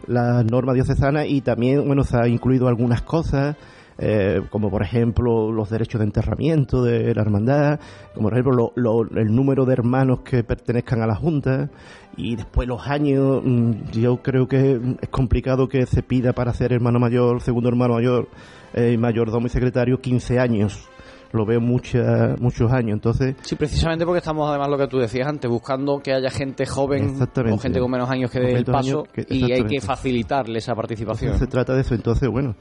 las 0.07 0.45
normas 0.45 0.75
diocesanas 0.75 1.27
y 1.27 1.41
también, 1.41 1.85
bueno, 1.85 2.03
se 2.03 2.17
ha 2.17 2.27
incluido 2.27 2.67
algunas 2.67 3.01
cosas. 3.01 3.55
eh, 4.03 4.41
como 4.49 4.71
por 4.71 4.81
ejemplo 4.81 5.51
los 5.51 5.69
derechos 5.69 5.99
de 5.99 6.05
enterramiento 6.05 6.81
de 6.81 7.13
la 7.13 7.21
hermandad, 7.21 7.79
como 8.15 8.29
por 8.29 8.33
ejemplo 8.33 8.53
lo- 8.55 9.03
lo- 9.05 9.19
el 9.19 9.35
número 9.35 9.63
de 9.65 9.73
hermanos 9.73 10.21
que 10.21 10.43
pertenezcan 10.43 11.03
a 11.03 11.05
la 11.07 11.13
Junta 11.13 11.69
y 12.17 12.35
después 12.35 12.67
los 12.67 12.87
años, 12.87 13.41
mm, 13.43 13.91
yo 13.91 14.17
creo 14.23 14.47
que 14.47 14.79
es 15.01 15.09
complicado 15.09 15.67
que 15.69 15.85
se 15.85 16.01
pida 16.01 16.33
para 16.33 16.51
ser 16.53 16.73
hermano 16.73 16.97
mayor, 16.99 17.41
segundo 17.41 17.69
hermano 17.69 17.93
mayor, 17.95 18.27
eh, 18.73 18.97
mayordomo 18.97 19.45
y 19.45 19.49
secretario 19.49 20.01
15 20.01 20.39
años. 20.39 20.89
Lo 21.33 21.45
veo 21.45 21.61
mucha, 21.61 22.35
muchos 22.39 22.71
años, 22.71 22.93
entonces 22.93 23.35
Sí, 23.41 23.55
precisamente 23.55 24.05
porque 24.05 24.19
estamos, 24.19 24.49
además, 24.49 24.69
lo 24.69 24.77
que 24.77 24.87
tú 24.87 24.97
decías 24.97 25.27
antes, 25.27 25.49
buscando 25.49 25.99
que 25.99 26.13
haya 26.13 26.29
gente 26.29 26.65
joven 26.65 27.15
o 27.53 27.57
gente 27.57 27.79
con 27.79 27.89
menos 27.91 28.09
años 28.09 28.29
que 28.31 28.39
dé 28.39 28.53
el 28.53 28.65
paso 28.65 29.03
que- 29.13 29.25
y 29.29 29.51
hay 29.51 29.63
que 29.63 29.79
facilitarle 29.81 30.59
esa 30.59 30.75
participación. 30.75 31.37
Se 31.39 31.47
trata 31.47 31.73
de 31.73 31.81
eso. 31.81 31.95
Entonces, 31.95 32.29
bueno, 32.29 32.55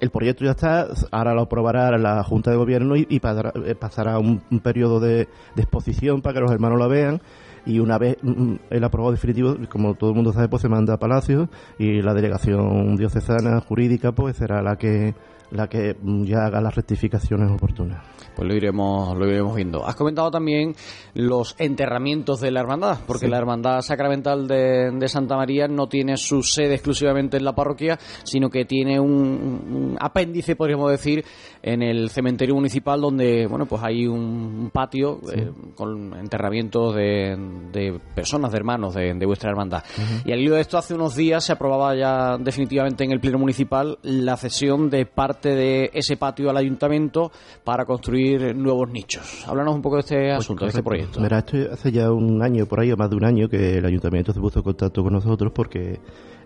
el 0.00 0.10
proyecto 0.10 0.44
ya 0.44 0.52
está, 0.52 0.86
ahora 1.10 1.34
lo 1.34 1.42
aprobará 1.42 1.96
la 1.98 2.22
Junta 2.24 2.50
de 2.50 2.56
Gobierno 2.56 2.96
y, 2.96 3.06
y 3.08 3.20
pasará, 3.20 3.52
eh, 3.64 3.74
pasará 3.74 4.18
un, 4.18 4.42
un 4.50 4.60
periodo 4.60 5.00
de, 5.00 5.28
de 5.54 5.62
exposición 5.62 6.22
para 6.22 6.34
que 6.34 6.40
los 6.40 6.50
hermanos 6.52 6.78
la 6.78 6.86
vean. 6.88 7.20
Y 7.64 7.78
una 7.78 7.96
vez 7.98 8.16
mm, 8.22 8.54
el 8.70 8.82
aprobado 8.84 9.12
definitivo, 9.12 9.54
como 9.68 9.94
todo 9.94 10.10
el 10.10 10.16
mundo 10.16 10.32
sabe, 10.32 10.48
pues 10.48 10.62
se 10.62 10.68
manda 10.68 10.94
a 10.94 10.98
Palacio 10.98 11.48
y 11.78 12.02
la 12.02 12.12
delegación 12.14 12.96
diocesana 12.96 13.60
jurídica 13.60 14.10
pues 14.10 14.36
será 14.36 14.62
la 14.62 14.74
que 14.76 15.14
la 15.52 15.68
que 15.68 15.96
mm, 16.00 16.24
ya 16.24 16.46
haga 16.46 16.60
las 16.60 16.74
rectificaciones 16.74 17.50
oportunas. 17.50 18.04
Pues 18.34 18.48
lo 18.48 18.54
iremos, 18.54 19.16
lo 19.16 19.26
iremos 19.28 19.54
viendo. 19.54 19.86
Has 19.86 19.94
comentado 19.94 20.30
también 20.30 20.74
los 21.14 21.54
enterramientos 21.58 22.40
de 22.40 22.50
la 22.50 22.60
hermandad, 22.60 22.98
porque 23.06 23.26
Sí. 23.26 23.30
la 23.30 23.36
hermandad 23.38 23.82
sacramental 23.82 24.48
de, 24.48 24.90
de 24.90 25.08
Santa 25.08 25.36
María 25.36 25.68
no 25.68 25.86
tiene 25.86 26.16
su 26.16 26.42
sede 26.42 26.74
exclusivamente 26.74 27.36
en 27.36 27.44
la 27.44 27.54
parroquia, 27.54 27.98
sino 28.24 28.48
que 28.48 28.64
tiene 28.64 28.98
un, 28.98 29.10
un 29.12 29.96
apéndice, 30.00 30.56
podríamos 30.56 30.90
decir, 30.90 31.24
en 31.62 31.82
el 31.82 32.08
cementerio 32.08 32.54
municipal, 32.54 33.00
donde 33.02 33.46
bueno, 33.46 33.66
pues 33.66 33.82
hay 33.82 34.06
un, 34.06 34.18
un 34.18 34.70
patio 34.72 35.20
eh, 35.34 35.50
con 35.76 36.14
enterramientos 36.18 36.94
de, 36.94 37.36
de 37.70 38.00
personas, 38.14 38.50
de 38.50 38.56
hermanos 38.56 38.94
de, 38.94 39.12
de 39.12 39.26
vuestra 39.26 39.50
hermandad. 39.50 39.82
Y 40.24 40.32
al 40.32 40.40
hilo 40.40 40.54
de 40.54 40.62
esto, 40.62 40.78
hace 40.78 40.94
unos 40.94 41.14
días 41.14 41.44
se 41.44 41.52
aprobaba 41.52 41.94
ya 41.94 42.38
definitivamente 42.38 43.04
en 43.04 43.12
el 43.12 43.20
pleno 43.20 43.38
municipal 43.38 43.98
la 44.02 44.38
cesión 44.38 44.88
de 44.88 45.04
parte 45.04 45.41
de 45.50 45.90
ese 45.92 46.16
patio 46.16 46.50
al 46.50 46.56
ayuntamiento 46.56 47.30
para 47.64 47.84
construir 47.84 48.54
nuevos 48.56 48.90
nichos. 48.90 49.44
Háblanos 49.46 49.74
un 49.74 49.82
poco 49.82 49.96
de 49.96 50.00
este 50.00 50.32
asunto, 50.32 50.64
de 50.64 50.70
este 50.70 50.82
proyecto. 50.82 51.20
Verá, 51.20 51.38
esto 51.38 51.56
hace 51.72 51.92
ya 51.92 52.10
un 52.10 52.42
año, 52.42 52.66
por 52.66 52.80
ahí, 52.80 52.92
o 52.92 52.96
más 52.96 53.10
de 53.10 53.16
un 53.16 53.24
año, 53.24 53.48
que 53.48 53.78
el 53.78 53.84
ayuntamiento 53.84 54.32
se 54.32 54.40
puso 54.40 54.60
en 54.60 54.64
contacto 54.64 55.02
con 55.02 55.12
nosotros 55.12 55.52
porque 55.54 56.00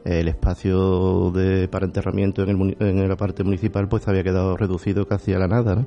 el 0.05 0.29
espacio 0.29 1.31
de, 1.33 1.69
para 1.69 1.87
enterramiento 1.87 2.43
en, 2.43 2.51
el, 2.51 2.77
en 2.79 3.09
la 3.09 3.17
parte 3.17 3.43
municipal 3.43 3.89
pues 3.89 4.07
había 4.07 4.23
quedado 4.23 4.57
reducido 4.57 5.07
casi 5.07 5.33
a 5.33 5.39
la 5.39 5.49
nada, 5.49 5.75
¿no? 5.75 5.87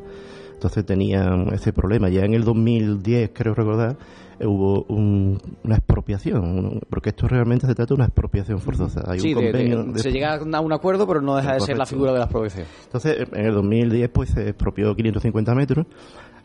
Entonces 0.60 0.86
tenían 0.86 1.54
ese 1.54 1.72
problema. 1.72 2.10
Ya 2.10 2.26
en 2.26 2.34
el 2.34 2.43
2010, 2.43 3.30
creo 3.34 3.54
recordar, 3.56 3.95
eh, 4.41 4.45
hubo 4.45 4.84
un- 4.89 5.39
una 5.63 5.76
expropiación, 5.76 6.82
porque 6.89 7.10
esto 7.12 7.30
realmente 7.30 7.65
se 7.65 7.74
trata 7.74 7.88
de 7.88 7.93
una 7.95 8.06
expropiación 8.08 8.60
forzosa. 8.60 9.04
Hay 9.08 9.22
Sí, 9.22 9.34
un 9.34 9.39
de- 9.39 9.45
de- 9.45 9.52
convenio 9.54 9.84
de- 9.93 10.00
se 10.00 10.12
llega 10.12 10.34
a 10.36 10.60
un 10.60 10.74
acuerdo, 10.74 11.08
pero 11.08 11.22
no 11.22 11.38
deja 11.38 11.54
de 11.54 11.62
ser 11.62 11.78
la 11.78 11.86
figura 11.86 12.12
de 12.12 12.17
la 12.19 12.26
expropiación. 12.26 12.65
entonces, 12.84 13.26
en 13.32 13.45
el 13.45 13.54
2010 13.54 14.10
pues 14.10 14.32
se 14.32 14.50
expropió 14.50 14.93
550 14.98 15.56
metros, 15.56 15.86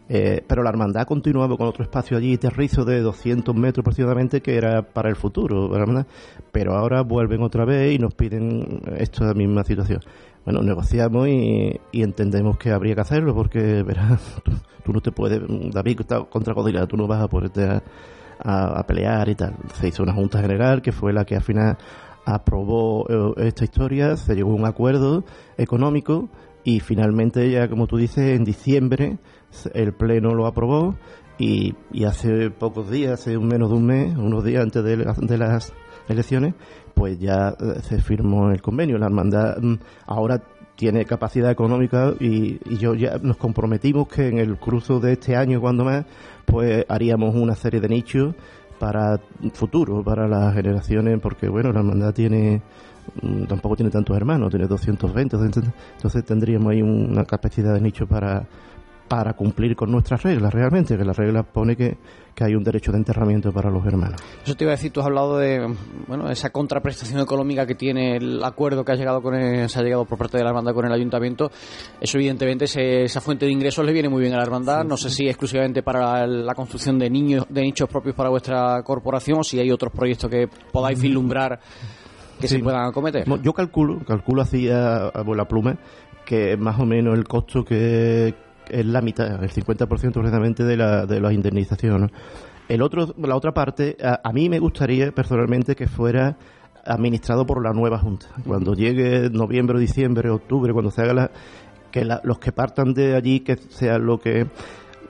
eh, 0.09 0.43
pero 0.47 0.63
la 0.63 0.71
hermandad 0.71 1.07
continuaba 1.09 1.57
con 1.57 1.67
otro 1.67 1.83
espacio 1.83 2.17
allí 2.17 2.37
terrizo 2.39 2.85
de 2.85 3.01
200 3.01 3.53
metros 3.57 3.83
aproximadamente 3.83 4.41
que 4.43 4.55
era 4.55 4.83
para 4.83 5.09
el 5.09 5.17
futuro, 5.17 5.75
hermandad. 5.75 6.07
pero 6.53 6.75
ahora 6.77 7.01
vuelven 7.03 7.43
otra 7.43 7.65
vez 7.65 7.93
y 7.95 7.99
nos 7.99 8.15
piden 8.15 8.81
esta 8.97 9.35
misma 9.35 9.65
situación. 9.65 9.99
Bueno, 10.45 10.61
negociamos 10.61 11.27
y, 11.29 11.81
entendemos 11.93 12.59
que 12.59 12.71
habría 12.71 12.95
que 12.95 13.01
hacerlo 13.01 13.35
porque, 13.35 13.83
verás, 13.83 14.21
tú, 14.85 14.93
no 14.93 15.01
te 15.01 15.11
puedes, 15.11 15.41
David 15.73 16.01
está 16.01 16.23
contra 16.25 16.53
Godila, 16.53 16.87
tú 16.87 16.97
no 16.97 17.07
vas 17.07 17.23
a 17.23 17.29
poderte 17.29 17.81
a, 18.41 18.85
pelear 18.87 19.29
y 19.31 19.35
tal. 19.35 19.57
Se 19.75 19.89
hizo 19.89 20.03
una 20.03 20.13
junta 20.13 20.41
general 20.41 20.83
que 20.83 20.93
fue 20.93 21.13
la 21.15 21.25
que 21.25 21.37
al 21.37 21.43
final 21.43 21.79
aprobó 22.27 23.07
eh, 23.09 23.47
esta 23.47 23.65
historia, 23.65 24.17
se 24.17 24.35
llegó 24.35 24.53
a 24.53 24.57
un 24.57 24.67
acuerdo 24.67 25.25
económico 25.57 26.29
y 26.63 26.81
finalmente 26.81 27.51
ya, 27.51 27.69
como 27.69 27.87
tú 27.87 27.97
dices, 27.97 28.37
en 28.37 28.45
diciembre 28.45 29.19
el 29.73 29.93
Pleno 29.93 30.35
lo 30.35 30.47
aprobó 30.47 30.97
Y, 31.39 31.75
hace 32.07 32.51
pocos 32.51 32.91
días, 32.91 33.13
hace 33.13 33.39
menos 33.39 33.71
de 33.71 33.77
un 33.77 33.87
mes, 33.87 34.17
unos 34.17 34.45
días 34.45 34.63
antes 34.63 34.85
de 34.85 35.39
las 35.39 35.73
elecciones, 36.09 36.55
pues 36.95 37.19
ya 37.19 37.55
eh, 37.61 37.81
se 37.83 38.01
firmó 38.01 38.51
el 38.51 38.63
convenio. 38.63 38.99
La 38.99 39.07
hermandad 39.07 39.59
mm, 39.61 39.75
ahora 40.07 40.43
tiene 40.77 41.05
capacidad 41.05 41.51
económica 41.51 42.13
y, 42.19 42.59
y, 42.65 42.79
yo 42.79 42.95
ya 42.95 43.19
nos 43.23 43.37
comprometimos 43.37 44.09
que 44.09 44.29
en 44.29 44.39
el 44.39 44.57
cruzo 44.57 44.99
de 44.99 45.13
este 45.13 45.37
año, 45.37 45.61
cuando 45.61 45.85
más, 45.85 46.05
pues 46.45 46.85
haríamos 46.89 47.35
una 47.35 47.55
serie 47.55 47.81
de 47.81 47.89
nichos 47.89 48.35
para 48.79 49.21
futuro, 49.53 50.03
para 50.03 50.27
las 50.29 50.55
generaciones, 50.55 51.21
porque 51.21 51.49
bueno, 51.49 51.73
la 51.73 51.81
hermandad 51.81 52.13
tiene 52.13 52.63
mm, 53.23 53.45
tampoco 53.45 53.77
tiene 53.77 53.91
tantos 53.91 54.17
hermanos, 54.17 54.51
tiene 54.51 54.67
220, 54.67 55.37
entonces 55.37 56.25
tendríamos 56.25 56.73
ahí 56.73 56.83
una 56.83 57.25
capacidad 57.25 57.73
de 57.75 57.81
nicho 57.81 58.07
para 58.07 58.47
para 59.09 59.35
cumplir 59.35 59.77
con 59.77 59.91
nuestras 59.91 60.23
reglas 60.23 60.53
realmente, 60.53 60.97
que 60.97 61.05
las 61.05 61.17
reglas 61.17 61.45
pone 61.53 61.77
que, 61.77 61.97
que, 62.35 62.45
hay 62.45 62.55
un 62.55 62.65
derecho 62.65 62.91
de 62.91 62.99
enterramiento 62.99 63.53
para 63.53 63.71
los 63.71 63.85
hermanos. 63.87 64.21
Eso 64.43 64.55
te 64.55 64.65
iba 64.65 64.73
a 64.73 64.77
decir, 64.77 64.93
tú 64.93 65.01
has 65.01 65.07
hablado 65.07 65.39
de 65.39 65.75
bueno, 66.09 66.31
esa 66.31 66.51
contraprestación 66.51 67.21
económica 67.21 67.67
que 67.67 67.75
tiene 67.75 68.17
el 68.17 68.43
acuerdo 68.43 68.85
que 68.85 68.93
ha 68.93 68.95
llegado 68.95 69.21
con 69.21 69.35
se 69.35 69.79
ha 69.79 69.83
llegado 69.83 70.05
por 70.05 70.19
parte 70.19 70.39
de 70.39 70.45
la 70.45 70.51
hermandad 70.51 70.73
con 70.73 70.87
el 70.87 70.93
ayuntamiento. 70.93 71.51
Eso 72.01 72.17
evidentemente 72.19 72.65
esa 73.05 73.21
fuente 73.21 73.47
de 73.47 73.53
ingresos 73.53 73.85
le 73.85 73.93
viene 73.93 74.09
muy 74.09 74.23
bien 74.23 74.33
a 74.35 74.39
la 74.39 74.43
hermandad, 74.43 74.85
no 74.85 74.97
sé 74.97 75.11
si 75.11 75.29
exclusivamente 75.29 75.83
para 75.83 76.27
la 76.27 76.55
construcción 76.55 76.99
de 76.99 77.11
niños, 77.11 77.47
de 77.49 77.63
nichos 77.63 77.89
propios 77.89 78.15
para 78.15 78.31
vuestra 78.31 78.83
corporación 78.83 79.41
o 79.41 79.45
si 79.45 79.59
hay 79.59 79.71
otros 79.71 79.93
proyectos 79.93 80.31
que 80.31 80.49
podáis 80.73 81.01
vislumbrar 81.01 81.61
que 82.41 82.49
se 82.49 82.59
puedan 82.59 82.87
acometer. 82.87 83.25
Yo 83.43 83.53
calculo, 83.53 84.01
calculo 84.05 84.43
hacía 84.43 85.13
la 85.15 85.45
pluma 85.47 85.79
que 86.25 86.57
más 86.57 86.81
o 86.81 86.87
menos 86.87 87.17
el 87.17 87.25
costo 87.25 87.65
que, 87.65 88.35
es 88.69 88.87
la 88.87 89.01
mitad, 89.01 89.43
el 89.43 89.51
50% 89.51 90.13
precisamente 90.13 90.65
de 90.65 90.77
la, 90.77 91.07
de 91.07 91.21
las 91.21 91.33
indemnizaciones. 91.33 92.11
El 92.69 92.83
otro, 92.83 93.15
la 93.19 93.37
otra 93.37 93.53
parte, 93.53 93.97
a, 94.03 94.33
mí 94.33 94.49
me 94.49 94.59
gustaría 94.59 95.13
personalmente 95.13 95.77
que 95.77 95.87
fuera 95.87 96.37
administrado 96.87 97.45
por 97.45 97.63
la 97.63 97.73
nueva 97.73 97.99
Junta. 97.99 98.27
Cuando 98.47 98.75
llegue 98.75 99.29
noviembre, 99.31 99.79
diciembre, 99.79 100.31
octubre, 100.31 100.73
cuando 100.73 100.91
se 100.91 101.03
haga 101.03 101.15
la, 101.15 101.31
que 101.91 102.05
los 102.05 102.39
que 102.39 102.53
partan 102.53 102.95
de 102.95 103.15
allí, 103.15 103.41
que 103.41 103.57
sea 103.57 103.99
lo 103.99 104.19
que... 104.19 104.47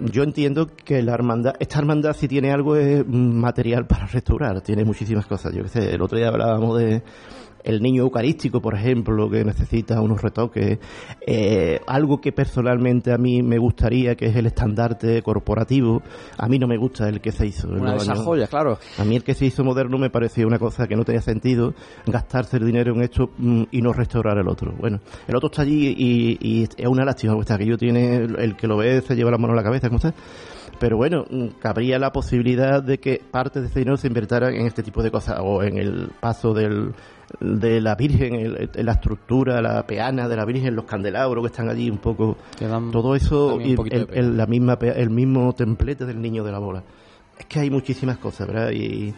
Yo 0.00 0.24
entiendo 0.24 0.66
que 0.74 1.02
la 1.02 1.14
hermandad, 1.14 1.54
esta 1.60 1.78
hermandad 1.78 2.14
si 2.14 2.26
tiene 2.26 2.50
algo 2.50 2.74
es 2.74 3.06
material 3.06 3.86
para 3.86 4.06
restaurar, 4.06 4.60
tiene 4.60 4.84
muchísimas 4.84 5.24
cosas. 5.24 5.54
Yo 5.54 5.62
qué 5.62 5.68
sé, 5.68 5.94
el 5.94 6.02
otro 6.02 6.18
día 6.18 6.28
hablábamos 6.28 6.76
de, 6.80 7.04
el 7.64 7.82
niño 7.82 8.02
eucarístico, 8.02 8.60
por 8.60 8.74
ejemplo, 8.74 9.28
que 9.30 9.42
necesita 9.42 10.00
unos 10.00 10.22
retoques, 10.22 10.78
eh, 11.26 11.80
algo 11.86 12.20
que 12.20 12.30
personalmente 12.30 13.12
a 13.12 13.18
mí 13.18 13.42
me 13.42 13.58
gustaría, 13.58 14.14
que 14.14 14.26
es 14.26 14.36
el 14.36 14.46
estandarte 14.46 15.22
corporativo, 15.22 16.02
a 16.36 16.46
mí 16.46 16.58
no 16.58 16.66
me 16.66 16.76
gusta 16.76 17.08
el 17.08 17.20
que 17.20 17.32
se 17.32 17.46
hizo. 17.46 17.68
Una 17.68 17.92
de 17.92 17.96
esas 17.98 18.20
joyas, 18.20 18.48
claro. 18.48 18.78
A 18.98 19.04
mí 19.04 19.16
el 19.16 19.24
que 19.24 19.34
se 19.34 19.46
hizo 19.46 19.64
moderno 19.64 19.98
me 19.98 20.10
parecía 20.10 20.46
una 20.46 20.58
cosa 20.58 20.86
que 20.86 20.94
no 20.94 21.04
tenía 21.04 21.22
sentido 21.22 21.74
gastarse 22.06 22.58
el 22.58 22.66
dinero 22.66 22.94
en 22.94 23.02
esto 23.02 23.30
mm, 23.38 23.62
y 23.70 23.80
no 23.80 23.92
restaurar 23.92 24.38
el 24.38 24.48
otro. 24.48 24.74
Bueno, 24.78 25.00
el 25.26 25.34
otro 25.34 25.48
está 25.50 25.62
allí 25.62 25.94
y, 25.96 26.64
es 26.64 26.86
una 26.86 27.04
lástima, 27.04 27.34
que 27.44 27.66
yo 27.66 27.78
tiene, 27.78 28.16
el 28.16 28.56
que 28.56 28.66
lo 28.66 28.76
ve 28.76 29.00
se 29.00 29.16
lleva 29.16 29.30
la 29.30 29.38
mano 29.38 29.54
a 29.54 29.56
la 29.56 29.62
cabeza, 29.62 29.88
¿cómo 29.88 29.96
está? 29.96 30.14
pero 30.78 30.96
bueno, 30.96 31.24
mm, 31.30 31.60
cabría 31.60 31.98
la 31.98 32.12
posibilidad 32.12 32.82
de 32.82 32.98
que 32.98 33.20
parte 33.30 33.60
de 33.60 33.68
ese 33.68 33.80
dinero 33.80 33.96
se 33.96 34.08
invirtiera 34.08 34.50
en 34.50 34.66
este 34.66 34.82
tipo 34.82 35.02
de 35.02 35.10
cosas 35.10 35.38
o 35.40 35.62
en 35.62 35.78
el 35.78 36.10
paso 36.20 36.52
del, 36.52 36.92
de 37.40 37.80
la 37.80 37.94
Virgen, 37.94 38.34
en 38.34 38.86
la 38.86 38.92
estructura, 38.92 39.60
la 39.60 39.86
peana 39.86 40.28
de 40.28 40.36
la 40.36 40.44
Virgen, 40.44 40.74
los 40.74 40.84
candelabros 40.84 41.42
que 41.42 41.48
están 41.48 41.68
allí 41.68 41.90
un 41.90 41.98
poco, 41.98 42.36
todo 42.92 43.14
eso, 43.14 43.60
y 43.60 43.76
el, 43.90 44.36
la 44.36 44.46
misma, 44.46 44.78
el 44.80 45.10
mismo 45.10 45.52
templete 45.54 46.04
del 46.04 46.20
niño 46.20 46.44
de 46.44 46.52
la 46.52 46.58
bola. 46.58 46.82
Es 47.38 47.46
que 47.46 47.60
hay 47.60 47.70
muchísimas 47.70 48.18
cosas, 48.18 48.46
¿verdad? 48.46 48.70
Y, 48.70 49.14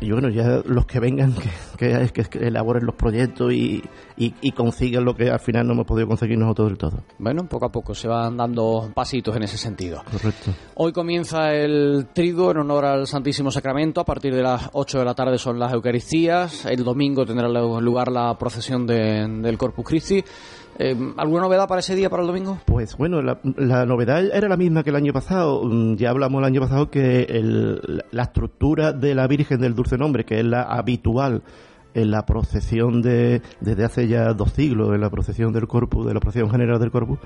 y 0.00 0.10
bueno, 0.10 0.28
ya 0.28 0.62
los 0.64 0.86
que 0.86 1.00
vengan, 1.00 1.34
que, 1.78 2.10
que, 2.12 2.24
que 2.24 2.38
elaboren 2.46 2.84
los 2.84 2.94
proyectos 2.94 3.52
y, 3.52 3.82
y, 4.16 4.52
consigan 4.52 5.04
lo 5.04 5.14
que 5.14 5.30
al 5.30 5.40
final 5.40 5.66
no 5.66 5.74
hemos 5.74 5.86
podido 5.86 6.08
conseguir 6.08 6.38
nosotros 6.38 6.68
del 6.68 6.78
todo. 6.78 7.04
Bueno, 7.18 7.46
poco 7.48 7.66
a 7.66 7.72
poco 7.72 7.94
se 7.94 8.08
van 8.08 8.36
dando 8.36 8.90
pasitos 8.94 9.36
en 9.36 9.42
ese 9.42 9.58
sentido. 9.58 10.02
Correcto. 10.10 10.52
Hoy 10.74 10.92
comienza 10.92 11.52
el 11.52 12.08
trigo 12.12 12.50
en 12.50 12.58
honor 12.58 12.84
al 12.86 13.06
Santísimo 13.06 13.50
Sacramento. 13.50 14.00
A 14.00 14.04
partir 14.04 14.34
de 14.34 14.42
las 14.42 14.70
8 14.72 14.98
de 14.98 15.04
la 15.04 15.14
tarde 15.14 15.38
son 15.38 15.58
las 15.58 15.72
Eucaristías. 15.72 16.66
El 16.66 16.82
domingo 16.82 17.24
tendrá 17.24 17.48
lugar 17.48 18.10
la 18.10 18.36
procesión 18.38 18.86
del 18.86 19.58
Corpus 19.58 19.84
Christi. 19.84 20.24
Eh, 20.78 20.96
¿Alguna 21.16 21.42
novedad 21.42 21.68
para 21.68 21.80
ese 21.80 21.94
día, 21.94 22.10
para 22.10 22.22
el 22.22 22.26
domingo? 22.26 22.58
Pues 22.66 22.96
bueno, 22.96 23.22
la, 23.22 23.86
novedad 23.86 24.24
era 24.32 24.48
la 24.48 24.56
misma 24.56 24.82
que 24.82 24.90
el 24.90 24.96
año 24.96 25.12
pasado. 25.12 25.64
Mm, 25.64 25.96
ya 25.96 26.10
hablamos 26.10 26.40
el 26.40 26.44
año 26.44 26.60
pasado 26.60 26.90
que 26.90 27.26
la 28.10 28.22
estructura 28.22 28.92
de 28.92 29.14
la 29.14 29.26
Virgen 29.26 29.60
del 29.60 29.74
Dulce 29.74 29.96
Nombre, 29.96 30.24
que 30.24 30.40
es 30.40 30.44
la 30.44 30.62
habitual 30.62 31.42
en 31.94 32.10
la 32.10 32.26
procesión 32.26 33.00
de 33.00 33.40
desde 33.60 33.84
hace 33.84 34.06
ya 34.06 34.34
dos 34.34 34.52
siglos, 34.52 34.94
en 34.94 35.00
la 35.00 35.08
procesión 35.08 35.52
del 35.52 35.66
Corpus, 35.66 36.06
de 36.06 36.12
la 36.12 36.20
procesión 36.20 36.50
general 36.50 36.78
del 36.78 36.90
Corpus, 36.90 37.18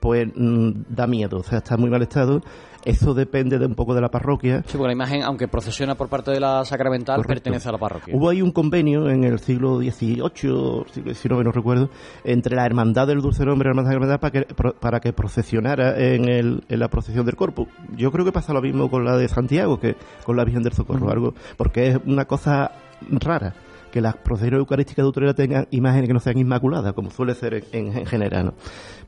pues 0.00 0.28
mm, 0.34 0.70
da 0.90 1.06
miedo, 1.06 1.38
o 1.38 1.42
sea, 1.42 1.58
está 1.58 1.76
muy 1.78 1.88
mal 1.88 2.02
estado. 2.02 2.42
Eso 2.84 3.14
depende 3.14 3.58
de 3.58 3.66
un 3.66 3.74
poco 3.74 3.94
de 3.94 4.00
la 4.00 4.08
parroquia. 4.08 4.62
Sí, 4.66 4.76
porque 4.76 4.88
la 4.88 4.92
imagen, 4.92 5.22
aunque 5.22 5.48
procesiona 5.48 5.94
por 5.94 6.08
parte 6.08 6.30
de 6.30 6.40
la 6.40 6.64
sacramental, 6.64 7.22
pertenece 7.24 7.68
a 7.68 7.72
la 7.72 7.78
parroquia. 7.78 8.14
Hubo 8.16 8.28
ahí 8.28 8.40
un 8.40 8.52
convenio 8.52 9.08
en 9.08 9.24
el 9.24 9.38
siglo 9.40 9.78
XVIII, 9.78 10.30
siglo 10.34 10.84
XIX, 10.86 11.44
no 11.44 11.52
recuerdo, 11.52 11.90
entre 12.24 12.56
la 12.56 12.64
Hermandad 12.64 13.06
del 13.06 13.20
Dulce 13.20 13.44
Nombre 13.44 13.70
y 13.70 13.74
la 13.74 13.92
Hermandad 13.92 14.20
para 14.20 14.30
que, 14.30 14.46
para 14.80 15.00
que 15.00 15.12
procesionara 15.12 15.98
en, 15.98 16.28
el, 16.28 16.64
en 16.68 16.78
la 16.78 16.88
procesión 16.88 17.26
del 17.26 17.36
Corpus. 17.36 17.68
Yo 17.96 18.10
creo 18.10 18.24
que 18.24 18.32
pasa 18.32 18.52
lo 18.52 18.62
mismo 18.62 18.90
con 18.90 19.04
la 19.04 19.16
de 19.16 19.28
Santiago, 19.28 19.78
que 19.78 19.96
con 20.24 20.36
la 20.36 20.44
Virgen 20.44 20.62
del 20.62 20.72
Socorro, 20.72 21.10
algo, 21.10 21.34
porque 21.56 21.88
es 21.88 21.98
una 22.06 22.24
cosa 22.26 22.72
rara 23.10 23.54
que 23.90 24.00
las 24.00 24.16
procesiones 24.16 24.60
eucarísticas 24.60 25.04
de 25.04 25.08
Utrera 25.08 25.34
tengan 25.34 25.66
imágenes 25.70 26.08
que 26.08 26.14
no 26.14 26.20
sean 26.20 26.38
inmaculadas, 26.38 26.92
como 26.92 27.10
suele 27.10 27.34
ser 27.34 27.64
en, 27.72 28.06
general. 28.06 28.54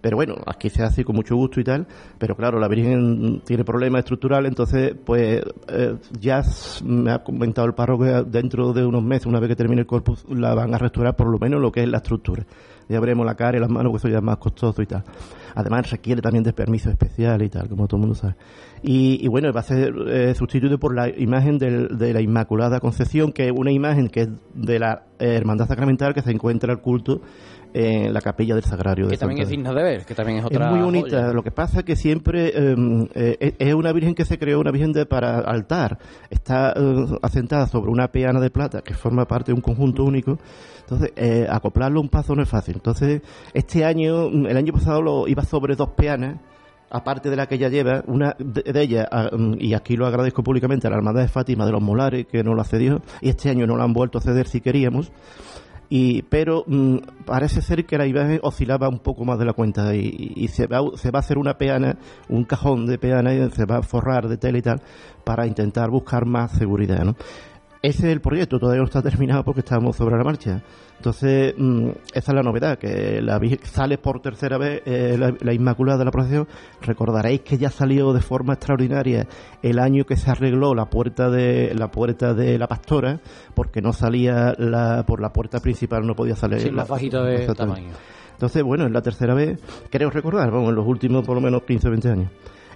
Pero 0.01 0.17
bueno, 0.17 0.37
aquí 0.47 0.71
se 0.71 0.83
hace 0.83 1.05
con 1.05 1.17
mucho 1.17 1.37
gusto 1.37 1.61
y 1.61 1.65
tal, 1.65 1.87
pero 2.19 2.35
claro, 2.37 2.59
la 2.59 2.69
Virgen 2.69 3.43
tiene 3.45 3.65
problemas 3.65 4.01
estructurales, 4.01 4.49
entonces, 4.49 4.95
pues 5.05 5.43
eh, 5.69 5.97
ya 6.19 6.43
me 6.85 7.13
ha 7.13 7.23
comentado 7.23 7.67
el 7.67 7.75
párroco 7.75 8.05
que 8.05 8.25
dentro 8.27 8.73
de 8.73 8.85
unos 8.85 9.03
meses, 9.03 9.27
una 9.27 9.41
vez 9.41 9.49
que 9.51 9.57
termine 9.57 9.83
el 9.83 9.87
corpus, 9.87 10.25
la 10.29 10.55
van 10.55 10.75
a 10.75 10.79
restaurar 10.79 11.17
por 11.17 11.29
lo 11.29 11.39
menos 11.39 11.61
lo 11.61 11.71
que 11.71 11.83
es 11.83 11.89
la 11.89 11.99
estructura. 11.99 12.47
Ya 12.91 13.01
veremos 13.01 13.25
la 13.25 13.35
cara 13.35 13.57
y 13.57 13.61
las 13.61 13.71
manos, 13.71 13.93
que 13.93 13.99
eso 13.99 14.09
ya 14.09 14.19
es 14.19 14.23
más 14.23 14.39
costoso 14.39 14.83
y 14.83 14.87
tal. 14.87 15.05
Además, 15.55 15.91
requiere 15.91 16.21
también 16.21 16.45
de 16.45 16.53
permiso 16.53 16.91
especial 16.91 17.43
y 17.43 17.49
tal, 17.49 17.69
como 17.69 17.87
todo 17.87 17.97
el 17.99 18.01
mundo 18.01 18.15
sabe. 18.15 18.35
Y, 18.83 19.27
bueno, 19.29 19.53
va 19.53 19.61
a 19.61 19.65
ser 19.65 19.95
eh, 20.09 20.35
sustituido 20.35 20.79
por 20.79 20.95
la 20.95 21.09
imagen 21.09 21.59
de 21.59 22.13
la 22.13 22.21
Inmaculada 22.21 22.81
Concepción, 22.81 23.33
que 23.33 23.47
es 23.47 23.53
una 23.55 23.73
imagen 23.73 24.09
que 24.09 24.23
es 24.23 24.29
de 24.55 24.79
la 24.79 25.05
Hermandad 25.19 25.69
Sacramental 25.69 26.15
que 26.15 26.23
se 26.23 26.31
encuentra 26.31 26.73
al 26.73 26.81
culto 26.81 27.21
en 27.75 28.13
la 28.13 28.21
capilla 28.21 28.55
del 28.55 28.65
Sagrario. 28.65 29.09
Que 29.09 29.17
también 29.17 29.43
es 29.43 29.49
digna 29.49 29.73
de 29.73 29.83
ver, 29.83 30.05
que 30.05 30.15
también 30.15 30.39
es 30.39 30.45
otra. 30.45 30.67
Es 30.67 30.71
muy 30.73 30.81
bonita. 30.81 31.33
Lo 31.33 31.43
que 31.43 31.51
pasa 31.51 31.81
es 31.81 31.85
que 31.85 31.97
siempre 31.97 32.57
em, 32.57 33.09
eh, 33.15 33.55
es 33.59 33.75
una 33.75 33.93
virgen 33.93 34.15
que 34.15 34.25
se 34.25 34.39
creó, 34.39 34.61
una 34.61 34.71
virgen 34.71 34.93
de, 34.93 35.07
para 35.07 35.39
altar. 35.41 35.99
Está 36.31 36.73
eh, 36.77 37.07
asentada 37.23 37.67
sobre 37.67 37.91
una 37.91 38.09
peana 38.09 38.41
de 38.41 38.51
plata 38.51 38.83
que 38.83 38.95
forma 38.95 39.27
parte 39.27 39.53
de 39.53 39.55
un 39.55 39.61
conjunto 39.61 40.05
único. 40.05 40.39
Entonces, 40.81 41.13
eh, 41.17 41.47
acoplarlo 41.49 42.01
un 42.01 42.09
paso 42.09 42.35
no 42.35 42.43
es 42.43 42.49
fácil. 42.49 42.75
Entonces, 42.75 43.23
este 43.55 43.85
año, 43.85 44.27
el 44.27 44.57
año 44.57 44.73
pasado 44.73 45.03
lo 45.03 45.29
iba 45.29 45.45
sobre 45.45 45.77
dos 45.77 45.91
peanas 45.91 46.39
aparte 46.91 47.31
de 47.31 47.37
la 47.37 47.47
que 47.47 47.55
ella 47.55 47.69
lleva, 47.69 48.03
una 48.07 48.37
de, 48.39 48.83
ellas, 48.83 49.07
ah, 49.11 49.31
mm, 49.33 49.55
y 49.59 49.75
aquí 49.75 49.97
lo 49.97 50.07
agradezco 50.07 50.43
públicamente 50.43 50.87
a 50.87 50.91
la 50.91 50.97
Hermandad 50.97 51.23
de 51.23 51.29
Fátima 51.29 51.65
de 51.65 51.73
los 51.73 51.81
Molares, 51.81 52.27
que 52.27 52.43
nos 52.43 52.57
la 52.57 52.65
cedió, 52.65 53.01
y 53.21 53.29
este 53.29 53.49
año 53.49 53.67
no 53.67 53.77
la 53.77 53.85
han 53.85 53.93
vuelto 53.93 54.19
a 54.19 54.21
ceder 54.21 54.49
si 54.49 54.61
queríamos, 54.61 55.13
y 55.93 56.23
pero 56.23 56.63
mm, 56.69 56.99
parece 57.27 57.61
ser 57.61 57.85
que 57.85 57.99
la 57.99 58.07
imagen 58.07 58.39
oscilaba 58.43 58.89
un 58.89 59.01
poco 59.01 59.25
más 59.25 59.41
de 59.41 59.45
la 59.45 59.53
cuenta 59.53 59.93
y, 59.95 60.47
se, 60.47 60.69
va, 60.69 60.81
se 60.97 61.11
va 61.11 61.19
a 61.19 61.21
hacer 61.21 61.37
una 61.37 61.59
peana, 61.59 61.99
un 62.29 62.45
cajón 62.45 62.87
de 62.87 62.97
peana 62.97 63.35
y 63.35 63.51
se 63.51 63.65
va 63.65 63.79
a 63.79 63.83
forrar 63.83 64.29
de 64.29 64.37
tela 64.37 64.59
y 64.59 64.63
tal 64.63 64.81
para 65.25 65.49
intentar 65.49 65.91
buscar 65.91 66.27
más 66.27 66.53
seguridad, 66.53 67.05
¿no? 67.05 67.17
Ese 67.83 68.09
es 68.09 68.13
el 68.13 68.21
proyecto, 68.21 68.59
todavía 68.59 68.81
no 68.81 68.87
está 68.87 69.01
terminado 69.11 69.43
porque 69.43 69.61
estamos 69.61 69.97
sobre 69.97 70.17
la 70.17 70.25
marcha. 70.25 70.63
Entonces, 70.97 71.55
mm, 71.57 71.89
esa 72.13 72.33
es 72.33 72.35
la 72.35 72.43
novedad, 72.43 72.79
que 72.79 73.23
la 73.23 73.41
sale 73.63 73.97
por 73.97 74.21
tercera 74.21 74.59
vez 74.59 74.83
eh, 74.85 75.17
la, 75.19 75.55
Inmaculada 75.55 75.99
de 75.99 76.05
la 76.05 76.11
procesión. 76.11 76.47
Recordaréis 76.83 77.41
que 77.41 77.57
ya 77.57 77.71
salió 77.71 78.13
de 78.13 78.21
forma 78.21 78.53
extraordinaria 78.53 79.27
el 79.63 79.79
año 79.79 80.05
que 80.05 80.17
se 80.17 80.31
arregló 80.31 80.75
la 80.75 80.91
puerta 80.91 81.31
de 81.31 81.75
la 81.75 81.91
puerta 81.91 82.35
de 82.35 82.59
la 82.59 82.67
pastora, 82.67 83.21
porque 83.55 83.81
no 83.81 83.95
salía 83.95 84.55
la, 84.59 85.05
por 85.07 85.23
la 85.23 85.33
puerta 85.33 85.61
principal, 85.61 86.07
no 86.07 86.15
podía 86.15 86.37
salir. 86.37 86.71
la, 86.75 86.85
fajita 86.85 87.23
de 87.23 87.47
tamaño. 87.55 87.93
Entonces, 88.33 88.63
bueno, 88.63 88.85
es 88.85 88.93
la 88.93 89.03
tercera 89.03 89.35
vez, 89.35 89.59
creo 89.91 90.11
recordar, 90.11 90.51
vamos, 90.51 90.69
en 90.69 90.75
los 90.75 90.87
últimos 90.87 91.27
por 91.27 91.35
lo 91.35 91.41
menos 91.41 91.63
15 91.63 91.89
o 91.89 91.91
20 91.91 92.09
años. 92.11 92.31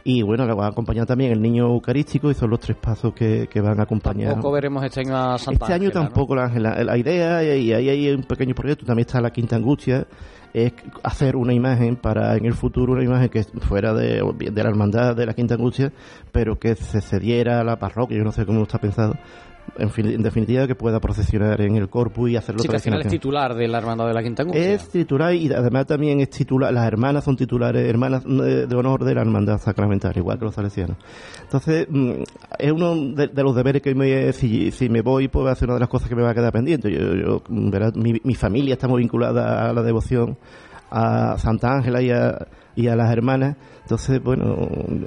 Y 0.07 0.21
bueno, 0.23 0.47
le 0.47 0.53
va 0.53 0.67
a 0.67 0.69
acompañar 0.69 1.07
también 1.07 1.33
el 1.33 1.41
niño 1.41 1.65
eucarístico 1.65 2.31
y 2.31 2.35
son 2.35 2.51
los 2.51 2.61
tres 2.61 2.77
pasos 2.77 3.15
que, 3.15 3.49
van 3.63 3.81
a 3.81 3.85
acompañar. 3.85 4.33
Tampoco 4.33 4.53
veremos 4.53 4.85
este 4.85 5.01
año 5.01 5.17
a 5.17 5.39
Santa 5.39 5.65
Este 5.65 5.73
año 5.73 5.91
tampoco, 5.91 6.35
la, 6.35 6.49
la, 6.49 6.99
idea, 6.99 7.43
y 7.43 7.73
ahí 7.73 7.89
hay 7.89 8.11
un 8.11 8.23
pequeño 8.23 8.55
proyecto, 8.55 8.85
también 8.85 9.07
está 9.07 9.23
la 9.23 9.31
Quinta 9.31 9.57
Angustia, 9.57 10.07
es 10.53 10.75
hacer 11.03 11.37
una 11.37 11.55
imagen 11.55 11.97
para 11.97 12.37
en 12.37 12.45
el 12.45 12.53
futuro, 12.53 12.93
una 12.93 13.03
imagen 13.03 13.31
que 13.31 13.45
fuera 13.45 13.95
de, 13.95 14.23
de 14.53 14.63
la 14.63 14.69
hermandad 14.69 15.17
de 15.17 15.25
la 15.25 15.33
Quinta 15.33 15.55
Angustia, 15.55 15.91
pero 16.31 16.59
que 16.59 16.75
se 16.75 17.01
cediera 17.01 17.61
a 17.61 17.65
la 17.65 17.79
parroquia, 17.79 18.19
yo 18.19 18.25
no 18.25 18.33
sé 18.33 18.45
cómo 18.45 18.63
está 18.63 18.79
pensado, 18.79 19.15
en, 19.79 19.91
fin- 19.91 20.07
en 20.13 20.23
definitiva 20.23 20.67
que 20.67 20.75
pueda 20.75 21.01
procesionar 21.01 21.61
en 21.61 21.77
el 21.77 21.89
corpus 21.89 22.31
y 22.31 22.37
hacerlo 22.37 22.63
Sí, 22.63 22.69
que 22.69 22.77
al 22.77 22.83
final 22.83 23.01
es 23.01 23.09
titular 23.09 23.55
de 23.55 23.69
la 23.69 23.79
Hermandad 23.79 24.07
de 24.07 24.15
la 24.15 24.23
Quinta 24.23 24.43
Angustia. 24.43 24.73
Es 24.75 24.89
titular 24.89 25.35
y 25.35 25.53
además 25.53 25.87
también 25.87 26.21
es 26.21 26.31
titular, 26.31 26.73
las 26.73 26.87
hermanas 26.87 27.25
son 27.25 27.37
titulares, 27.37 27.89
hermanas 27.89 28.25
eh, 28.27 28.67
de 28.69 28.77
honor 28.77 29.05
de 29.05 29.15
la 29.15 29.23
hermandad 29.23 29.59
sacramental, 29.59 30.13
igual 30.17 30.39
que 30.39 30.45
los 30.45 30.55
salesianos. 30.55 30.97
Entonces, 31.43 31.87
mm, 31.91 32.11
es 32.59 32.73
uno 32.73 32.95
de, 33.15 33.29
de 33.29 33.43
los 33.43 33.55
deberes 33.57 33.83
que 33.83 33.95
me, 33.95 34.33
si, 34.33 34.71
si 34.71 34.89
me 34.89 35.03
voy, 35.03 35.29
pues 35.29 35.47
va 35.47 35.53
a 35.53 35.55
ser 35.57 35.69
una 35.69 35.75
de 35.75 35.81
las 35.81 35.89
cosas 35.89 36.09
que 36.09 36.15
me 36.17 36.23
va 36.23 36.31
a 36.31 36.35
quedar 36.35 36.53
pendiente. 36.53 36.91
Yo, 36.93 37.15
yo, 37.15 37.43
mm, 37.49 37.71
mi, 37.97 38.21
mi 38.23 38.35
familia 38.35 38.75
está 38.75 38.89
muy 38.89 39.01
vinculada 39.03 39.69
a 39.71 39.73
la 39.73 39.83
devoción 39.83 40.37
a 40.95 41.37
Santa 41.39 41.73
Ángela 41.73 42.01
y 42.01 42.11
a, 42.11 42.47
y 42.77 42.87
a 42.87 42.95
las 42.95 43.11
hermanas. 43.11 43.57
Entonces, 43.83 44.23
bueno, 44.23 44.55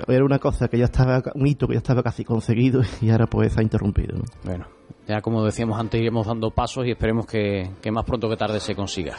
era 0.07 0.25
una 0.25 0.37
cosa 0.37 0.67
que 0.67 0.77
ya 0.77 0.85
estaba, 0.85 1.23
un 1.33 1.47
hito 1.47 1.65
que 1.65 1.75
ya 1.75 1.79
estaba 1.79 2.03
casi 2.03 2.25
conseguido 2.25 2.81
y 3.01 3.09
ahora 3.09 3.25
pues 3.27 3.57
ha 3.57 3.63
interrumpido. 3.63 4.17
¿no? 4.17 4.23
Bueno, 4.43 4.67
ya 5.07 5.21
como 5.21 5.43
decíamos 5.43 5.79
antes, 5.79 5.99
iremos 6.01 6.27
dando 6.27 6.51
pasos 6.51 6.85
y 6.85 6.91
esperemos 6.91 7.25
que, 7.25 7.71
que 7.81 7.91
más 7.91 8.03
pronto 8.03 8.29
que 8.29 8.35
tarde 8.35 8.59
se 8.59 8.75
consiga. 8.75 9.15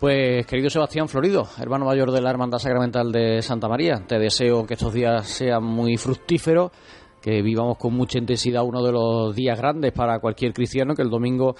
Pues, 0.00 0.44
querido 0.46 0.68
Sebastián 0.68 1.06
Florido, 1.06 1.46
hermano 1.60 1.84
mayor 1.84 2.10
de 2.10 2.20
la 2.20 2.30
Hermandad 2.30 2.58
Sacramental 2.58 3.12
de 3.12 3.40
Santa 3.40 3.68
María, 3.68 4.02
te 4.04 4.18
deseo 4.18 4.66
que 4.66 4.74
estos 4.74 4.92
días 4.92 5.28
sean 5.28 5.62
muy 5.62 5.96
fructíferos, 5.96 6.72
que 7.20 7.40
vivamos 7.40 7.78
con 7.78 7.94
mucha 7.94 8.18
intensidad 8.18 8.64
uno 8.64 8.82
de 8.82 8.90
los 8.90 9.36
días 9.36 9.56
grandes 9.56 9.92
para 9.92 10.18
cualquier 10.18 10.52
cristiano, 10.52 10.96
que 10.96 11.02
el 11.02 11.08
domingo, 11.08 11.54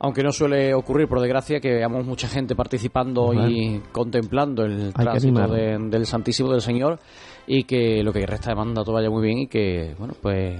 aunque 0.00 0.22
no 0.22 0.32
suele 0.32 0.74
ocurrir, 0.74 1.06
por 1.06 1.20
desgracia, 1.20 1.60
que 1.60 1.72
veamos 1.74 2.04
mucha 2.06 2.26
gente 2.26 2.54
participando 2.56 3.32
y 3.48 3.80
contemplando 3.92 4.64
el 4.64 4.92
tránsito 5.04 5.32
de- 5.54 5.78
del 5.90 6.06
Santísimo 6.06 6.50
del 6.50 6.62
Señor 6.62 6.98
y 7.46 7.64
que 7.64 8.02
lo 8.02 8.12
que 8.12 8.26
resta 8.26 8.50
de 8.50 8.56
mandato 8.56 8.92
vaya 8.92 9.10
muy 9.10 9.22
bien 9.22 9.38
y 9.40 9.46
que, 9.46 9.94
bueno, 9.98 10.14
pues 10.20 10.58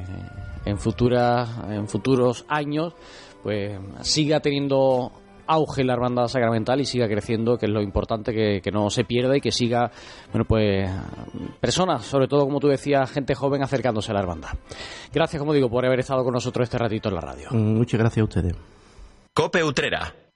en 0.66 0.76
futuras 0.78 1.48
en 1.70 1.88
futuros 1.88 2.44
años 2.48 2.92
pues 3.42 3.78
siga 4.02 4.40
teniendo 4.40 5.10
auge 5.46 5.82
la 5.84 5.94
hermandad 5.94 6.28
sacramental 6.28 6.80
y 6.80 6.84
siga 6.84 7.08
creciendo 7.08 7.56
que 7.56 7.64
es 7.66 7.72
lo 7.72 7.80
importante 7.80 8.32
que, 8.34 8.60
que 8.62 8.70
no 8.70 8.90
se 8.90 9.04
pierda 9.04 9.36
y 9.36 9.40
que 9.40 9.50
siga 9.50 9.90
bueno 10.30 10.44
pues 10.44 10.88
personas 11.58 12.04
sobre 12.04 12.28
todo 12.28 12.44
como 12.44 12.60
tú 12.60 12.68
decías 12.68 13.10
gente 13.10 13.34
joven 13.34 13.62
acercándose 13.62 14.10
a 14.10 14.14
la 14.14 14.20
hermandad 14.20 14.50
gracias 15.12 15.40
como 15.40 15.54
digo 15.54 15.70
por 15.70 15.84
haber 15.86 16.00
estado 16.00 16.22
con 16.22 16.34
nosotros 16.34 16.64
este 16.64 16.76
ratito 16.78 17.08
en 17.08 17.14
la 17.14 17.20
radio. 17.22 17.48
Mm, 17.52 17.76
Muchas 17.78 17.98
gracias 17.98 18.20
a 18.20 18.24
ustedes. 18.24 18.54
Cope 19.32 19.62
Utrera. 19.62 20.29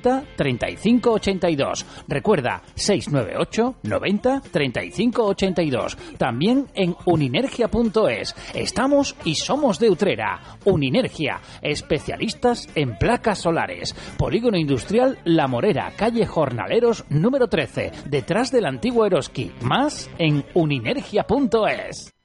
35 0.00 1.12
82. 1.12 1.86
Recuerda, 2.08 2.62
698 2.74 3.76
90 3.82 4.40
35 4.50 5.24
82. 5.24 5.96
También 6.18 6.66
en 6.74 6.96
uninergia.es. 7.04 8.34
Estamos 8.54 9.16
y 9.24 9.34
somos 9.34 9.78
de 9.78 9.90
Utrera. 9.90 10.40
Uninergia, 10.64 11.40
especialistas 11.62 12.68
en 12.74 12.96
placas 12.96 13.38
solares. 13.38 13.94
Polígono 14.16 14.56
Industrial 14.56 15.18
La 15.24 15.46
Morera, 15.46 15.92
calle 15.96 16.26
Jornaleros 16.26 17.04
número 17.08 17.48
13, 17.48 17.92
detrás 18.06 18.50
del 18.50 18.66
antiguo 18.66 19.06
Eroski. 19.06 19.52
Más 19.62 20.10
en 20.18 20.44
uninergia.es. 20.54 22.19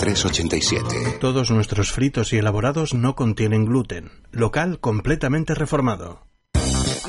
87. 0.00 1.18
Todos 1.20 1.50
nuestros 1.50 1.90
fritos 1.92 2.32
y 2.32 2.38
elaborados 2.38 2.94
no 2.94 3.16
contienen 3.16 3.66
gluten. 3.66 4.12
Local 4.30 4.78
completamente 4.78 5.54
reformado. 5.54 6.28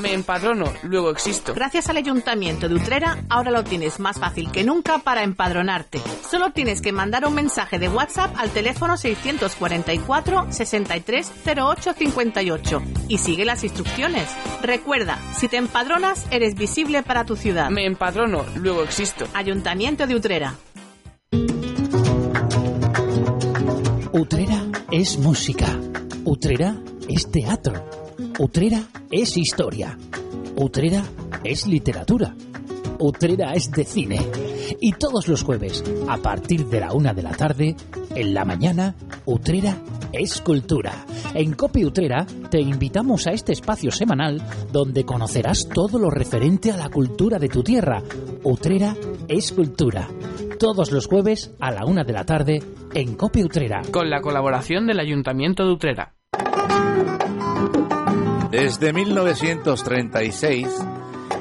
Me 0.01 0.13
empadrono, 0.13 0.65
luego 0.83 1.11
existo. 1.11 1.53
Gracias 1.53 1.89
al 1.89 1.97
Ayuntamiento 1.97 2.67
de 2.67 2.73
Utrera, 2.75 3.19
ahora 3.29 3.51
lo 3.51 3.63
tienes 3.63 3.99
más 3.99 4.17
fácil 4.17 4.51
que 4.51 4.63
nunca 4.63 4.97
para 4.99 5.23
empadronarte. 5.23 6.01
Solo 6.29 6.51
tienes 6.51 6.81
que 6.81 6.91
mandar 6.91 7.25
un 7.27 7.35
mensaje 7.35 7.79
de 7.79 7.89
WhatsApp 7.89 8.35
al 8.37 8.49
teléfono 8.49 8.97
644 8.97 10.47
630858 10.51 12.81
y 13.07 13.19
sigue 13.19 13.45
las 13.45 13.63
instrucciones. 13.63 14.29
Recuerda, 14.61 15.19
si 15.37 15.47
te 15.47 15.57
empadronas, 15.57 16.25
eres 16.31 16.55
visible 16.55 17.03
para 17.03 17.25
tu 17.25 17.35
ciudad. 17.35 17.69
Me 17.69 17.85
empadrono, 17.85 18.45
luego 18.55 18.81
existo. 18.83 19.27
Ayuntamiento 19.33 20.07
de 20.07 20.15
Utrera. 20.15 20.55
Utrera 24.11 24.65
es 24.89 25.19
música. 25.19 25.79
Utrera 26.25 26.75
es 27.07 27.29
teatro. 27.29 27.73
Utrera 28.39 28.83
es 29.11 29.37
historia. 29.37 29.95
Utrera 30.55 31.03
es 31.43 31.67
literatura. 31.67 32.33
Utrera 32.99 33.53
es 33.53 33.71
de 33.71 33.85
cine. 33.85 34.19
Y 34.79 34.93
todos 34.93 35.27
los 35.27 35.43
jueves, 35.43 35.83
a 36.07 36.17
partir 36.17 36.65
de 36.67 36.81
la 36.81 36.93
una 36.93 37.13
de 37.13 37.23
la 37.23 37.31
tarde, 37.31 37.75
en 38.15 38.33
la 38.33 38.45
mañana, 38.45 38.95
Utrera 39.25 39.77
es 40.11 40.41
cultura. 40.41 41.05
En 41.33 41.53
Copi 41.53 41.85
Utrera 41.85 42.25
te 42.49 42.59
invitamos 42.59 43.27
a 43.27 43.31
este 43.31 43.53
espacio 43.53 43.91
semanal 43.91 44.41
donde 44.71 45.05
conocerás 45.05 45.69
todo 45.69 45.97
lo 45.97 46.09
referente 46.09 46.71
a 46.71 46.77
la 46.77 46.89
cultura 46.89 47.39
de 47.39 47.49
tu 47.49 47.63
tierra. 47.63 48.01
Utrera 48.43 48.95
es 49.27 49.51
cultura. 49.51 50.07
Todos 50.59 50.91
los 50.91 51.07
jueves 51.07 51.55
a 51.59 51.71
la 51.71 51.85
una 51.85 52.03
de 52.03 52.13
la 52.13 52.25
tarde 52.25 52.61
en 52.93 53.15
Copi 53.15 53.43
Utrera. 53.43 53.81
Con 53.91 54.09
la 54.09 54.21
colaboración 54.21 54.87
del 54.87 54.99
Ayuntamiento 54.99 55.65
de 55.65 55.71
Utrera. 55.71 56.15
Desde 58.51 58.91
1936, 58.93 60.67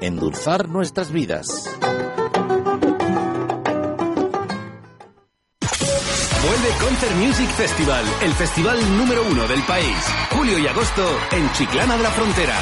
endulzar 0.00 0.68
nuestras 0.68 1.10
vidas. 1.10 1.46
Vuelve 6.42 6.68
Concert 6.80 7.16
Music 7.16 7.48
Festival, 7.50 8.04
el 8.22 8.32
festival 8.32 8.96
número 8.96 9.22
uno 9.30 9.46
del 9.46 9.62
país. 9.62 9.96
Julio 10.30 10.58
y 10.58 10.66
agosto 10.66 11.04
en 11.32 11.52
Chiclana 11.52 11.96
de 11.96 12.02
la 12.02 12.10
Frontera. 12.10 12.54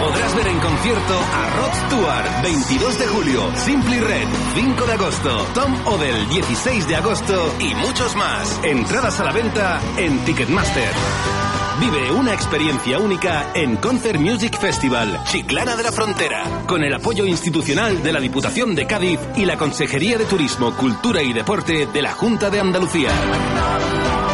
Podrás 0.00 0.34
ver 0.36 0.48
en 0.48 0.60
concierto 0.60 1.18
a 1.18 1.50
Rod 1.56 1.74
Stewart, 1.86 2.42
22 2.42 2.98
de 2.98 3.06
julio, 3.06 3.56
Simply 3.56 4.00
Red, 4.00 4.28
5 4.54 4.86
de 4.86 4.92
agosto, 4.92 5.46
Tom 5.54 5.74
Odell, 5.86 6.28
16 6.28 6.88
de 6.88 6.96
agosto 6.96 7.54
y 7.58 7.74
muchos 7.74 8.14
más. 8.16 8.60
Entradas 8.64 9.18
a 9.20 9.24
la 9.24 9.32
venta 9.32 9.80
en 9.96 10.18
Ticketmaster. 10.24 11.53
Vive 11.80 12.12
una 12.12 12.32
experiencia 12.32 12.98
única 13.00 13.50
en 13.52 13.76
Concert 13.76 14.20
Music 14.20 14.58
Festival, 14.58 15.20
Chiclana 15.24 15.74
de 15.74 15.82
la 15.82 15.90
Frontera, 15.90 16.62
con 16.68 16.84
el 16.84 16.94
apoyo 16.94 17.26
institucional 17.26 18.00
de 18.00 18.12
la 18.12 18.20
Diputación 18.20 18.76
de 18.76 18.86
Cádiz 18.86 19.18
y 19.36 19.44
la 19.44 19.56
Consejería 19.56 20.16
de 20.16 20.24
Turismo, 20.24 20.76
Cultura 20.76 21.20
y 21.20 21.32
Deporte 21.32 21.86
de 21.86 22.02
la 22.02 22.12
Junta 22.12 22.48
de 22.48 22.60
Andalucía. 22.60 23.10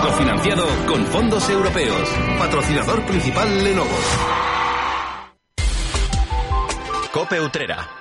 Cofinanciado 0.03 0.67
con 0.87 1.07
fondos 1.07 1.49
europeos. 1.49 2.09
Patrocinador 2.39 3.07
principal 3.07 3.65
Lenovo. 3.65 3.97
Cope 7.13 7.41
Utrera. 7.41 8.00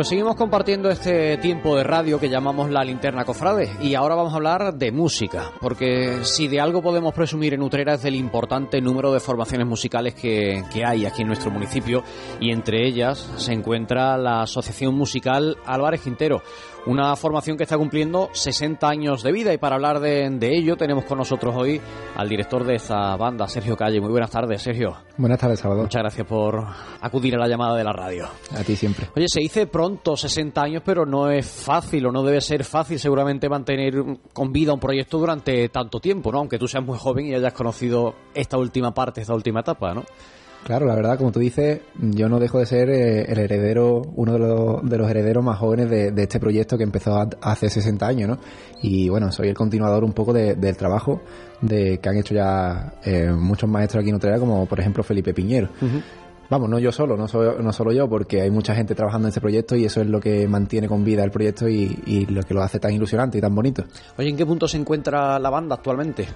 Pues 0.00 0.08
seguimos 0.08 0.34
compartiendo 0.34 0.88
este 0.88 1.36
tiempo 1.36 1.76
de 1.76 1.84
radio 1.84 2.18
que 2.18 2.30
llamamos 2.30 2.70
la 2.70 2.82
linterna 2.82 3.26
cofrade 3.26 3.70
y 3.82 3.94
ahora 3.94 4.14
vamos 4.14 4.32
a 4.32 4.36
hablar 4.36 4.72
de 4.72 4.92
música, 4.92 5.52
porque 5.60 6.20
si 6.24 6.48
de 6.48 6.58
algo 6.58 6.80
podemos 6.80 7.12
presumir 7.12 7.52
en 7.52 7.60
Utrera 7.60 7.92
es 7.92 8.02
del 8.02 8.14
importante 8.14 8.80
número 8.80 9.12
de 9.12 9.20
formaciones 9.20 9.66
musicales 9.66 10.14
que, 10.14 10.64
que 10.72 10.86
hay 10.86 11.04
aquí 11.04 11.20
en 11.20 11.28
nuestro 11.28 11.50
municipio 11.50 12.02
y 12.40 12.50
entre 12.50 12.88
ellas 12.88 13.30
se 13.36 13.52
encuentra 13.52 14.16
la 14.16 14.40
Asociación 14.40 14.94
Musical 14.94 15.58
Álvarez 15.66 16.00
Quintero, 16.00 16.40
una 16.86 17.14
formación 17.16 17.56
que 17.56 17.64
está 17.64 17.76
cumpliendo 17.76 18.30
60 18.32 18.88
años 18.88 19.22
de 19.22 19.32
vida 19.32 19.52
y 19.52 19.58
para 19.58 19.76
hablar 19.76 20.00
de, 20.00 20.28
de 20.30 20.56
ello 20.56 20.76
tenemos 20.76 21.04
con 21.04 21.18
nosotros 21.18 21.54
hoy 21.56 21.80
al 22.16 22.28
director 22.28 22.64
de 22.64 22.76
esta 22.76 23.16
banda, 23.16 23.46
Sergio 23.48 23.76
Calle. 23.76 24.00
Muy 24.00 24.10
buenas 24.10 24.30
tardes, 24.30 24.62
Sergio. 24.62 24.96
Buenas 25.16 25.38
tardes, 25.38 25.60
Salvador. 25.60 25.84
Muchas 25.84 26.02
gracias 26.02 26.26
por 26.26 26.64
acudir 27.00 27.34
a 27.34 27.38
la 27.38 27.48
llamada 27.48 27.76
de 27.76 27.84
la 27.84 27.92
radio. 27.92 28.26
A 28.56 28.62
ti 28.62 28.76
siempre. 28.76 29.08
Oye, 29.14 29.26
se 29.28 29.40
dice 29.40 29.66
pronto 29.66 30.16
60 30.16 30.62
años, 30.62 30.82
pero 30.84 31.04
no 31.04 31.30
es 31.30 31.46
fácil 31.46 32.06
o 32.06 32.12
no 32.12 32.22
debe 32.22 32.40
ser 32.40 32.64
fácil 32.64 32.98
seguramente 32.98 33.48
mantener 33.48 33.94
con 34.32 34.52
vida 34.52 34.72
un 34.72 34.80
proyecto 34.80 35.18
durante 35.18 35.68
tanto 35.68 36.00
tiempo, 36.00 36.32
¿no? 36.32 36.38
Aunque 36.38 36.58
tú 36.58 36.66
seas 36.66 36.84
muy 36.84 36.98
joven 36.98 37.26
y 37.26 37.34
hayas 37.34 37.52
conocido 37.52 38.14
esta 38.34 38.56
última 38.56 38.92
parte, 38.92 39.20
esta 39.20 39.34
última 39.34 39.60
etapa, 39.60 39.92
¿no? 39.94 40.04
Claro, 40.64 40.86
la 40.86 40.94
verdad, 40.94 41.16
como 41.18 41.32
tú 41.32 41.40
dices, 41.40 41.80
yo 42.00 42.28
no 42.28 42.38
dejo 42.38 42.58
de 42.58 42.66
ser 42.66 42.90
eh, 42.90 43.22
el 43.32 43.38
heredero, 43.38 44.02
uno 44.14 44.34
de 44.34 44.38
los, 44.38 44.88
de 44.88 44.98
los 44.98 45.10
herederos 45.10 45.42
más 45.42 45.58
jóvenes 45.58 45.90
de, 45.90 46.12
de 46.12 46.22
este 46.22 46.38
proyecto 46.38 46.76
que 46.78 46.84
empezó 46.84 47.18
hace 47.40 47.68
60 47.68 48.06
años, 48.06 48.28
¿no? 48.28 48.38
Y 48.82 49.08
bueno, 49.08 49.32
soy 49.32 49.48
el 49.48 49.54
continuador 49.54 50.04
un 50.04 50.12
poco 50.12 50.32
de- 50.32 50.54
del 50.54 50.76
trabajo 50.76 51.22
de 51.60 51.98
que 51.98 52.08
han 52.08 52.18
hecho 52.18 52.34
ya 52.34 52.94
eh, 53.04 53.32
muchos 53.36 53.68
maestros 53.68 54.02
aquí 54.02 54.10
en 54.10 54.16
Utrera, 54.16 54.38
como 54.38 54.66
por 54.66 54.78
ejemplo 54.78 55.02
Felipe 55.02 55.34
Piñero. 55.34 55.70
Vamos, 56.50 56.68
no 56.68 56.78
yo 56.78 56.92
solo, 56.92 57.16
no, 57.16 57.26
soy- 57.26 57.62
no 57.62 57.72
solo 57.72 57.90
yo, 57.92 58.08
porque 58.08 58.40
hay 58.42 58.50
mucha 58.50 58.74
gente 58.74 58.94
trabajando 58.94 59.26
en 59.26 59.30
este 59.30 59.40
proyecto 59.40 59.76
y 59.76 59.84
eso 59.86 60.00
es 60.02 60.08
lo 60.08 60.20
que 60.20 60.46
mantiene 60.46 60.88
con 60.88 61.04
vida 61.04 61.24
el 61.24 61.30
proyecto 61.30 61.68
y, 61.68 61.98
y 62.06 62.26
lo 62.26 62.42
que 62.42 62.54
lo 62.54 62.62
hace 62.62 62.78
tan 62.78 62.92
ilusionante 62.92 63.38
y 63.38 63.40
tan 63.40 63.54
bonito. 63.54 63.84
Oye, 64.18 64.28
¿en 64.28 64.36
qué 64.36 64.44
punto 64.46 64.68
se 64.68 64.76
encuentra 64.76 65.38
la 65.38 65.48
banda 65.50 65.76
actualmente? 65.76 66.26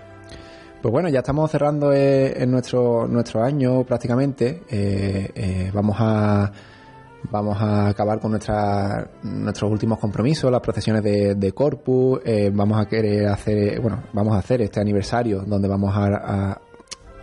Pues 0.85 0.93
bueno, 0.93 1.09
ya 1.09 1.21
estamos 1.21 1.51
cerrando 1.51 1.95
eh, 1.95 2.45
nuestro 2.47 3.09
nuestro 3.09 3.43
año 3.43 3.85
prácticamente. 3.85 4.65
Eh, 4.69 5.31
eh, 5.35 5.71
vamos 5.73 5.97
a 5.99 6.53
vamos 7.31 7.57
a 7.59 7.89
acabar 7.89 8.21
con 8.21 8.33
nuestra, 8.33 9.09
nuestros 9.23 9.73
últimos 9.73 9.99
compromisos, 9.99 10.51
las 10.53 10.61
procesiones 10.61 11.03
de, 11.03 11.37
de 11.37 11.53
Corpus. 11.53 12.21
vamos 12.53 12.79
a 12.79 12.85
querer 12.87 13.29
hacer, 13.29 13.81
bueno, 13.81 14.03
vamos 14.13 14.35
a 14.35 14.41
hacer 14.41 14.61
este 14.61 14.79
aniversario 14.79 15.41
donde 15.47 15.69
vamos 15.69 15.91
a, 15.97 16.53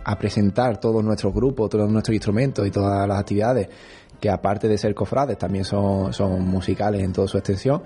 a- 0.02 0.18
presentar 0.18 0.80
todos 0.80 1.04
nuestros 1.04 1.32
grupos, 1.32 1.70
todos 1.70 1.88
nuestros 1.88 2.16
instrumentos 2.16 2.66
y 2.66 2.72
todas 2.72 3.06
las 3.06 3.20
actividades 3.20 3.68
que 4.18 4.28
aparte 4.28 4.66
de 4.66 4.76
ser 4.76 4.92
cofrades 4.92 5.38
también 5.38 5.64
son, 5.64 6.10
musicales 6.40 7.00
en 7.00 7.12
toda 7.12 7.28
su 7.28 7.38
extensión. 7.38 7.82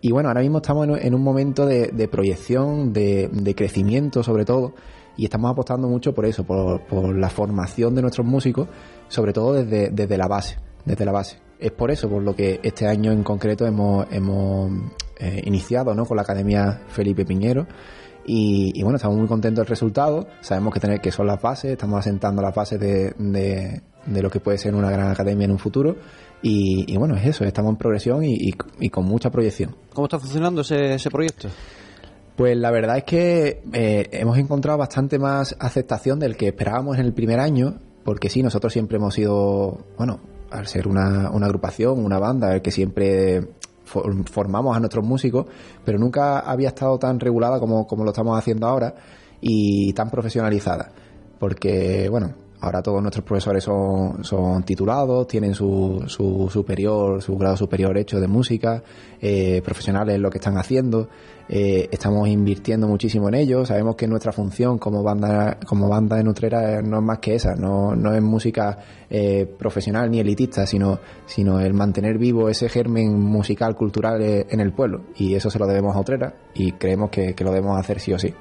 Y 0.00 0.10
bueno, 0.10 0.28
ahora 0.28 0.40
mismo 0.40 0.56
estamos 0.58 0.86
en, 0.86 0.90
un- 0.90 0.98
en 0.98 1.14
un 1.14 1.22
momento 1.22 1.66
de, 1.66 1.86
de 1.92 2.08
proyección, 2.08 2.92
de 2.92 3.54
crecimiento 3.56 4.24
sobre 4.24 4.44
todo, 4.44 4.74
y 5.20 5.24
estamos 5.24 5.50
apostando 5.50 5.86
mucho 5.88 6.14
por 6.14 6.24
eso, 6.24 6.44
por, 6.44 6.80
por 6.86 7.14
la 7.14 7.28
formación 7.28 7.94
de 7.94 8.00
nuestros 8.02 8.26
músicos, 8.26 8.68
sobre 9.08 9.32
todo 9.32 9.52
desde, 9.52 9.90
desde 9.90 10.16
la 10.16 10.26
base, 10.26 10.56
desde 10.86 11.04
la 11.04 11.12
base. 11.12 11.36
Es 11.58 11.72
por 11.72 11.90
eso 11.90 12.08
por 12.08 12.22
lo 12.22 12.34
que 12.34 12.58
este 12.62 12.86
año 12.86 13.12
en 13.12 13.22
concreto 13.22 13.66
hemos, 13.66 14.06
hemos 14.10 14.70
eh, 15.18 15.42
iniciado 15.44 15.94
¿no? 15.94 16.06
con 16.06 16.16
la 16.16 16.22
Academia 16.22 16.80
Felipe 16.88 17.26
Piñero. 17.26 17.66
Y, 18.24 18.72
y 18.74 18.82
bueno, 18.82 18.96
estamos 18.96 19.18
muy 19.18 19.26
contentos 19.26 19.62
del 19.64 19.68
resultado. 19.68 20.26
Sabemos 20.40 20.72
que, 20.72 20.80
tener, 20.80 21.00
que 21.00 21.10
son 21.10 21.26
las 21.26 21.40
bases, 21.40 21.72
estamos 21.72 21.98
asentando 21.98 22.40
las 22.40 22.54
bases 22.54 22.78
de, 22.80 23.12
de, 23.18 23.82
de 24.06 24.22
lo 24.22 24.30
que 24.30 24.40
puede 24.40 24.56
ser 24.56 24.74
una 24.74 24.90
gran 24.90 25.10
academia 25.10 25.44
en 25.44 25.50
un 25.50 25.58
futuro. 25.58 25.96
Y, 26.42 26.90
y 26.90 26.96
bueno, 26.96 27.14
es 27.16 27.26
eso, 27.26 27.44
estamos 27.44 27.70
en 27.72 27.76
progresión 27.76 28.24
y, 28.24 28.36
y- 28.78 28.88
con 28.88 29.04
mucha 29.04 29.30
proyección. 29.30 29.76
¿Cómo 29.92 30.06
está 30.06 30.18
funcionando 30.18 30.62
ese, 30.62 30.94
ese 30.94 31.10
proyecto? 31.10 31.48
Pues 32.40 32.56
la 32.56 32.70
verdad 32.70 32.96
es 32.96 33.04
que 33.04 33.60
eh, 33.74 34.08
hemos 34.12 34.38
encontrado 34.38 34.78
bastante 34.78 35.18
más 35.18 35.54
aceptación 35.60 36.18
del 36.18 36.38
que 36.38 36.46
esperábamos 36.46 36.96
en 36.98 37.04
el 37.04 37.12
primer 37.12 37.38
año, 37.38 37.74
porque 38.02 38.30
sí, 38.30 38.42
nosotros 38.42 38.72
siempre 38.72 38.96
hemos 38.96 39.12
sido, 39.12 39.84
bueno, 39.98 40.20
al 40.50 40.66
ser 40.66 40.88
una, 40.88 41.26
agrupación, 41.26 42.02
una 42.02 42.18
banda, 42.18 42.54
el 42.54 42.62
que 42.62 42.70
siempre 42.70 43.46
for- 43.84 44.26
formamos 44.30 44.74
a 44.74 44.80
nuestros 44.80 45.04
músicos, 45.04 45.48
pero 45.84 45.98
nunca 45.98 46.38
había 46.38 46.68
estado 46.68 46.98
tan 46.98 47.20
regulada 47.20 47.60
como, 47.60 47.86
como 47.86 48.04
lo 48.04 48.10
estamos 48.10 48.38
haciendo 48.38 48.66
ahora 48.66 48.94
y 49.42 49.92
tan 49.92 50.08
profesionalizada. 50.08 50.92
Porque, 51.38 52.08
bueno, 52.08 52.32
ahora 52.60 52.82
todos 52.82 53.00
nuestros 53.00 53.24
profesores 53.24 53.64
son, 53.64 54.22
son 54.22 54.62
titulados, 54.62 55.26
tienen 55.26 55.54
su, 55.54 56.04
su 56.06 56.48
superior, 56.50 57.22
su 57.22 57.36
grado 57.36 57.56
superior 57.56 57.96
hecho 57.96 58.20
de 58.20 58.28
música, 58.28 58.82
eh, 59.20 59.62
profesionales 59.64 60.16
en 60.16 60.22
lo 60.22 60.30
que 60.30 60.38
están 60.38 60.58
haciendo, 60.58 61.08
eh, 61.48 61.88
estamos 61.90 62.28
invirtiendo 62.28 62.86
muchísimo 62.86 63.28
en 63.28 63.34
ello, 63.34 63.66
sabemos 63.66 63.96
que 63.96 64.06
nuestra 64.06 64.30
función 64.30 64.78
como 64.78 65.02
banda, 65.02 65.58
como 65.66 65.88
banda 65.88 66.16
de 66.16 66.24
Nutrera 66.24 66.80
no 66.82 66.98
es 66.98 67.02
más 67.02 67.18
que 67.18 67.34
esa, 67.34 67.54
no, 67.54 67.96
no 67.96 68.14
es 68.14 68.22
música 68.22 68.78
eh, 69.08 69.46
profesional 69.58 70.10
ni 70.10 70.20
elitista, 70.20 70.66
sino, 70.66 71.00
sino 71.26 71.60
el 71.60 71.74
mantener 71.74 72.18
vivo 72.18 72.48
ese 72.48 72.68
germen 72.68 73.18
musical, 73.18 73.74
cultural 73.74 74.22
eh, 74.22 74.46
en 74.50 74.60
el 74.60 74.72
pueblo, 74.72 75.06
y 75.16 75.34
eso 75.34 75.50
se 75.50 75.58
lo 75.58 75.66
debemos 75.66 75.96
a 75.96 76.00
Utrera, 76.00 76.34
y 76.54 76.72
creemos 76.72 77.10
que, 77.10 77.34
que 77.34 77.44
lo 77.44 77.50
debemos 77.50 77.78
hacer 77.78 78.00
sí 78.00 78.12
o 78.12 78.18
sí. 78.18 78.32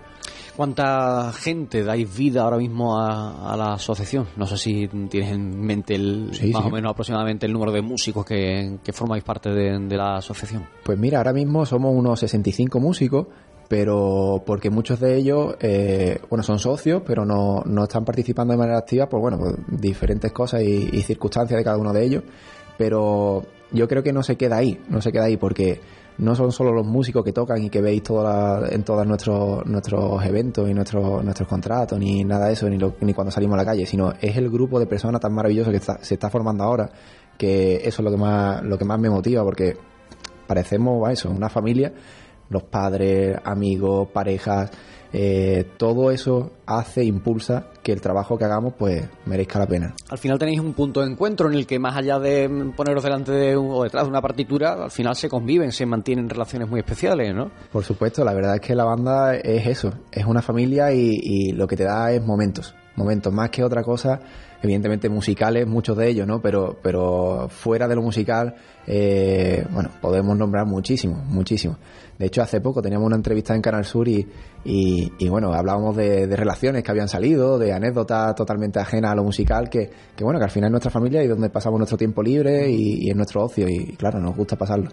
¿Cuánta 0.60 1.32
gente 1.32 1.86
dais 1.86 2.18
vida 2.18 2.42
ahora 2.42 2.58
mismo 2.58 3.00
a, 3.00 3.50
a 3.50 3.56
la 3.56 3.76
asociación? 3.76 4.28
No 4.36 4.46
sé 4.46 4.58
si 4.58 4.90
tienes 5.10 5.32
en 5.32 5.58
mente 5.58 5.96
el, 5.96 6.32
Sí, 6.34 6.52
más 6.52 6.64
sí. 6.64 6.68
o 6.68 6.70
menos 6.70 6.92
aproximadamente 6.92 7.46
el 7.46 7.54
número 7.54 7.72
de 7.72 7.82
músicos 7.82 8.26
que, 8.26 8.78
que 8.84 8.92
formáis 8.92 9.24
parte 9.24 9.52
de, 9.52 9.80
de 9.80 9.96
la 9.96 10.18
asociación. 10.18 10.68
Pues 10.84 11.00
mira, 11.00 11.20
ahora 11.20 11.32
mismo 11.32 11.66
somos 11.66 11.96
unos 11.96 12.20
65 12.20 12.78
músicos, 12.82 13.28
pero 13.70 14.44
porque 14.46 14.70
muchos 14.70 15.00
de 15.00 15.16
ellos, 15.16 15.56
eh, 15.62 16.20
bueno, 16.30 16.44
son 16.44 16.60
socios, 16.60 17.04
pero 17.08 17.24
no, 17.24 17.62
no 17.66 17.84
están 17.84 18.04
participando 18.04 18.52
de 18.52 18.58
manera 18.58 18.80
activa 18.80 19.08
por, 19.08 19.22
bueno, 19.22 19.38
por 19.38 19.80
diferentes 19.80 20.34
cosas 20.34 20.62
y, 20.64 20.90
y 20.92 21.02
circunstancias 21.04 21.58
de 21.58 21.64
cada 21.64 21.78
uno 21.78 21.94
de 21.94 22.04
ellos. 22.04 22.24
Pero 22.78 23.44
yo 23.72 23.88
creo 23.88 24.04
que 24.04 24.12
no 24.12 24.24
se 24.24 24.36
queda 24.36 24.58
ahí, 24.58 24.78
no 24.90 25.00
se 25.00 25.14
queda 25.14 25.24
ahí 25.24 25.38
porque 25.38 25.80
no 26.20 26.36
son 26.36 26.52
solo 26.52 26.72
los 26.72 26.86
músicos 26.86 27.24
que 27.24 27.34
tocan 27.34 27.64
y 27.64 27.70
que 27.70 27.82
veis 27.82 28.04
toda 28.04 28.60
la- 28.62 28.68
en 28.70 28.84
todos 28.84 29.06
nuestros 29.08 29.66
nuestros 29.66 30.24
eventos 30.26 30.70
y 30.70 30.74
nuestros 30.74 31.24
nuestros 31.24 31.48
contratos 31.50 31.98
ni 31.98 32.24
nada 32.24 32.48
de 32.48 32.54
eso 32.54 32.70
ni, 32.70 32.78
lo- 32.78 32.96
ni 33.02 33.14
cuando 33.14 33.32
salimos 33.32 33.56
a 33.56 33.58
la 33.58 33.66
calle 33.66 33.86
sino 33.86 34.14
es 34.22 34.38
el 34.38 34.50
grupo 34.50 34.80
de 34.80 34.86
personas 34.86 35.20
tan 35.22 35.34
maravilloso 35.34 35.72
que 35.72 35.78
está- 35.78 35.98
se 36.04 36.14
está 36.16 36.30
formando 36.30 36.64
ahora 36.64 36.90
que 37.38 37.78
eso 37.78 38.02
es 38.02 38.06
lo 38.06 38.12
que 38.12 38.18
más 38.18 38.62
lo 38.64 38.78
que 38.78 38.86
más 38.86 39.00
me 39.00 39.10
motiva 39.10 39.44
porque 39.44 39.76
parecemos 40.48 41.08
a 41.08 41.12
eso, 41.12 41.30
una 41.30 41.50
familia, 41.50 41.94
los 42.50 42.64
padres, 42.64 43.38
amigos, 43.44 44.08
parejas, 44.12 44.72
eh, 45.12 45.66
todo 45.78 46.12
eso 46.12 46.52
hace, 46.66 47.04
impulsa 47.04 47.68
que 47.82 47.92
el 47.92 48.00
trabajo 48.02 48.38
que 48.38 48.46
hagamos 48.46 48.74
pues 48.78 49.04
merezca 49.26 49.58
la 49.60 49.66
pena. 49.68 49.96
Al 50.10 50.18
final 50.20 50.38
tenéis 50.38 50.60
un 50.60 50.74
punto 50.74 51.02
de 51.02 51.08
encuentro 51.12 51.48
en 51.50 51.56
el 51.56 51.66
que 51.66 51.80
más 51.80 51.96
allá 51.96 52.20
de 52.20 52.48
poneros 52.76 53.04
delante 53.04 53.32
de 53.32 53.58
un- 53.58 53.72
o 53.72 53.84
detrás 53.84 54.04
de 54.04 54.10
una 54.10 54.22
partitura, 54.22 54.74
al 54.84 54.92
final 54.92 55.16
se 55.16 55.28
conviven, 55.30 55.72
se 55.72 55.86
mantienen 55.86 56.30
relaciones 56.30 56.70
muy 56.70 56.80
especiales, 56.80 57.34
¿no? 57.34 57.50
Por 57.72 57.84
supuesto, 57.84 58.24
la 58.24 58.34
verdad 58.34 58.56
es 58.56 58.62
que 58.62 58.76
la 58.76 58.84
banda 58.86 59.36
es 59.36 59.66
eso, 59.66 59.92
es 60.12 60.26
una 60.26 60.42
familia 60.42 60.92
y, 60.94 61.20
y 61.24 61.52
lo 61.54 61.66
que 61.68 61.76
te 61.76 61.86
da 61.86 62.12
es 62.12 62.24
momentos, 62.24 62.76
momentos 62.96 63.34
más 63.34 63.50
que 63.50 63.64
otra 63.64 63.82
cosa, 63.82 64.20
evidentemente 64.62 65.08
musicales, 65.10 65.66
muchos 65.66 65.96
de 65.98 66.10
ellos, 66.10 66.28
¿no? 66.28 66.42
Pero, 66.42 66.78
pero 66.84 67.48
fuera 67.50 67.88
de 67.88 67.96
lo 67.96 68.02
musical, 68.02 68.56
eh, 68.92 69.64
bueno, 69.70 69.92
podemos 70.02 70.36
nombrar 70.36 70.66
muchísimo, 70.66 71.16
muchísimo. 71.28 71.78
De 72.18 72.26
hecho, 72.26 72.42
hace 72.42 72.60
poco 72.60 72.82
teníamos 72.82 73.06
una 73.06 73.18
entrevista 73.18 73.54
en 73.54 73.62
Canal 73.62 73.86
Sur 73.86 74.08
y, 74.08 74.28
y, 74.66 75.30
bueno, 75.30 75.54
hablábamos 75.54 75.96
de, 75.96 76.26
de 76.26 76.36
relaciones 76.36 76.84
que 76.84 76.90
habían 76.90 77.08
salido, 77.08 77.60
de 77.60 77.72
anécdotas 77.72 78.34
totalmente 78.34 78.80
ajenas 78.80 79.12
a 79.12 79.16
lo 79.16 79.24
musical, 79.24 79.70
que, 79.70 79.92
que 80.16 80.24
bueno, 80.24 80.40
que 80.40 80.46
al 80.46 80.52
final 80.52 80.70
es 80.70 80.72
nuestra 80.72 80.92
familia 80.92 81.24
y 81.24 81.28
donde 81.28 81.52
pasamos 81.52 81.78
nuestro 81.78 82.00
tiempo 82.00 82.24
libre 82.24 82.68
y, 82.70 83.06
y 83.06 83.10
es 83.12 83.16
nuestro 83.16 83.44
ocio 83.44 83.68
y 83.70 83.96
claro, 83.96 84.20
nos 84.20 84.36
gusta 84.36 84.58
pasarlo. 84.58 84.90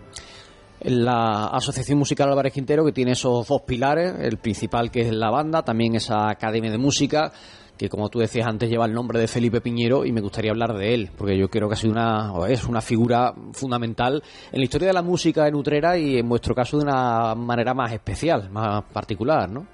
la 0.82 1.46
Asociación 1.46 1.98
Musical 1.98 2.28
Álvarez 2.28 2.52
Quintero, 2.52 2.84
que 2.84 2.92
tiene 2.92 3.12
esos 3.12 3.48
dos 3.48 3.62
pilares, 3.62 4.14
el 4.20 4.36
principal 4.36 4.90
que 4.90 5.00
es 5.00 5.12
la 5.12 5.30
banda, 5.30 5.62
también 5.62 5.94
esa 5.94 6.28
Academia 6.30 6.70
de 6.70 6.78
Música, 6.78 7.32
que 7.76 7.88
como 7.88 8.08
tú 8.08 8.18
decías 8.18 8.46
antes 8.46 8.68
lleva 8.68 8.86
el 8.86 8.92
nombre 8.92 9.18
de 9.18 9.28
Felipe 9.28 9.60
Piñero 9.60 10.04
y 10.04 10.12
me 10.12 10.20
gustaría 10.20 10.50
hablar 10.50 10.74
de 10.76 10.94
él, 10.94 11.10
porque 11.16 11.38
yo 11.38 11.48
creo 11.48 11.68
que 11.68 11.74
ha 11.74 11.76
sido 11.76 11.92
una, 11.92 12.32
es 12.48 12.64
una 12.64 12.80
figura 12.80 13.34
fundamental 13.52 14.22
en 14.52 14.58
la 14.58 14.64
historia 14.64 14.88
de 14.88 14.94
la 14.94 15.02
música 15.02 15.46
en 15.46 15.54
Utrera 15.54 15.98
y 15.98 16.18
en 16.18 16.28
vuestro 16.28 16.54
caso 16.54 16.78
de 16.78 16.84
una 16.84 17.34
manera 17.34 17.74
más 17.74 17.92
especial, 17.92 18.50
más 18.50 18.84
particular, 18.84 19.50
¿no? 19.50 19.66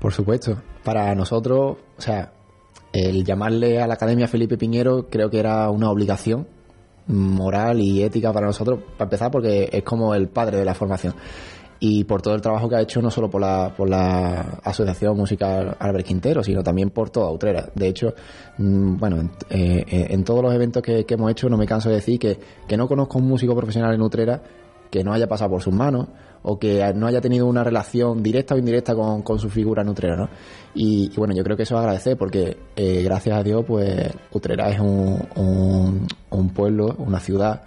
Por 0.00 0.12
supuesto. 0.12 0.62
Para 0.84 1.14
nosotros, 1.14 1.76
o 1.96 2.00
sea, 2.00 2.32
el 2.92 3.24
llamarle 3.24 3.80
a 3.80 3.86
la 3.86 3.94
Academia 3.94 4.26
Felipe 4.26 4.56
Piñero 4.56 5.08
creo 5.08 5.30
que 5.30 5.38
era 5.38 5.68
una 5.70 5.90
obligación 5.90 6.46
moral 7.06 7.80
y 7.80 8.02
ética 8.02 8.32
para 8.32 8.46
nosotros, 8.46 8.80
para 8.96 9.04
empezar, 9.04 9.30
porque 9.30 9.68
es 9.72 9.82
como 9.82 10.14
el 10.14 10.28
padre 10.28 10.58
de 10.58 10.64
la 10.64 10.74
formación. 10.74 11.14
Y 11.82 12.04
por 12.04 12.20
todo 12.20 12.34
el 12.34 12.42
trabajo 12.42 12.68
que 12.68 12.76
ha 12.76 12.82
hecho, 12.82 13.00
no 13.00 13.10
solo 13.10 13.30
por 13.30 13.40
la, 13.40 13.72
por 13.74 13.88
la 13.88 14.60
Asociación 14.62 15.16
Musical 15.16 15.76
Albert 15.78 16.06
Quintero, 16.06 16.42
sino 16.42 16.62
también 16.62 16.90
por 16.90 17.08
toda 17.08 17.30
Utrera. 17.30 17.70
De 17.74 17.88
hecho, 17.88 18.14
mm, 18.58 18.98
bueno, 18.98 19.18
en, 19.18 19.30
eh, 19.48 20.06
en 20.10 20.22
todos 20.22 20.42
los 20.42 20.52
eventos 20.52 20.82
que, 20.82 21.06
hemos 21.08 21.30
hecho, 21.30 21.48
no 21.48 21.56
me 21.56 21.66
canso 21.66 21.88
de 21.88 21.96
decir 21.96 22.18
que, 22.18 22.38
que 22.68 22.76
no 22.76 22.86
conozco 22.86 23.18
un 23.18 23.26
músico 23.26 23.56
profesional 23.56 23.94
en 23.94 24.02
Utrera 24.02 24.42
que 24.90 25.02
no 25.02 25.12
haya 25.12 25.26
pasado 25.26 25.52
por 25.52 25.62
sus 25.62 25.72
manos 25.72 26.08
o 26.42 26.58
que 26.58 26.92
no 26.94 27.06
haya 27.06 27.20
tenido 27.20 27.46
una 27.46 27.64
relación 27.64 28.22
directa 28.22 28.54
o 28.54 28.58
indirecta 28.58 28.94
con, 28.94 29.22
con 29.22 29.38
su 29.38 29.48
figura 29.48 29.82
en 29.82 29.88
Utrera, 29.88 30.16
¿no? 30.16 30.28
Y, 30.74 31.10
y, 31.12 31.16
bueno, 31.16 31.34
yo 31.34 31.44
creo 31.44 31.56
que 31.56 31.62
eso 31.62 31.76
es 31.76 31.80
agradecer 31.80 32.16
porque 32.16 32.58
eh, 32.76 33.02
gracias 33.02 33.38
a 33.38 33.42
Dios, 33.42 33.64
pues 33.66 34.10
Utrera 34.32 34.68
es 34.68 34.80
un, 34.80 35.18
un, 35.36 36.06
un 36.30 36.48
pueblo, 36.50 36.94
una 36.98 37.20
ciudad 37.20 37.62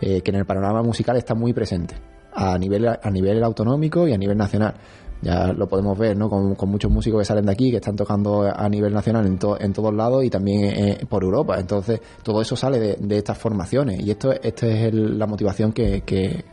eh, 0.00 0.20
que 0.20 0.30
en 0.30 0.36
el 0.36 0.44
panorama 0.44 0.82
musical 0.82 1.16
está 1.16 1.34
muy 1.34 1.52
presente 1.52 1.96
a 2.36 2.58
nivel, 2.58 2.86
a 2.86 3.10
nivel 3.10 3.42
autonómico 3.42 4.06
y 4.06 4.12
a 4.12 4.18
nivel 4.18 4.36
nacional. 4.36 4.74
Ya 5.22 5.52
lo 5.54 5.66
podemos 5.66 5.98
ver, 5.98 6.16
¿no? 6.16 6.28
Con, 6.28 6.54
con 6.54 6.68
muchos 6.68 6.90
músicos 6.90 7.20
que 7.20 7.24
salen 7.24 7.46
de 7.46 7.52
aquí, 7.52 7.70
que 7.70 7.76
están 7.76 7.96
tocando 7.96 8.42
a 8.42 8.68
nivel 8.68 8.92
nacional 8.92 9.26
en, 9.26 9.38
to, 9.38 9.58
en 9.58 9.72
todos 9.72 9.94
lados 9.94 10.22
y 10.22 10.28
también 10.28 10.64
eh, 10.64 11.06
por 11.08 11.24
Europa. 11.24 11.58
Entonces, 11.58 12.00
todo 12.22 12.42
eso 12.42 12.54
sale 12.54 12.78
de, 12.78 12.96
de 13.00 13.16
estas 13.16 13.38
formaciones 13.38 13.98
y 14.00 14.10
esto, 14.10 14.30
esta 14.32 14.66
es 14.66 14.92
el, 14.92 15.18
la 15.18 15.26
motivación 15.26 15.72
que, 15.72 16.02
que, 16.02 16.44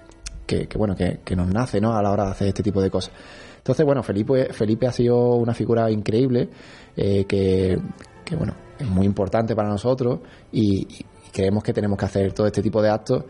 que, 0.47 0.67
que 0.67 0.77
bueno, 0.77 0.95
que, 0.95 1.19
que, 1.25 1.35
nos 1.35 1.49
nace, 1.49 1.81
¿no? 1.81 1.93
A 1.93 2.01
la 2.01 2.11
hora 2.11 2.25
de 2.25 2.31
hacer 2.31 2.47
este 2.47 2.63
tipo 2.63 2.81
de 2.81 2.89
cosas. 2.89 3.13
Entonces, 3.57 3.85
bueno, 3.85 4.01
Felipe, 4.01 4.53
Felipe 4.53 4.87
ha 4.87 4.93
sido 4.93 5.35
una 5.35 5.53
figura 5.53 5.91
increíble, 5.91 6.49
eh, 6.95 7.25
que, 7.25 7.77
que, 8.23 8.35
bueno, 8.37 8.55
es 8.79 8.87
muy 8.87 9.05
importante 9.05 9.55
para 9.55 9.67
nosotros 9.67 10.19
y, 10.53 10.87
y 10.87 11.05
creemos 11.33 11.63
que 11.63 11.73
tenemos 11.73 11.97
que 11.97 12.05
hacer 12.05 12.31
todo 12.31 12.47
este 12.47 12.61
tipo 12.61 12.81
de 12.81 12.89
actos 12.89 13.25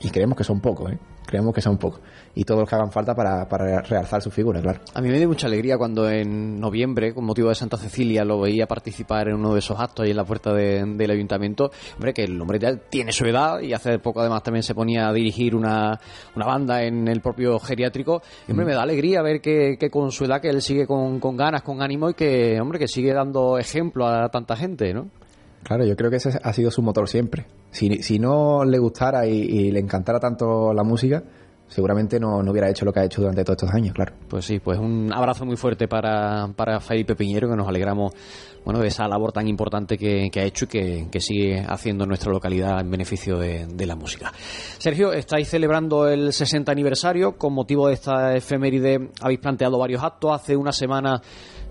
y 0.00 0.10
creemos 0.10 0.38
que 0.38 0.44
son 0.44 0.60
pocos, 0.60 0.92
¿eh? 0.92 0.98
Creemos 1.26 1.54
que 1.54 1.60
son 1.60 1.78
pocos 1.78 2.00
y 2.34 2.44
todos 2.44 2.60
los 2.60 2.68
que 2.68 2.74
hagan 2.74 2.90
falta 2.90 3.14
para, 3.14 3.48
para, 3.48 3.80
realzar 3.82 4.20
su 4.20 4.30
figura, 4.30 4.60
claro. 4.60 4.80
A 4.94 5.00
mí 5.00 5.08
me 5.08 5.18
dio 5.18 5.28
mucha 5.28 5.46
alegría 5.46 5.78
cuando 5.78 6.10
en 6.10 6.58
noviembre, 6.58 7.14
con 7.14 7.24
motivo 7.24 7.48
de 7.48 7.54
Santa 7.54 7.76
Cecilia, 7.76 8.24
lo 8.24 8.40
veía 8.40 8.66
participar 8.66 9.28
en 9.28 9.34
uno 9.34 9.52
de 9.52 9.60
esos 9.60 9.78
actos 9.78 10.04
ahí 10.04 10.10
en 10.10 10.16
la 10.16 10.24
puerta 10.24 10.52
de, 10.52 10.84
del 10.84 11.10
ayuntamiento. 11.10 11.70
Hombre, 11.94 12.12
que 12.12 12.24
el 12.24 12.40
hombre 12.40 12.58
ya 12.58 12.76
tiene 12.76 13.12
su 13.12 13.24
edad 13.24 13.60
y 13.60 13.72
hace 13.72 13.98
poco 13.98 14.20
además 14.20 14.42
también 14.42 14.62
se 14.64 14.74
ponía 14.74 15.08
a 15.08 15.12
dirigir 15.12 15.54
una, 15.54 15.98
una 16.34 16.46
banda 16.46 16.82
en 16.82 17.06
el 17.06 17.20
propio 17.20 17.58
geriátrico. 17.60 18.22
Y, 18.48 18.52
hombre, 18.52 18.66
mm. 18.66 18.68
me 18.68 18.74
da 18.74 18.82
alegría 18.82 19.22
ver 19.22 19.40
que, 19.40 19.76
que, 19.78 19.90
con 19.90 20.10
su 20.10 20.24
edad 20.24 20.40
que 20.40 20.48
él 20.48 20.60
sigue 20.60 20.86
con, 20.86 21.20
con 21.20 21.36
ganas, 21.36 21.62
con 21.62 21.82
ánimo 21.82 22.10
y 22.10 22.14
que, 22.14 22.60
hombre, 22.60 22.78
que 22.78 22.88
sigue 22.88 23.12
dando 23.12 23.58
ejemplo 23.58 24.06
a 24.06 24.28
tanta 24.28 24.56
gente, 24.56 24.92
¿no? 24.92 25.08
Claro, 25.64 25.84
yo 25.84 25.96
creo 25.96 26.10
que 26.10 26.16
ese 26.16 26.38
ha 26.42 26.52
sido 26.52 26.70
su 26.70 26.82
motor 26.82 27.08
siempre. 27.08 27.46
Si, 27.70 28.02
si 28.02 28.18
no 28.18 28.64
le 28.64 28.78
gustara 28.78 29.26
y, 29.26 29.70
le 29.70 29.80
encantara 29.80 30.20
tanto 30.20 30.74
la 30.74 30.84
música, 30.84 31.22
seguramente 31.66 32.20
no, 32.20 32.42
no, 32.42 32.52
hubiera 32.52 32.68
hecho 32.68 32.84
lo 32.84 32.92
que 32.92 33.00
ha 33.00 33.04
hecho 33.04 33.22
durante 33.22 33.42
todos 33.44 33.62
estos 33.62 33.74
años, 33.74 33.94
claro. 33.94 34.12
Pues 34.28 34.44
sí, 34.44 34.60
pues 34.60 34.78
un 34.78 35.10
abrazo 35.12 35.46
muy 35.46 35.56
fuerte 35.56 35.88
para, 35.88 36.48
para 36.54 36.80
Felipe 36.80 37.16
Piñero, 37.16 37.48
que 37.48 37.56
nos 37.56 37.66
alegramos 37.66 38.12
bueno, 38.64 38.80
de 38.80 38.88
esa 38.88 39.08
labor 39.08 39.32
tan 39.32 39.48
importante 39.48 39.96
que, 39.96 40.30
que 40.30 40.40
ha 40.40 40.44
hecho 40.44 40.66
y 40.66 40.68
que, 40.68 41.06
que, 41.10 41.20
sigue 41.20 41.64
haciendo 41.66 42.04
en 42.04 42.08
nuestra 42.08 42.30
localidad 42.30 42.80
en 42.80 42.90
beneficio 42.90 43.38
de, 43.38 43.66
de, 43.66 43.86
la 43.86 43.94
música. 43.94 44.32
Sergio, 44.78 45.12
estáis 45.12 45.48
celebrando 45.48 46.08
el 46.08 46.32
60 46.32 46.72
aniversario. 46.72 47.36
Con 47.36 47.52
motivo 47.52 47.88
de 47.88 47.94
esta 47.94 48.34
efeméride 48.34 49.10
habéis 49.20 49.40
planteado 49.40 49.78
varios 49.78 50.02
actos. 50.02 50.32
Hace 50.32 50.56
una 50.56 50.72
semana 50.72 51.20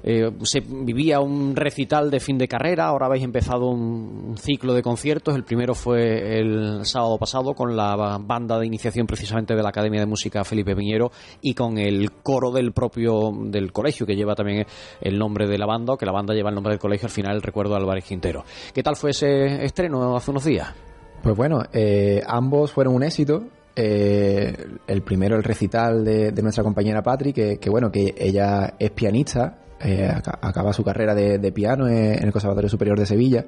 eh, 0.05 0.29
se 0.43 0.59
vivía 0.59 1.21
un 1.21 1.55
recital 1.55 2.11
de 2.11 2.19
fin 2.19 2.37
de 2.37 2.49
carrera, 2.49 2.87
ahora 2.87 3.05
habéis 3.05 3.23
empezado 3.23 3.69
un, 3.69 4.35
ciclo 4.37 4.73
de 4.73 4.81
conciertos. 4.81 5.35
El 5.35 5.45
primero 5.45 5.73
fue 5.73 6.39
el 6.39 6.85
sábado 6.85 7.17
pasado 7.17 7.53
con 7.53 7.75
la 7.75 8.17
banda 8.19 8.59
de 8.59 8.65
iniciación 8.65 9.07
precisamente 9.07 9.55
de 9.55 9.63
la 9.63 9.69
Academia 9.69 10.01
de 10.01 10.05
Música 10.05 10.43
Felipe 10.43 10.75
Piñero 10.75 11.11
y 11.41 11.53
con 11.53 11.77
el 11.77 12.11
coro 12.21 12.51
del 12.51 12.73
propio 12.73 13.31
del 13.45 13.71
colegio 13.71 14.05
que 14.05 14.15
lleva 14.15 14.35
también 14.35 14.65
el 14.99 15.17
nombre 15.17 15.47
de 15.47 15.57
la 15.57 15.65
banda, 15.65 15.95
que 15.97 16.05
la 16.05 16.11
banda 16.11 16.33
lleva 16.33 16.49
el 16.49 16.55
nombre 16.55 16.73
del 16.73 16.79
colegio 16.79 17.05
al 17.05 17.11
final, 17.11 17.35
el 17.35 17.41
recuerdo 17.41 17.71
de 17.71 17.81
Álvarez 17.81 18.03
Quintero. 18.03 18.43
¿Qué 18.73 18.83
tal 18.83 18.97
fue 18.97 19.11
ese 19.11 19.63
estreno 19.63 20.15
hace 20.15 20.31
unos 20.31 20.43
días? 20.43 20.73
Pues 21.21 21.37
bueno, 21.37 21.61
eh, 21.71 22.21
ambos 22.27 22.73
fueron 22.73 22.95
un 22.95 23.03
éxito. 23.03 23.45
Eh, 23.75 24.55
el 24.85 25.01
primero, 25.01 25.35
el 25.35 25.43
recital 25.43 26.03
de, 26.03 26.31
de 26.31 26.41
nuestra 26.43 26.63
compañera 26.63 27.01
Patri, 27.01 27.31
que, 27.33 27.57
que, 27.57 27.69
bueno, 27.69 27.89
que 27.89 28.13
ella 28.17 28.75
es 28.77 28.91
pianista, 28.91 29.63
eh, 29.83 30.09
acaba 30.41 30.73
su 30.73 30.83
carrera 30.83 31.13
de, 31.13 31.37
de, 31.39 31.51
piano 31.51 31.87
en 31.87 32.23
el 32.23 32.31
Conservatorio 32.31 32.69
Superior 32.69 32.97
de 32.97 33.05
Sevilla. 33.05 33.45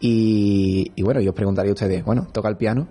Y, 0.00 0.92
y, 0.94 1.02
bueno, 1.02 1.20
yo 1.20 1.30
os 1.30 1.36
preguntaría 1.36 1.70
a 1.70 1.74
ustedes, 1.74 2.04
bueno, 2.04 2.28
toca 2.32 2.48
el 2.48 2.56
piano, 2.56 2.86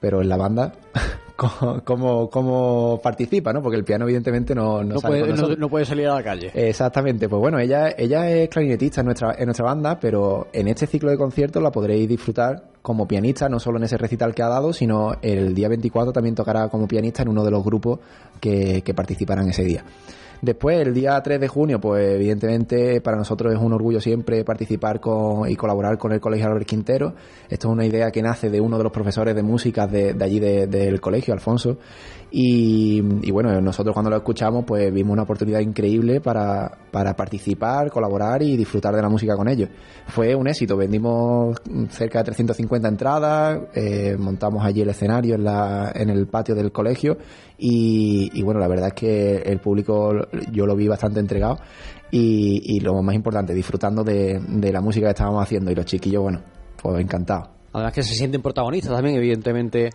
pero 0.00 0.20
en 0.20 0.28
la 0.28 0.36
banda, 0.36 0.72
¿cómo, 1.84 2.28
cómo, 2.28 3.00
participa? 3.02 3.52
¿no? 3.52 3.62
Porque 3.62 3.76
el 3.76 3.84
piano 3.84 4.04
evidentemente 4.04 4.54
no, 4.54 4.82
no, 4.82 4.94
no 4.94 5.00
puede, 5.00 5.32
no, 5.32 5.48
no, 5.56 5.68
puede 5.68 5.84
salir 5.84 6.08
a 6.08 6.14
la 6.14 6.22
calle. 6.22 6.50
Exactamente, 6.54 7.28
pues 7.28 7.40
bueno, 7.40 7.58
ella, 7.58 7.94
ella 7.96 8.28
es 8.30 8.48
clarinetista 8.48 9.00
en 9.00 9.06
nuestra, 9.06 9.34
en 9.38 9.46
nuestra 9.46 9.64
banda, 9.64 9.98
pero 9.98 10.48
en 10.52 10.68
este 10.68 10.86
ciclo 10.86 11.10
de 11.10 11.16
conciertos 11.16 11.62
la 11.62 11.70
podréis 11.70 12.08
disfrutar 12.08 12.64
como 12.82 13.06
pianista, 13.06 13.48
no 13.48 13.58
solo 13.60 13.78
en 13.78 13.84
ese 13.84 13.96
recital 13.96 14.34
que 14.34 14.42
ha 14.42 14.48
dado, 14.48 14.72
sino 14.72 15.12
el 15.22 15.54
día 15.54 15.68
24 15.68 16.12
también 16.12 16.34
tocará 16.34 16.68
como 16.68 16.86
pianista 16.86 17.22
en 17.22 17.28
uno 17.28 17.44
de 17.44 17.50
los 17.50 17.64
grupos 17.64 18.00
que, 18.40 18.82
que 18.82 18.94
participarán 18.94 19.48
ese 19.48 19.64
día. 19.64 19.84
Después, 20.42 20.84
el 20.84 20.92
día 20.92 21.22
3 21.22 21.40
de 21.40 21.46
junio, 21.46 21.80
pues 21.80 22.16
evidentemente 22.16 23.00
para 23.00 23.16
nosotros 23.16 23.54
es 23.54 23.60
un 23.60 23.72
orgullo 23.74 24.00
siempre 24.00 24.42
participar 24.42 24.98
con, 24.98 25.48
y 25.48 25.54
colaborar 25.54 25.96
con 25.98 26.10
el 26.10 26.18
Colegio 26.18 26.48
Albert 26.48 26.66
Quintero. 26.66 27.14
Esto 27.48 27.68
es 27.68 27.72
una 27.72 27.86
idea 27.86 28.10
que 28.10 28.22
nace 28.22 28.50
de 28.50 28.60
uno 28.60 28.76
de 28.76 28.82
los 28.82 28.90
profesores 28.90 29.36
de 29.36 29.42
música 29.44 29.86
de, 29.86 30.14
de 30.14 30.24
allí 30.24 30.40
de, 30.40 30.66
del 30.66 31.00
colegio, 31.00 31.32
Alfonso. 31.32 31.78
Y, 32.34 33.02
y, 33.26 33.30
bueno, 33.30 33.60
nosotros 33.60 33.92
cuando 33.92 34.08
lo 34.08 34.16
escuchamos, 34.16 34.64
pues 34.64 34.90
vimos 34.90 35.12
una 35.12 35.24
oportunidad 35.24 35.60
increíble 35.60 36.22
para, 36.22 36.78
para 36.90 37.14
participar, 37.14 37.90
colaborar 37.90 38.42
y 38.42 38.56
disfrutar 38.56 38.96
de 38.96 39.02
la 39.02 39.10
música 39.10 39.36
con 39.36 39.48
ellos. 39.48 39.68
Fue 40.06 40.34
un 40.34 40.48
éxito, 40.48 40.74
vendimos 40.74 41.60
cerca 41.90 42.20
de 42.20 42.24
350 42.24 42.88
entradas, 42.88 43.60
eh, 43.74 44.16
montamos 44.18 44.64
allí 44.64 44.80
el 44.80 44.88
escenario 44.88 45.34
en, 45.34 45.44
la, 45.44 45.92
en 45.94 46.08
el 46.08 46.26
patio 46.26 46.54
del 46.54 46.72
colegio 46.72 47.18
y, 47.58 48.30
y, 48.32 48.42
bueno, 48.42 48.60
la 48.60 48.68
verdad 48.68 48.88
es 48.88 48.94
que 48.94 49.36
el 49.36 49.60
público 49.60 50.14
yo 50.50 50.64
lo 50.64 50.74
vi 50.74 50.88
bastante 50.88 51.20
entregado 51.20 51.58
y, 52.10 52.80
lo 52.80 53.02
más 53.02 53.14
importante, 53.14 53.52
disfrutando 53.52 54.04
de, 54.04 54.40
de, 54.48 54.72
la 54.72 54.80
música 54.80 55.06
que 55.06 55.10
estábamos 55.10 55.42
haciendo 55.42 55.70
y 55.70 55.74
los 55.74 55.84
chiquillos, 55.84 56.22
bueno, 56.22 56.40
pues 56.80 56.98
encantados. 56.98 57.48
Además 57.74 57.92
que 57.92 58.02
se 58.02 58.14
sienten 58.14 58.40
protagonistas 58.40 58.94
también, 58.94 59.16
evidentemente 59.16 59.90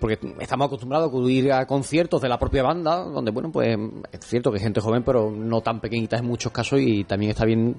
porque 0.00 0.18
estamos 0.40 0.66
acostumbrados 0.66 1.06
a 1.06 1.08
acudir 1.08 1.52
a 1.52 1.66
conciertos 1.66 2.20
de 2.22 2.28
la 2.28 2.38
propia 2.38 2.62
banda, 2.62 3.04
donde, 3.04 3.30
bueno, 3.30 3.50
pues 3.50 3.76
es 4.12 4.24
cierto 4.24 4.50
que 4.50 4.58
hay 4.58 4.62
gente 4.62 4.80
joven, 4.80 5.02
pero 5.04 5.30
no 5.30 5.60
tan 5.60 5.80
pequeñita 5.80 6.16
en 6.16 6.26
muchos 6.26 6.52
casos, 6.52 6.80
y 6.80 7.04
también 7.04 7.30
está 7.30 7.44
bien 7.44 7.76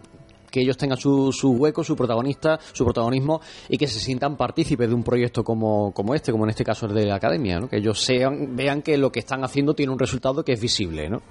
que 0.49 0.61
ellos 0.61 0.77
tengan 0.77 0.97
su, 0.97 1.31
su 1.31 1.51
hueco, 1.51 1.83
su 1.83 1.95
protagonista, 1.95 2.59
su 2.73 2.83
protagonismo 2.83 3.39
y 3.67 3.77
que 3.77 3.87
se 3.87 3.99
sientan 3.99 4.35
partícipes 4.35 4.87
de 4.89 4.95
un 4.95 5.03
proyecto 5.03 5.43
como, 5.43 5.91
como 5.93 6.15
este, 6.15 6.31
como 6.31 6.45
en 6.45 6.49
este 6.49 6.63
caso 6.63 6.87
el 6.87 6.95
de 6.95 7.05
la 7.05 7.15
academia, 7.15 7.59
¿no? 7.59 7.69
que 7.69 7.77
ellos 7.77 8.01
sean, 8.01 8.55
vean 8.55 8.81
que 8.81 8.97
lo 8.97 9.11
que 9.11 9.19
están 9.19 9.43
haciendo 9.43 9.73
tiene 9.73 9.91
un 9.91 9.99
resultado 9.99 10.43
que 10.43 10.53
es 10.53 10.61
visible, 10.61 11.09
¿no? 11.09 11.21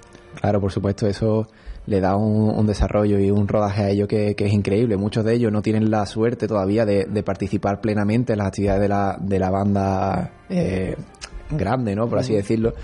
Claro, 0.40 0.60
por 0.60 0.70
supuesto, 0.70 1.06
eso 1.06 1.48
le 1.88 2.00
da 2.00 2.16
un, 2.16 2.50
un 2.50 2.66
desarrollo 2.66 3.18
y 3.18 3.30
un 3.30 3.48
rodaje 3.48 3.82
a 3.82 3.88
ellos 3.88 4.08
que, 4.08 4.34
que, 4.34 4.44
es 4.44 4.52
increíble. 4.52 4.98
Muchos 4.98 5.24
de 5.24 5.34
ellos 5.34 5.50
no 5.50 5.62
tienen 5.62 5.90
la 5.90 6.04
suerte 6.04 6.46
todavía 6.46 6.84
de, 6.84 7.06
de 7.06 7.22
participar 7.22 7.80
plenamente 7.80 8.34
en 8.34 8.38
las 8.38 8.48
actividades 8.48 8.82
de 8.82 8.88
la, 8.88 9.16
de 9.18 9.38
la 9.38 9.50
banda 9.50 10.30
eh, 10.50 10.96
grande, 11.50 11.96
¿no? 11.96 12.06
Por 12.06 12.18
así 12.18 12.34
decirlo. 12.34 12.74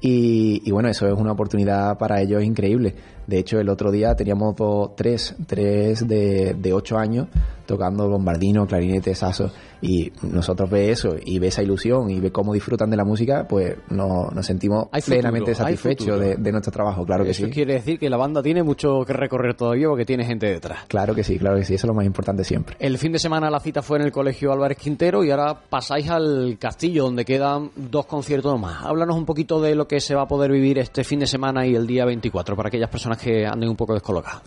Y, 0.00 0.62
y, 0.64 0.70
bueno, 0.70 0.88
eso 0.88 1.06
es 1.06 1.12
una 1.12 1.32
oportunidad 1.32 1.98
para 1.98 2.22
ellos 2.22 2.42
increíble. 2.42 2.94
De 3.26 3.38
hecho, 3.38 3.60
el 3.60 3.68
otro 3.68 3.90
día 3.90 4.14
teníamos 4.14 4.56
dos, 4.56 4.96
tres, 4.96 5.34
tres 5.46 6.08
de, 6.08 6.54
de 6.54 6.72
ocho 6.72 6.96
años 6.96 7.26
tocando 7.66 8.08
bombardino, 8.08 8.66
clarinete, 8.66 9.14
saso, 9.14 9.50
y 9.80 10.12
nosotros 10.22 10.68
ve 10.70 10.90
eso 10.90 11.16
y 11.24 11.38
ve 11.38 11.48
esa 11.48 11.62
ilusión 11.62 12.10
y 12.10 12.20
ve 12.20 12.30
cómo 12.32 12.52
disfrutan 12.52 12.90
de 12.90 12.96
la 12.96 13.04
música, 13.04 13.46
pues 13.48 13.76
nos, 13.90 14.32
nos 14.32 14.46
sentimos 14.46 14.86
Hay 14.92 15.02
plenamente 15.02 15.54
satisfechos 15.54 16.18
de, 16.20 16.36
de 16.36 16.52
nuestro 16.52 16.72
trabajo, 16.72 17.04
claro 17.04 17.24
que 17.24 17.30
Eso 17.30 17.46
sí. 17.46 17.50
quiere 17.50 17.74
decir 17.74 17.98
que 17.98 18.10
la 18.10 18.16
banda 18.16 18.42
tiene 18.42 18.62
mucho 18.62 19.04
que 19.06 19.12
recorrer 19.12 19.54
todavía 19.54 19.88
porque 19.88 20.04
tiene 20.04 20.24
gente 20.24 20.46
detrás. 20.46 20.84
Claro 20.88 21.14
que 21.14 21.22
sí, 21.24 21.38
claro 21.38 21.56
que 21.56 21.64
sí, 21.64 21.74
eso 21.74 21.86
es 21.86 21.88
lo 21.88 21.94
más 21.94 22.06
importante 22.06 22.44
siempre. 22.44 22.76
El 22.78 22.98
fin 22.98 23.12
de 23.12 23.18
semana 23.18 23.50
la 23.50 23.60
cita 23.60 23.82
fue 23.82 23.98
en 23.98 24.04
el 24.04 24.12
Colegio 24.12 24.52
Álvarez 24.52 24.78
Quintero 24.78 25.24
y 25.24 25.30
ahora 25.30 25.58
pasáis 25.68 26.08
al 26.10 26.56
Castillo, 26.58 27.04
donde 27.04 27.24
quedan 27.24 27.70
dos 27.76 28.06
conciertos 28.06 28.58
más. 28.60 28.84
Háblanos 28.84 29.16
un 29.16 29.24
poquito 29.26 29.60
de 29.60 29.74
lo 29.74 29.86
que 29.86 30.00
se 30.00 30.14
va 30.14 30.22
a 30.22 30.28
poder 30.28 30.50
vivir 30.50 30.78
este 30.78 31.04
fin 31.04 31.20
de 31.20 31.26
semana 31.26 31.66
y 31.66 31.74
el 31.74 31.86
día 31.86 32.04
24 32.04 32.56
para 32.56 32.68
aquellas 32.68 32.90
personas 32.90 33.18
que 33.18 33.46
anden 33.46 33.68
un 33.68 33.76
poco 33.76 33.94
descolocadas. 33.94 34.42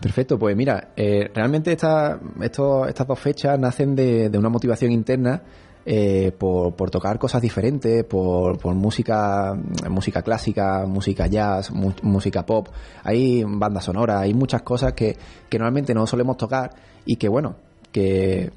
Perfecto, 0.00 0.38
pues 0.38 0.54
mira, 0.54 0.88
eh, 0.96 1.30
realmente 1.34 1.72
esta, 1.72 2.20
esto- 2.40 2.86
estas 2.86 3.06
dos 3.06 3.18
fechas 3.18 3.58
nacen 3.58 3.96
de, 3.96 4.28
de 4.28 4.38
una 4.38 4.48
motivación 4.50 4.92
interna 4.92 5.42
eh, 5.86 6.32
por, 6.36 6.74
por 6.74 6.90
tocar 6.90 7.18
cosas 7.18 7.40
diferentes, 7.40 8.04
por, 8.04 8.58
por 8.58 8.74
música, 8.74 9.56
música 9.88 10.20
clásica, 10.22 10.84
música 10.86 11.26
jazz, 11.28 11.70
mu- 11.70 11.92
música 12.02 12.44
pop. 12.44 12.68
Hay 13.04 13.42
bandas 13.46 13.84
sonoras, 13.84 14.20
hay 14.20 14.34
muchas 14.34 14.62
cosas 14.62 14.92
que, 14.92 15.16
que 15.48 15.58
normalmente 15.58 15.94
no 15.94 16.06
solemos 16.06 16.36
tocar 16.36 16.72
y 17.06 17.16
que 17.16 17.28
bueno, 17.28 17.56
que 17.90 18.50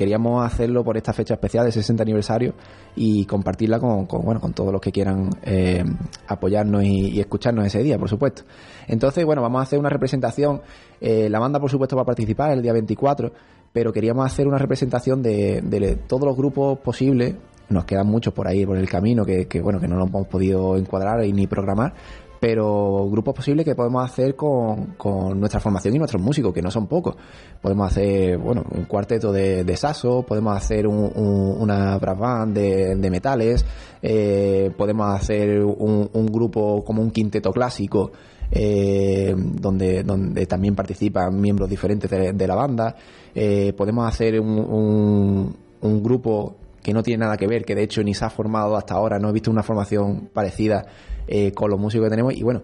queríamos 0.00 0.46
hacerlo 0.46 0.82
por 0.82 0.96
esta 0.96 1.12
fecha 1.12 1.34
especial 1.34 1.66
de 1.66 1.72
60 1.72 2.02
aniversario 2.02 2.54
y 2.96 3.26
compartirla 3.26 3.78
con, 3.78 4.06
bueno 4.06 4.40
con 4.40 4.54
todos 4.54 4.72
los 4.72 4.80
que 4.80 4.90
quieran 4.90 5.28
eh, 5.42 5.84
apoyarnos 6.26 6.82
y, 6.84 7.20
escucharnos 7.20 7.66
ese 7.66 7.82
día 7.82 7.98
por 7.98 8.08
supuesto. 8.08 8.44
Entonces 8.88 9.26
bueno 9.26 9.42
vamos 9.42 9.60
a 9.60 9.64
hacer 9.64 9.78
una 9.78 9.90
representación 9.90 10.62
eh, 11.02 11.28
la 11.28 11.38
banda 11.38 11.60
por 11.60 11.70
supuesto 11.70 11.96
va 11.96 12.02
a 12.02 12.06
participar 12.06 12.50
el 12.52 12.62
día 12.62 12.72
24 12.72 13.30
pero 13.74 13.92
queríamos 13.92 14.24
hacer 14.24 14.48
una 14.48 14.56
representación 14.56 15.22
de, 15.22 15.60
de 15.60 15.96
todos 15.96 16.24
los 16.24 16.34
grupos 16.34 16.78
posibles. 16.78 17.34
Nos 17.68 17.84
quedan 17.84 18.06
muchos 18.06 18.32
por 18.32 18.48
ahí 18.48 18.64
por 18.64 18.78
el 18.78 18.88
camino 18.88 19.26
que, 19.26 19.46
que, 19.48 19.60
bueno 19.60 19.80
que 19.80 19.86
no 19.86 19.96
lo 19.96 20.06
hemos 20.06 20.26
podido 20.28 20.78
encuadrar 20.78 21.22
y 21.26 21.34
ni 21.34 21.46
programar 21.46 21.92
pero 22.40 23.06
grupos 23.10 23.34
posibles 23.34 23.66
que 23.66 23.74
podemos 23.74 24.02
hacer 24.02 24.34
con, 24.34 24.94
con 24.96 25.38
nuestra 25.38 25.60
formación 25.60 25.94
y 25.94 25.98
nuestros 25.98 26.22
músicos, 26.22 26.54
que 26.54 26.62
no 26.62 26.70
son 26.70 26.86
pocos. 26.86 27.14
Podemos 27.60 27.90
hacer, 27.92 28.38
bueno, 28.38 28.64
un 28.74 28.84
cuarteto 28.86 29.30
de, 29.30 29.62
de 29.62 29.76
saso, 29.76 30.22
podemos 30.26 30.56
hacer 30.56 30.86
un- 30.86 31.12
un- 31.14 31.56
una 31.60 31.98
brass 31.98 32.18
band 32.18 32.56
de, 32.56 32.96
de 32.96 33.10
metales, 33.10 33.64
eh, 34.02 34.70
podemos 34.76 35.14
hacer 35.14 35.62
un, 35.62 36.08
un 36.12 36.26
grupo 36.26 36.82
como 36.82 37.02
un 37.02 37.10
quinteto 37.10 37.52
clásico, 37.52 38.10
eh, 38.50 39.34
donde, 39.36 40.02
donde 40.02 40.46
también 40.46 40.74
participan 40.74 41.38
miembros 41.40 41.68
diferentes 41.68 42.10
de, 42.10 42.46
la 42.46 42.54
banda. 42.54 42.96
Eh, 43.34 43.72
podemos 43.76 44.08
hacer 44.08 44.40
un, 44.40 45.54
un 45.82 46.02
grupo 46.02 46.56
que 46.82 46.94
no 46.94 47.02
tiene 47.02 47.24
nada 47.24 47.36
que 47.36 47.46
ver, 47.46 47.64
que 47.66 47.74
de 47.74 47.82
hecho 47.82 48.02
ni 48.02 48.14
se 48.14 48.24
ha 48.24 48.30
formado 48.30 48.74
hasta 48.74 48.94
ahora, 48.94 49.18
no 49.18 49.28
he 49.28 49.32
visto 49.32 49.50
una 49.50 49.62
formación 49.62 50.30
parecida 50.32 50.86
eh, 51.32 51.52
con 51.52 51.70
los 51.70 51.78
músicos 51.78 52.06
que 52.06 52.10
tenemos 52.10 52.34
y 52.34 52.42
bueno, 52.42 52.62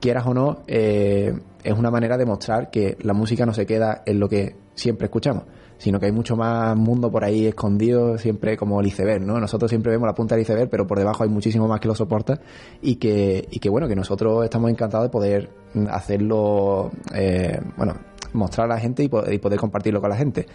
quieras 0.00 0.26
o 0.26 0.32
no, 0.32 0.62
eh, 0.66 1.30
es 1.62 1.78
una 1.78 1.90
manera 1.90 2.16
de 2.16 2.24
mostrar 2.24 2.70
que 2.70 2.96
la 3.02 3.12
música 3.12 3.44
no 3.44 3.52
se 3.52 3.66
queda 3.66 4.02
en 4.06 4.18
lo 4.18 4.30
que 4.30 4.56
siempre 4.74 5.04
escuchamos, 5.08 5.44
sino 5.76 6.00
que 6.00 6.06
hay 6.06 6.12
mucho 6.12 6.34
más 6.34 6.74
mundo 6.74 7.10
por 7.10 7.22
ahí 7.22 7.46
escondido, 7.46 8.16
siempre 8.16 8.56
como 8.56 8.80
el 8.80 8.86
iceberg, 8.86 9.20
¿no? 9.26 9.38
Nosotros 9.38 9.68
siempre 9.68 9.92
vemos 9.92 10.06
la 10.06 10.14
punta 10.14 10.34
del 10.34 10.42
iceberg, 10.42 10.70
pero 10.70 10.86
por 10.86 10.98
debajo 10.98 11.22
hay 11.22 11.28
muchísimo 11.28 11.68
más 11.68 11.80
que 11.80 11.88
lo 11.88 11.94
soporta 11.94 12.40
y 12.80 12.96
que, 12.96 13.46
y 13.50 13.58
que 13.58 13.68
bueno, 13.68 13.86
que 13.86 13.94
nosotros 13.94 14.42
estamos 14.42 14.70
encantados 14.70 15.04
de 15.04 15.10
poder 15.10 15.50
hacerlo, 15.90 16.90
eh, 17.14 17.60
bueno, 17.76 17.94
mostrar 18.32 18.70
a 18.70 18.74
la 18.74 18.80
gente 18.80 19.02
y 19.02 19.08
poder 19.08 19.58
compartirlo 19.58 20.00
con 20.00 20.08
la 20.08 20.16
gente. 20.16 20.46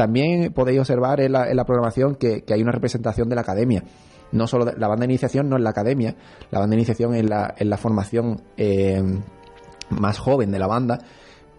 También 0.00 0.50
podéis 0.54 0.80
observar 0.80 1.20
en 1.20 1.32
la, 1.32 1.50
en 1.50 1.56
la 1.56 1.64
programación 1.66 2.14
que, 2.14 2.42
que 2.42 2.54
hay 2.54 2.62
una 2.62 2.72
representación 2.72 3.28
de 3.28 3.34
la 3.34 3.42
academia. 3.42 3.84
No 4.32 4.46
solo 4.46 4.64
de- 4.64 4.72
la 4.78 4.88
banda 4.88 5.04
de 5.06 5.12
iniciación 5.12 5.50
no 5.50 5.56
es 5.56 5.62
la 5.62 5.68
academia, 5.70 6.14
la 6.50 6.58
banda 6.58 6.70
de 6.74 6.76
iniciación 6.80 7.14
es 7.14 7.28
la, 7.28 7.54
es 7.58 7.66
la 7.66 7.76
formación 7.76 8.40
eh, 8.56 9.02
más 9.90 10.18
joven 10.18 10.50
de 10.52 10.58
la 10.58 10.66
banda, 10.66 10.98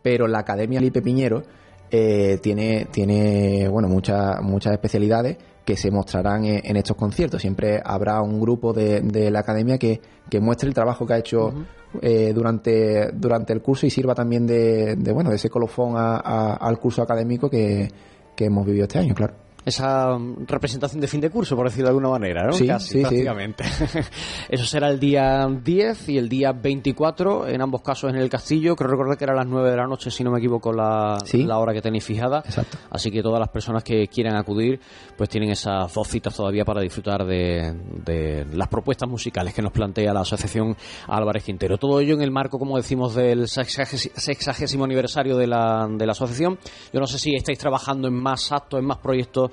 pero 0.02 0.28
la 0.28 0.40
academia 0.40 0.80
Lipe 0.82 1.04
Piñero 1.04 1.44
eh, 1.92 2.40
tiene, 2.42 2.88
tiene 2.92 3.68
bueno, 3.70 3.88
muchas, 3.88 4.42
muchas 4.42 4.74
especialidades 4.74 5.38
que 5.64 5.76
se 5.78 5.92
mostrarán 5.92 6.44
en, 6.46 6.62
en 6.66 6.78
estos 6.78 6.98
conciertos. 6.98 7.42
Siempre 7.44 7.80
habrá 7.86 8.22
un 8.24 8.40
grupo 8.42 8.74
de, 8.74 9.02
de 9.02 9.30
la 9.30 9.42
academia 9.42 9.78
que, 9.78 10.02
que 10.32 10.40
muestre 10.40 10.68
el 10.68 10.74
trabajo 10.74 11.06
que 11.06 11.14
ha 11.14 11.18
hecho 11.20 11.54
eh, 12.02 12.32
durante, 12.34 13.12
durante 13.12 13.54
el 13.54 13.62
curso 13.62 13.86
y 13.86 13.92
sirva 13.92 14.16
también 14.16 14.48
de, 14.48 14.96
de, 14.96 15.12
bueno, 15.12 15.30
de 15.30 15.36
ese 15.36 15.50
colofón 15.52 15.96
a- 15.96 16.16
a- 16.18 16.54
al 16.56 16.80
curso 16.80 17.04
académico 17.04 17.48
que, 17.52 17.88
que 18.36 18.46
hemos 18.46 18.66
vivido 18.66 18.84
este 18.86 19.00
año, 19.00 19.14
claro. 19.16 19.34
Esa 19.66 20.18
mm, 20.18 20.46
representación 20.48 21.02
de 21.02 21.08
fin 21.08 21.22
de 21.22 21.30
curso, 21.30 21.56
por 21.56 21.66
decirlo 21.66 21.86
de 21.86 21.90
alguna 21.90 22.10
manera, 22.10 22.46
¿no? 22.46 22.54
Sí, 22.54 22.68
Casi, 22.68 22.88
sí, 22.88 22.94
sí. 22.96 23.02
prácticamente. 23.02 23.64
Eso 24.50 24.66
será 24.66 24.90
el 24.90 25.00
día 25.00 25.48
10 25.48 26.10
y 26.10 26.18
el 26.18 26.30
día 26.30 26.52
24, 26.52 27.48
en 27.48 27.62
ambos 27.62 27.82
casos 27.82 28.12
en 28.12 28.18
el 28.18 28.30
castillo. 28.30 28.76
Creo 28.76 28.90
recordar 28.90 29.18
que 29.18 29.24
era 29.24 29.34
a 29.34 29.38
las 29.38 29.48
9 29.48 29.70
de 29.70 29.78
la 29.78 29.88
noche, 29.88 30.10
si 30.12 30.24
no 30.24 30.32
me 30.32 30.40
equivoco, 30.40 30.74
la, 30.74 31.18
hora 31.58 31.74
que 31.74 31.82
tenéis 31.82 32.04
fijada. 32.04 32.40
Exacto. 32.46 32.78
Así 32.90 33.12
que 33.12 33.22
todas 33.22 33.40
las 33.40 33.50
personas 33.50 33.84
que 33.84 34.08
quieran 34.08 34.36
acudir, 34.36 34.80
pues 35.16 35.30
tienen 35.30 35.52
esas 35.52 35.94
dos 35.94 36.08
citas 36.08 36.36
todavía 36.36 36.66
para 36.66 36.82
disfrutar 36.82 37.26
de, 37.26 37.74
de 38.04 38.46
las 38.54 38.68
propuestas 38.68 39.08
musicales 39.08 39.54
que 39.54 39.62
nos 39.62 39.72
plantea 39.72 40.14
la 40.14 40.22
Asociación 40.22 40.76
Álvarez 41.08 41.44
Quintero. 41.44 41.78
Todo 41.78 42.00
ello 42.00 42.16
en 42.16 42.22
el 42.22 42.32
marco, 42.32 42.58
como 42.58 42.78
decimos, 42.78 43.16
del 43.16 43.48
sexagésimo 43.48 44.86
aniversario 44.86 45.38
de 45.38 45.48
la, 45.48 45.88
de 45.90 46.06
la 46.06 46.12
asociación. 46.12 46.58
Yo 46.94 47.00
no 47.00 47.08
sé 47.08 47.20
si 47.20 47.36
estáis 47.36 47.60
trabajando 47.60 48.08
en 48.08 48.16
más 48.16 48.52
actos, 48.52 48.80
en 48.80 48.86
más 48.86 48.98
proyectos 48.98 49.51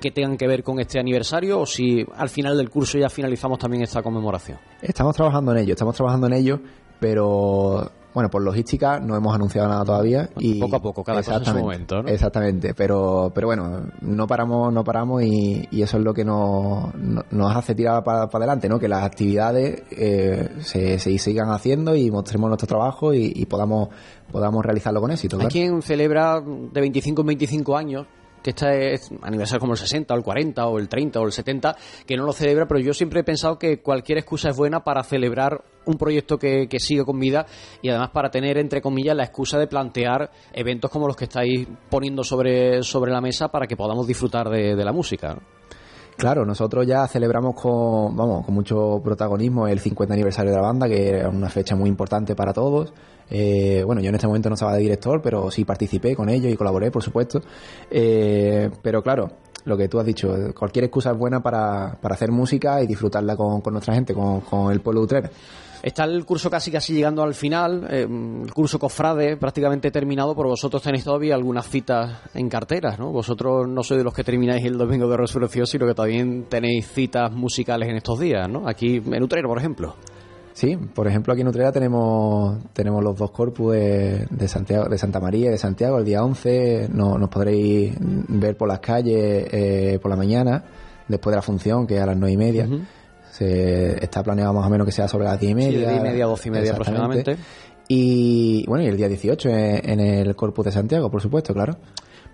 que 0.00 0.10
tengan 0.10 0.36
que 0.36 0.46
ver 0.46 0.62
con 0.62 0.80
este 0.80 0.98
aniversario 0.98 1.60
o 1.60 1.66
si 1.66 2.04
al 2.16 2.28
final 2.28 2.56
del 2.56 2.68
curso 2.68 2.98
ya 2.98 3.08
finalizamos 3.08 3.58
también 3.58 3.82
esta 3.84 4.02
conmemoración. 4.02 4.58
Estamos 4.82 5.16
trabajando 5.16 5.52
en 5.52 5.58
ello, 5.58 5.72
estamos 5.72 5.94
trabajando 5.96 6.26
en 6.26 6.32
ello, 6.34 6.60
pero 7.00 7.90
bueno, 8.12 8.30
por 8.30 8.42
logística 8.42 9.00
no 9.00 9.16
hemos 9.16 9.34
anunciado 9.34 9.66
nada 9.68 9.84
todavía 9.84 10.28
y 10.38 10.60
poco 10.60 10.76
a 10.76 10.80
poco, 10.80 11.02
cada 11.02 11.20
cosa 11.22 11.36
en 11.38 11.44
su 11.46 11.54
momento, 11.58 12.02
¿no? 12.02 12.08
Exactamente, 12.08 12.72
pero 12.74 13.32
pero 13.34 13.48
bueno, 13.48 13.86
no 14.02 14.26
paramos, 14.26 14.72
no 14.72 14.84
paramos 14.84 15.22
y, 15.22 15.66
y 15.70 15.82
eso 15.82 15.96
es 15.98 16.04
lo 16.04 16.14
que 16.14 16.24
nos, 16.24 16.94
nos- 16.94 17.56
hace 17.56 17.74
tirar 17.74 18.04
para, 18.04 18.24
adelante, 18.24 18.68
¿no? 18.68 18.78
Que 18.78 18.88
las 18.88 19.02
actividades 19.04 19.82
eh, 19.90 20.48
se, 20.60 20.98
se 20.98 21.18
sigan 21.18 21.50
haciendo 21.50 21.96
y 21.96 22.10
mostremos 22.10 22.48
nuestro 22.48 22.68
trabajo 22.68 23.12
y, 23.14 23.32
y 23.34 23.46
podamos 23.46 23.88
podamos 24.30 24.64
realizarlo 24.64 25.00
con 25.00 25.10
éxito. 25.10 25.36
Hay 25.36 25.40
claro. 25.40 25.52
quien 25.52 25.82
celebra 25.82 26.40
de 26.40 26.80
25 26.80 27.22
en 27.22 27.26
25 27.26 27.76
años 27.76 28.06
que 28.44 28.50
este 28.50 28.92
es 28.92 29.10
aniversario 29.22 29.58
como 29.60 29.72
el 29.72 29.78
60 29.78 30.12
o 30.12 30.16
el 30.18 30.22
40 30.22 30.66
o 30.66 30.78
el 30.78 30.86
30 30.86 31.18
o 31.18 31.24
el 31.24 31.32
70, 31.32 31.76
que 32.06 32.14
no 32.14 32.26
lo 32.26 32.32
celebra, 32.34 32.66
pero 32.66 32.78
yo 32.78 32.92
siempre 32.92 33.20
he 33.20 33.24
pensado 33.24 33.58
que 33.58 33.80
cualquier 33.80 34.18
excusa 34.18 34.50
es 34.50 34.56
buena 34.56 34.84
para 34.84 35.02
celebrar 35.02 35.64
un 35.86 35.96
proyecto 35.96 36.36
que, 36.36 36.68
que 36.68 36.78
sigue 36.78 37.04
con 37.04 37.18
vida 37.18 37.46
y 37.80 37.88
además 37.88 38.10
para 38.10 38.30
tener, 38.30 38.58
entre 38.58 38.82
comillas, 38.82 39.16
la 39.16 39.24
excusa 39.24 39.58
de 39.58 39.66
plantear 39.66 40.30
eventos 40.52 40.90
como 40.90 41.06
los 41.06 41.16
que 41.16 41.24
estáis 41.24 41.66
poniendo 41.88 42.22
sobre, 42.22 42.82
sobre 42.82 43.12
la 43.12 43.22
mesa 43.22 43.48
para 43.48 43.66
que 43.66 43.76
podamos 43.76 44.06
disfrutar 44.06 44.50
de, 44.50 44.76
de 44.76 44.84
la 44.84 44.92
música. 44.92 45.38
Claro, 46.16 46.46
nosotros 46.46 46.86
ya 46.86 47.06
celebramos 47.08 47.54
con, 47.54 48.16
vamos, 48.16 48.44
con 48.44 48.54
mucho 48.54 49.00
protagonismo 49.02 49.66
el 49.66 49.80
50 49.80 50.14
aniversario 50.14 50.52
de 50.52 50.56
la 50.56 50.62
banda, 50.62 50.88
que 50.88 51.08
era 51.08 51.28
una 51.28 51.48
fecha 51.48 51.74
muy 51.74 51.88
importante 51.88 52.36
para 52.36 52.52
todos. 52.52 52.92
Eh, 53.30 53.82
bueno, 53.84 54.00
yo 54.00 54.10
en 54.10 54.14
este 54.14 54.26
momento 54.26 54.48
no 54.48 54.54
estaba 54.54 54.74
de 54.74 54.80
director, 54.80 55.20
pero 55.20 55.50
sí 55.50 55.64
participé 55.64 56.14
con 56.14 56.28
ellos 56.28 56.52
y 56.52 56.56
colaboré, 56.56 56.90
por 56.90 57.02
supuesto. 57.02 57.42
Eh, 57.90 58.70
pero 58.80 59.02
claro, 59.02 59.30
lo 59.64 59.76
que 59.76 59.88
tú 59.88 59.98
has 59.98 60.06
dicho, 60.06 60.34
cualquier 60.56 60.84
excusa 60.84 61.10
es 61.10 61.18
buena 61.18 61.42
para, 61.42 61.98
para 62.00 62.14
hacer 62.14 62.30
música 62.30 62.82
y 62.82 62.86
disfrutarla 62.86 63.36
con, 63.36 63.60
con 63.60 63.72
nuestra 63.72 63.94
gente, 63.94 64.14
con, 64.14 64.40
con 64.40 64.72
el 64.72 64.80
pueblo 64.80 65.06
de. 65.06 65.30
Está 65.86 66.04
el 66.04 66.24
curso 66.24 66.48
casi 66.48 66.70
casi 66.70 66.94
llegando 66.94 67.22
al 67.22 67.34
final, 67.34 67.86
eh, 67.90 68.06
el 68.44 68.50
curso 68.54 68.78
Cofrade 68.78 69.36
prácticamente 69.36 69.90
terminado, 69.90 70.34
pero 70.34 70.48
vosotros 70.48 70.82
tenéis 70.82 71.04
todavía 71.04 71.34
algunas 71.34 71.68
citas 71.68 72.22
en 72.32 72.48
carteras, 72.48 72.98
¿no? 72.98 73.12
Vosotros 73.12 73.68
no 73.68 73.82
sois 73.82 73.98
de 73.98 74.04
los 74.04 74.14
que 74.14 74.24
termináis 74.24 74.64
el 74.64 74.78
domingo 74.78 75.06
de 75.08 75.18
resurrección, 75.18 75.66
sino 75.66 75.86
que 75.86 75.92
también 75.94 76.46
tenéis 76.48 76.88
citas 76.88 77.30
musicales 77.30 77.90
en 77.90 77.96
estos 77.96 78.18
días, 78.18 78.48
¿no? 78.48 78.66
Aquí 78.66 79.02
en 79.04 79.22
Utrera, 79.22 79.46
por 79.46 79.58
ejemplo. 79.58 79.94
Sí, 80.54 80.74
por 80.76 81.06
ejemplo 81.06 81.32
aquí 81.34 81.42
en 81.42 81.48
Utrera 81.48 81.70
tenemos, 81.72 82.58
tenemos 82.72 83.02
los 83.04 83.14
dos 83.18 83.30
corpus 83.32 83.72
de, 83.74 84.26
de 84.30 84.48
Santiago, 84.48 84.88
de 84.88 84.96
Santa 84.96 85.20
María 85.20 85.48
y 85.48 85.50
de 85.50 85.58
Santiago 85.58 85.98
el 85.98 86.04
día 86.06 86.24
11, 86.24 86.88
no- 86.94 87.18
nos 87.18 87.28
podréis 87.28 87.92
ver 88.00 88.56
por 88.56 88.68
las 88.68 88.78
calles 88.78 89.48
eh, 89.52 89.98
por 90.00 90.10
la 90.10 90.16
mañana, 90.16 90.64
después 91.08 91.32
de 91.32 91.36
la 91.36 91.42
función, 91.42 91.86
que 91.86 91.96
es 91.96 92.00
a 92.00 92.06
las 92.06 92.16
nueve 92.16 92.32
y 92.32 92.36
media. 92.38 92.68
Se, 93.36 94.02
está 94.04 94.22
planeado 94.22 94.52
más 94.52 94.66
o 94.66 94.70
menos 94.70 94.84
que 94.86 94.92
sea 94.92 95.08
sobre 95.08 95.24
las 95.24 95.40
diez 95.40 95.50
y 95.52 95.54
Sí, 95.54 95.56
media. 95.66 95.78
de 95.80 95.86
diez 95.88 96.00
y 96.00 96.02
media 96.02 96.24
a 96.24 96.28
doce 96.28 96.48
y 96.48 96.52
media 96.52 96.72
aproximadamente. 96.72 97.36
Y 97.88 98.64
bueno, 98.66 98.84
y 98.84 98.88
el 98.88 98.96
día 98.96 99.08
18 99.08 99.48
en, 99.50 99.90
en 99.90 100.00
el 100.00 100.34
Corpus 100.36 100.64
de 100.66 100.72
Santiago, 100.72 101.10
por 101.10 101.20
supuesto, 101.20 101.52
claro. 101.52 101.76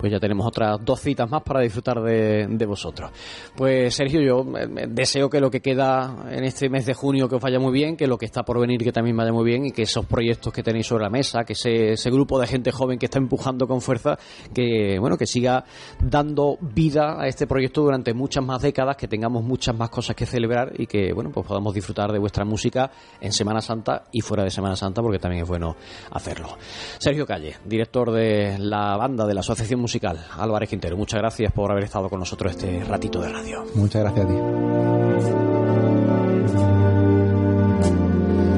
Pues 0.00 0.10
ya 0.10 0.18
tenemos 0.18 0.46
otras 0.46 0.78
dos 0.82 0.98
citas 0.98 1.30
más 1.30 1.42
para 1.42 1.60
disfrutar 1.60 2.00
de, 2.00 2.46
de 2.48 2.66
vosotros. 2.66 3.10
Pues 3.54 3.94
Sergio, 3.94 4.22
yo 4.22 4.46
eh, 4.58 4.86
deseo 4.88 5.28
que 5.28 5.40
lo 5.40 5.50
que 5.50 5.60
queda 5.60 6.24
en 6.30 6.42
este 6.44 6.70
mes 6.70 6.86
de 6.86 6.94
junio 6.94 7.28
que 7.28 7.34
os 7.34 7.42
vaya 7.42 7.58
muy 7.58 7.70
bien, 7.70 7.98
que 7.98 8.06
lo 8.06 8.16
que 8.16 8.24
está 8.24 8.42
por 8.42 8.58
venir 8.58 8.82
que 8.82 8.92
también 8.92 9.14
vaya 9.14 9.30
muy 9.30 9.44
bien 9.44 9.66
y 9.66 9.72
que 9.72 9.82
esos 9.82 10.06
proyectos 10.06 10.54
que 10.54 10.62
tenéis 10.62 10.86
sobre 10.86 11.04
la 11.04 11.10
mesa, 11.10 11.44
que 11.44 11.52
ese, 11.52 11.92
ese 11.92 12.10
grupo 12.10 12.40
de 12.40 12.46
gente 12.46 12.72
joven 12.72 12.98
que 12.98 13.06
está 13.06 13.18
empujando 13.18 13.66
con 13.66 13.82
fuerza, 13.82 14.16
que 14.54 14.96
bueno, 14.98 15.18
que 15.18 15.26
siga 15.26 15.64
dando 16.02 16.56
vida 16.62 17.20
a 17.20 17.26
este 17.26 17.46
proyecto 17.46 17.82
durante 17.82 18.14
muchas 18.14 18.42
más 18.42 18.62
décadas, 18.62 18.96
que 18.96 19.06
tengamos 19.06 19.44
muchas 19.44 19.76
más 19.76 19.90
cosas 19.90 20.16
que 20.16 20.24
celebrar 20.24 20.72
y 20.78 20.86
que 20.86 21.12
bueno, 21.12 21.30
pues 21.30 21.46
podamos 21.46 21.74
disfrutar 21.74 22.10
de 22.10 22.18
vuestra 22.18 22.46
música 22.46 22.90
en 23.20 23.32
Semana 23.32 23.60
Santa 23.60 24.04
y 24.12 24.22
fuera 24.22 24.44
de 24.44 24.50
Semana 24.50 24.76
Santa, 24.76 25.02
porque 25.02 25.18
también 25.18 25.42
es 25.42 25.48
bueno 25.48 25.76
hacerlo. 26.10 26.56
Sergio 26.98 27.26
Calle, 27.26 27.56
director 27.66 28.10
de 28.12 28.56
la 28.58 28.96
banda 28.96 29.26
de 29.26 29.34
la 29.34 29.40
Asociación 29.40 29.80
Musical 29.80 29.89
Álvarez 30.38 30.68
Quintero, 30.68 30.96
muchas 30.96 31.20
gracias 31.20 31.52
por 31.52 31.70
haber 31.70 31.84
estado 31.84 32.08
con 32.08 32.20
nosotros 32.20 32.52
este 32.52 32.84
ratito 32.84 33.20
de 33.20 33.28
radio. 33.28 33.64
Muchas 33.74 34.02
gracias 34.02 34.26
a 34.26 34.28
ti. 34.28 34.34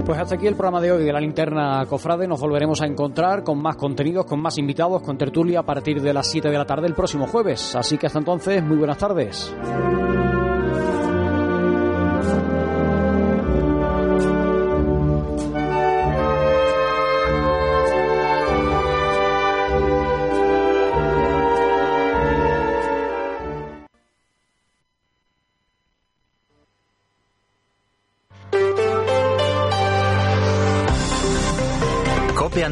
Pues 0.04 0.18
hasta 0.18 0.34
aquí 0.34 0.46
el 0.46 0.56
programa 0.56 0.80
de 0.80 0.92
hoy 0.92 1.04
de 1.04 1.12
la 1.12 1.20
linterna 1.20 1.86
Cofrade. 1.88 2.26
Nos 2.26 2.40
volveremos 2.40 2.82
a 2.82 2.86
encontrar 2.86 3.44
con 3.44 3.62
más 3.62 3.76
contenidos, 3.76 4.26
con 4.26 4.40
más 4.40 4.58
invitados, 4.58 5.00
con 5.02 5.16
tertulia 5.16 5.60
a 5.60 5.62
partir 5.62 6.02
de 6.02 6.12
las 6.12 6.26
7 6.26 6.50
de 6.50 6.58
la 6.58 6.66
tarde 6.66 6.88
el 6.88 6.94
próximo 6.94 7.26
jueves. 7.26 7.74
Así 7.76 7.96
que 7.98 8.08
hasta 8.08 8.18
entonces, 8.18 8.62
muy 8.62 8.76
buenas 8.76 8.98
tardes. 8.98 9.54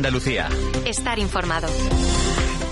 Andalucía. 0.01 0.49
Estar 0.87 1.19
informado. 1.19 1.69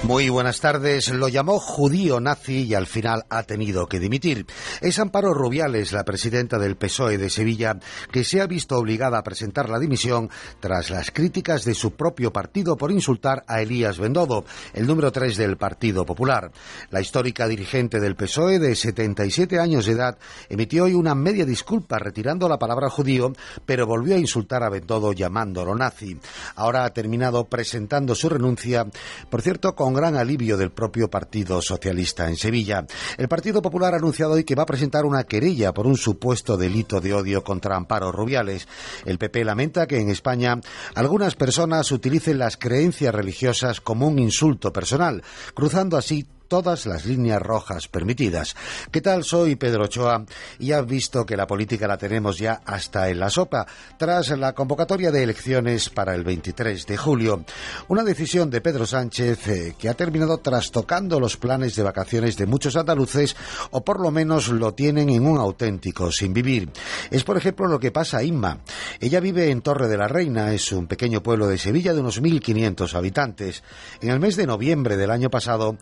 Muy 0.05 0.28
buenas 0.28 0.61
tardes. 0.61 1.09
Lo 1.09 1.28
llamó 1.28 1.59
judío 1.59 2.20
nazi 2.20 2.62
y 2.62 2.74
al 2.74 2.86
final 2.86 3.26
ha 3.28 3.42
tenido 3.42 3.88
que 3.88 3.99
dimitir. 3.99 4.46
Es 4.80 5.01
Amparo 5.01 5.34
Rubiales, 5.34 5.92
la 5.92 6.05
presidenta 6.05 6.57
del 6.59 6.76
PSOE 6.76 7.18
de 7.18 7.28
Sevilla, 7.28 7.78
que 8.12 8.22
se 8.22 8.40
ha 8.40 8.46
visto 8.46 8.78
obligada 8.78 9.18
a 9.18 9.24
presentar 9.24 9.68
la 9.68 9.80
dimisión 9.80 10.30
tras 10.61 10.90
las 10.90 11.11
críticas 11.11 11.64
de 11.64 11.74
su 11.74 11.90
propio 11.94 12.32
partido 12.32 12.76
por 12.76 12.92
insultar 12.92 13.44
a 13.49 13.61
Elías 13.61 13.99
Bendodo, 13.99 14.44
el 14.72 14.86
número 14.86 15.11
3 15.11 15.36
del 15.36 15.57
Partido 15.57 16.07
Popular. 16.07 16.53
La 16.90 17.01
histórica 17.01 17.49
dirigente 17.49 17.99
del 17.99 18.14
PSOE 18.14 18.61
de 18.61 18.76
77 18.76 19.59
años 19.59 19.84
de 19.84 19.92
edad 19.92 20.16
emitió 20.49 20.84
hoy 20.84 20.94
una 20.94 21.16
media 21.16 21.44
disculpa 21.44 21.99
retirando 21.99 22.49
la 22.49 22.59
palabra 22.59 22.88
judío, 22.88 23.32
pero 23.66 23.86
volvió 23.86 24.14
a 24.14 24.18
insultar 24.18 24.62
a 24.62 24.70
Bendodo 24.70 25.12
llamándolo 25.12 25.74
nazi. 25.74 26.18
Ahora 26.55 26.84
ha 26.84 26.94
terminado 26.94 27.49
presentando 27.49 28.14
su 28.14 28.28
renuncia, 28.28 28.86
por 29.28 29.42
cierto, 29.42 29.74
con 29.74 29.88
gran 29.95 30.16
alivio 30.16 30.57
del 30.57 30.70
propio 30.70 31.09
Partido 31.09 31.61
Socialista 31.62 32.28
en 32.28 32.36
Sevilla. 32.36 32.86
El 33.16 33.28
Partido 33.28 33.62
Popular 33.62 33.95
ha 33.95 33.99
anunciado 33.99 34.32
hoy 34.32 34.45
que 34.45 34.55
va 34.55 34.64
a 34.64 34.66
presentar 34.66 35.05
una 35.05 35.24
querella 35.24 35.72
por 35.72 35.86
un 35.86 35.97
supuesto 35.97 36.57
delito 36.57 37.01
de 37.01 37.14
odio 37.14 37.43
contra 37.45 37.76
Amparo 37.76 38.12
Rubiales. 38.12 38.68
El 39.05 39.18
PP 39.18 39.45
lamenta 39.45 39.86
que 39.86 39.99
en 39.99 40.11
España 40.11 40.61
algunas 40.95 41.34
personas 41.34 41.91
utilicen 41.93 42.39
las 42.39 42.57
creencias 42.57 43.14
religiosas 43.14 43.80
como 43.80 44.09
un 44.09 44.18
insulto 44.18 44.72
personal, 44.72 45.22
cruzando 45.55 45.97
así 45.97 46.26
todas 46.49 46.86
las 46.86 47.05
líneas 47.05 47.40
rojas 47.40 47.88
permitidas. 47.88 48.57
¿Qué 48.90 49.01
tal? 49.01 49.22
Soy 49.22 49.57
Pedro 49.57 49.84
Ochoa 49.84 50.24
y 50.59 50.72
has 50.72 50.86
visto 50.86 51.26
que 51.26 51.36
la 51.36 51.46
política 51.46 51.86
la 51.86 51.99
tenemos 51.99 52.38
ya 52.38 52.62
hasta 52.64 53.09
en 53.11 53.20
la 53.20 53.30
sopa, 53.30 53.66
tras 53.99 54.30
la 54.30 54.55
convocatoria 54.55 55.12
de 55.12 55.22
elecciones 55.22 55.90
para 55.90 56.14
el 56.14 56.24
23 56.24 56.86
de 56.86 56.96
julio. 56.96 57.44
Una 57.88 58.03
decisión 58.03 58.51
de 58.51 58.61
Pedro 58.61 58.86
Sánchez 58.86 59.49
eh, 59.49 59.74
que 59.78 59.88
ha 59.88 59.94
terminado 59.94 60.38
trastocando 60.38 61.20
los 61.20 61.36
planes 61.36 61.76
de 61.76 61.82
vacaciones 61.82 62.36
de 62.36 62.46
muchos 62.46 62.76
andaluces 62.76 63.36
o 63.70 63.84
por 63.84 64.01
lo 64.01 64.11
menos 64.11 64.49
lo 64.49 64.72
tienen 64.72 65.11
en 65.11 65.26
un 65.26 65.38
auténtico 65.38 66.11
sin 66.11 66.32
vivir. 66.32 66.70
Es 67.11 67.24
por 67.24 67.36
ejemplo 67.36 67.66
lo 67.66 67.78
que 67.78 67.92
pasa 67.92 68.18
a 68.18 68.22
Inma. 68.22 68.61
Ella 69.01 69.20
vive 69.20 69.51
en 69.51 69.61
Torre 69.61 69.88
de 69.88 69.99
la 69.99 70.09
Reina, 70.09 70.53
es 70.53 70.72
un 70.72 70.86
pequeño 70.86 71.22
pueblo 71.22 71.46
de 71.46 71.59
Sevilla 71.59 71.92
de 71.92 72.01
unos 72.01 72.22
1.500 72.22 72.94
habitantes. 72.94 73.62
En 74.01 74.11
el 74.11 74.20
mes 74.20 74.36
de 74.36 74.46
noviembre 74.46 74.96
del 74.96 75.11
año 75.11 75.30
pasado, 75.30 75.76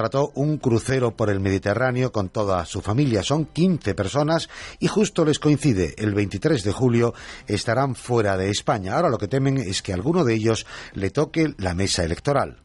contrató 0.00 0.32
un 0.34 0.56
crucero 0.56 1.14
por 1.14 1.28
el 1.28 1.40
Mediterráneo 1.40 2.10
con 2.10 2.30
toda 2.30 2.64
su 2.64 2.80
familia. 2.80 3.22
Son 3.22 3.44
15 3.44 3.94
personas 3.94 4.48
y 4.80 4.86
justo 4.86 5.26
les 5.26 5.38
coincide 5.38 5.92
el 5.98 6.14
23 6.14 6.64
de 6.64 6.72
julio 6.72 7.12
estarán 7.46 7.94
fuera 7.94 8.38
de 8.38 8.48
España. 8.48 8.94
Ahora 8.94 9.10
lo 9.10 9.18
que 9.18 9.28
temen 9.28 9.58
es 9.58 9.82
que 9.82 9.92
a 9.92 9.96
alguno 9.96 10.24
de 10.24 10.32
ellos 10.32 10.66
le 10.94 11.10
toque 11.10 11.48
la 11.58 11.74
mesa 11.74 12.02
electoral. 12.02 12.56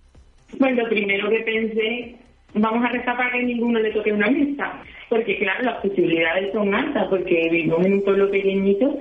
Lo 0.58 0.90
primero 0.90 1.30
que 1.30 1.42
pensé, 1.44 2.16
vamos 2.54 2.86
a 2.86 2.94
rezar 2.94 3.18
para 3.18 3.34
que 3.34 3.44
ninguno 3.44 3.82
le 3.82 3.92
toque 3.92 4.14
una 4.14 4.32
mesa, 4.32 4.82
porque 5.10 5.38
claro, 5.38 5.64
las 5.64 5.82
posibilidades 5.82 6.54
son 6.54 6.74
altas, 6.74 7.08
porque 7.10 7.50
vivimos 7.52 7.86
en 7.86 7.96
un 7.96 8.02
pueblo 8.02 8.32
pequeñito 8.32 8.98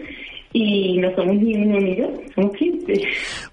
y 0.57 0.99
no 0.99 1.13
somos 1.17 1.35
ni 1.35 1.53
uno 1.57 1.81
ni 1.81 1.97
dos, 1.97 2.11
somos 2.33 2.57
15. 2.57 3.03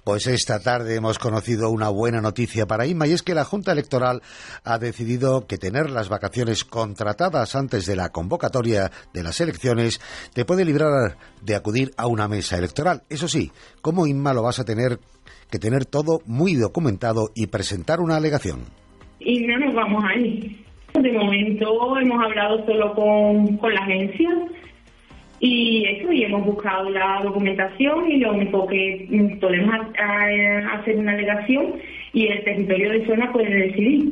Pues 0.04 0.28
esta 0.28 0.60
tarde 0.62 0.95
hemos 0.95 1.18
conocido 1.18 1.72
una 1.72 1.89
buena 1.89 2.22
noticia 2.22 2.68
para 2.68 2.86
Inma 2.86 3.08
y 3.08 3.14
es 3.14 3.24
que 3.24 3.34
la 3.34 3.43
Junta 3.43 3.72
Electoral 3.72 4.22
ha 4.64 4.78
decidido 4.78 5.47
que 5.47 5.58
tener 5.58 5.89
las 5.89 6.10
vacaciones 6.10 6.64
contratadas 6.64 7.56
antes 7.56 7.88
de 7.88 7.95
la 7.95 8.10
convocatoria 8.10 8.91
de 9.16 9.24
las 9.24 9.41
elecciones 9.41 9.99
te 10.36 10.45
puede 10.45 10.64
librar 10.64 11.18
de 11.41 11.56
acudir 11.56 11.89
a 11.97 12.06
una 12.06 12.28
mesa 12.28 12.60
electoral. 12.60 13.02
Eso 13.10 13.28
sí, 13.28 13.52
como 13.82 14.06
Inma 14.06 14.36
lo 14.36 14.43
vas 14.43 14.60
a 14.60 14.64
tener 14.64 14.99
que 15.49 15.58
tener 15.58 15.86
todo 15.86 16.20
muy 16.28 16.54
documentado 16.54 17.30
y 17.34 17.47
presentar 17.47 17.99
una 17.99 18.18
alegación. 18.18 18.60
Y 19.20 19.39
no 19.47 19.58
nos 19.58 19.74
vamos 19.74 20.04
a 20.04 20.20
ir. 20.20 20.56
De 20.93 21.12
momento 21.14 21.97
hemos 21.99 22.24
hablado 22.24 22.64
solo 22.68 22.93
con, 22.93 23.58
con 23.58 23.74
la 23.74 23.82
agencia 23.82 24.30
y 25.42 25.86
eso, 25.88 26.12
y 26.12 26.24
hemos 26.24 26.46
buscado 26.46 26.89
la 26.92 27.20
documentación 27.24 28.10
y 28.12 28.18
lo 28.18 28.32
único 28.34 28.68
que 28.68 29.08
mm, 29.10 29.39
podemos 29.39 29.74
ha- 29.74 29.92
ha- 29.98 30.74
hacer 30.76 30.98
una 30.98 31.14
alegación 31.14 31.74
y 32.14 32.28
el 32.28 32.44
territorio 32.44 32.92
de 32.92 33.06
zona 33.08 33.32
puede 33.32 33.50
decidir 33.50 34.10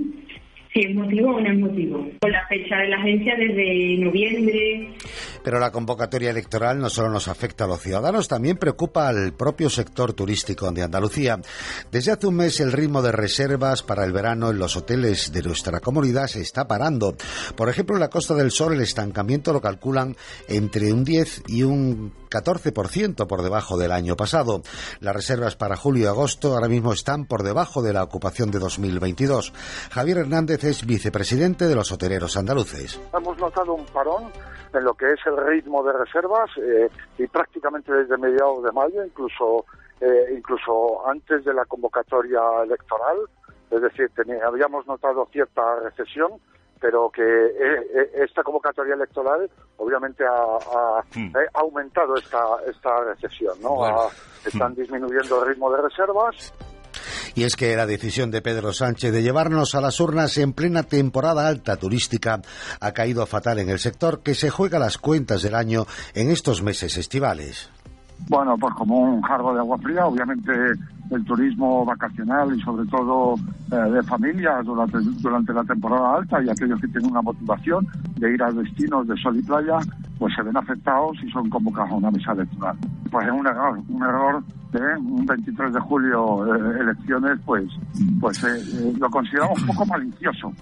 si 0.74 0.82
es 0.82 0.96
motivo 0.96 1.36
o 1.36 1.40
no 1.40 1.52
es 1.52 1.60
motivo. 1.60 2.08
Con 2.22 2.32
la 2.32 2.48
fecha 2.48 2.78
de 2.78 2.90
la 2.90 2.98
agencia 2.98 3.34
desde 3.36 3.98
noviembre, 3.98 4.94
Pero 5.44 5.60
la 5.60 5.72
convocatoria 5.72 6.30
electoral 6.30 6.80
no 6.80 6.90
solo 6.90 7.10
nos 7.10 7.28
afecta 7.28 7.64
a 7.64 7.68
los 7.68 7.82
ciudadanos, 7.82 8.28
también 8.28 8.58
preocupa 8.58 9.08
al 9.08 9.34
propio 9.34 9.70
sector 9.70 10.14
turístico 10.14 10.70
de 10.72 10.84
Andalucía. 10.84 11.40
Desde 11.92 12.12
hace 12.12 12.28
un 12.28 12.36
mes 12.36 12.60
el 12.60 12.72
ritmo 12.72 13.02
de 13.02 13.12
reservas 13.12 13.82
para 13.84 14.06
el 14.06 14.12
verano 14.12 14.52
en 14.52 14.60
los 14.60 14.76
hoteles 14.78 15.32
de 15.32 15.42
nuestra 15.42 15.80
comunidad 15.80 16.28
se 16.28 16.42
está 16.42 16.68
parando. 16.68 17.16
Por 17.56 17.70
ejemplo, 17.70 17.96
en 17.96 18.02
la 18.02 18.10
Costa 18.10 18.36
del 18.36 18.52
Sol 18.52 18.74
el 18.74 18.82
estancamiento 18.82 19.54
lo 19.54 19.62
calculan 19.62 20.16
entre 20.48 20.94
un 20.94 21.04
10 21.04 21.44
y 21.48 21.64
un 21.64 22.14
14% 22.30 23.28
por 23.28 23.42
debajo 23.42 23.78
del 23.78 23.92
año 23.92 24.16
pasado. 24.16 24.62
Las 25.00 25.16
reservas 25.16 25.56
para 25.56 25.76
julio 25.76 26.04
y 26.04 26.08
agosto 26.08 26.54
ahora 26.54 26.68
mismo 26.68 26.94
están 26.94 27.26
por 27.26 27.44
debajo 27.44 27.82
de 27.82 27.94
la 27.94 28.04
ocupación 28.04 28.52
de 28.52 28.60
2022. 28.60 29.54
Javier 29.90 30.20
Hernández 30.20 30.59
es 30.64 30.86
vicepresidente 30.86 31.66
de 31.66 31.76
los 31.76 31.92
hoteleros 31.92 32.36
andaluces. 32.38 33.00
Hemos 33.14 33.38
notado 33.38 33.74
un 33.74 33.86
parón 33.86 34.32
en 34.74 34.84
lo 34.84 34.94
que 34.94 35.08
es 35.08 35.20
el 35.26 35.38
ritmo 35.38 35.84
de 35.84 35.94
reservas 35.94 36.50
eh, 36.58 36.90
y 37.18 37.26
prácticamente 37.28 37.92
desde 37.94 38.18
mediados 38.18 38.64
de 38.64 38.72
mayo, 38.72 39.04
incluso 39.06 39.66
eh, 40.02 40.34
incluso 40.38 41.08
antes 41.08 41.44
de 41.46 41.54
la 41.54 41.66
convocatoria 41.66 42.40
electoral. 42.64 43.18
Es 43.72 43.82
decir, 43.82 44.10
habíamos 44.46 44.86
notado 44.88 45.28
cierta 45.32 45.62
recesión, 45.84 46.32
pero 46.80 47.10
que 47.12 47.22
eh, 47.22 47.88
eh, 47.94 48.12
esta 48.26 48.42
convocatoria 48.42 48.94
electoral 48.96 49.50
obviamente 49.78 50.24
ha, 50.26 50.32
ha- 50.32 51.04
eh, 51.16 51.46
ha 51.54 51.60
aumentado 51.60 52.16
esta 52.16 52.40
esta 52.68 53.04
recesión, 53.04 53.60
¿no? 53.62 53.76
Bueno. 53.76 54.02
Ha- 54.02 54.10
están 54.48 54.74
disminuyendo 54.74 55.44
el 55.44 55.50
ritmo 55.50 55.70
de 55.72 55.82
reservas 55.82 56.54
Y 57.36 57.44
es 57.44 57.56
que 57.56 57.76
la 57.76 57.86
decisión 57.86 58.32
de 58.32 58.42
Pedro 58.42 58.74
Sánchez 58.74 59.12
de 59.12 59.24
llevarnos 59.24 59.76
a 59.76 59.82
las 59.82 60.00
urnas 60.00 60.38
en 60.38 60.54
plena 60.54 60.84
temporada 60.84 61.48
alta 61.48 61.78
turística 61.78 62.42
ha 62.80 62.92
caído 62.92 63.26
fatal 63.26 63.60
en 63.60 63.70
el 63.70 63.80
sector 63.80 64.22
que 64.22 64.36
se 64.36 64.50
juega 64.50 64.80
las 64.80 64.98
cuentas 64.98 65.42
del 65.42 65.56
año 65.56 65.86
en 66.14 66.30
estos 66.30 66.62
meses 66.62 66.98
estivales. 66.98 67.70
Bueno, 68.28 68.58
pues 68.58 68.74
como 68.76 69.00
un 69.00 69.22
jarro 69.22 69.54
de 69.54 69.60
agua 69.60 69.78
fría, 69.78 70.06
obviamente 70.06 70.52
el 71.10 71.26
turismo 71.26 71.86
vacacional 71.86 72.56
y 72.56 72.62
sobre 72.62 72.86
todo 72.88 73.36
eh, 73.72 73.76
de 73.76 74.04
familias 74.04 74.64
durante, 74.66 75.00
durante 75.22 75.54
la 75.54 75.64
temporada 75.64 76.18
alta 76.18 76.44
y 76.44 76.50
aquellos 76.50 76.80
que 76.80 76.88
tienen 76.90 77.12
una 77.12 77.22
motivación 77.22 77.88
de 78.18 78.34
ir 78.34 78.44
a 78.44 78.52
destinos 78.52 79.08
de 79.08 79.16
sol 79.18 79.38
y 79.38 79.42
playa, 79.42 79.78
pues 80.20 80.34
se 80.36 80.44
ven 80.44 80.56
afectados 80.56 81.18
y 81.24 81.32
son 81.32 81.50
convocados 81.50 81.92
a 81.92 81.96
una 81.96 82.12
mesa 82.12 82.34
electoral. 82.34 82.78
Pues 83.10 83.26
es 83.26 83.34
un 83.34 83.48
error, 83.48 83.80
un 83.88 84.04
error 84.04 84.44
¿eh? 84.76 84.98
un 84.98 85.26
23 85.26 85.74
de 85.74 85.80
julio 85.80 86.46
eh, 86.46 86.80
elecciones, 86.82 87.40
pues, 87.46 87.66
pues 88.20 88.44
eh, 88.44 88.58
eh, 88.58 88.94
lo 88.98 89.10
consideramos 89.10 89.62
un 89.62 89.68
poco 89.68 89.86
malicioso. 89.86 90.54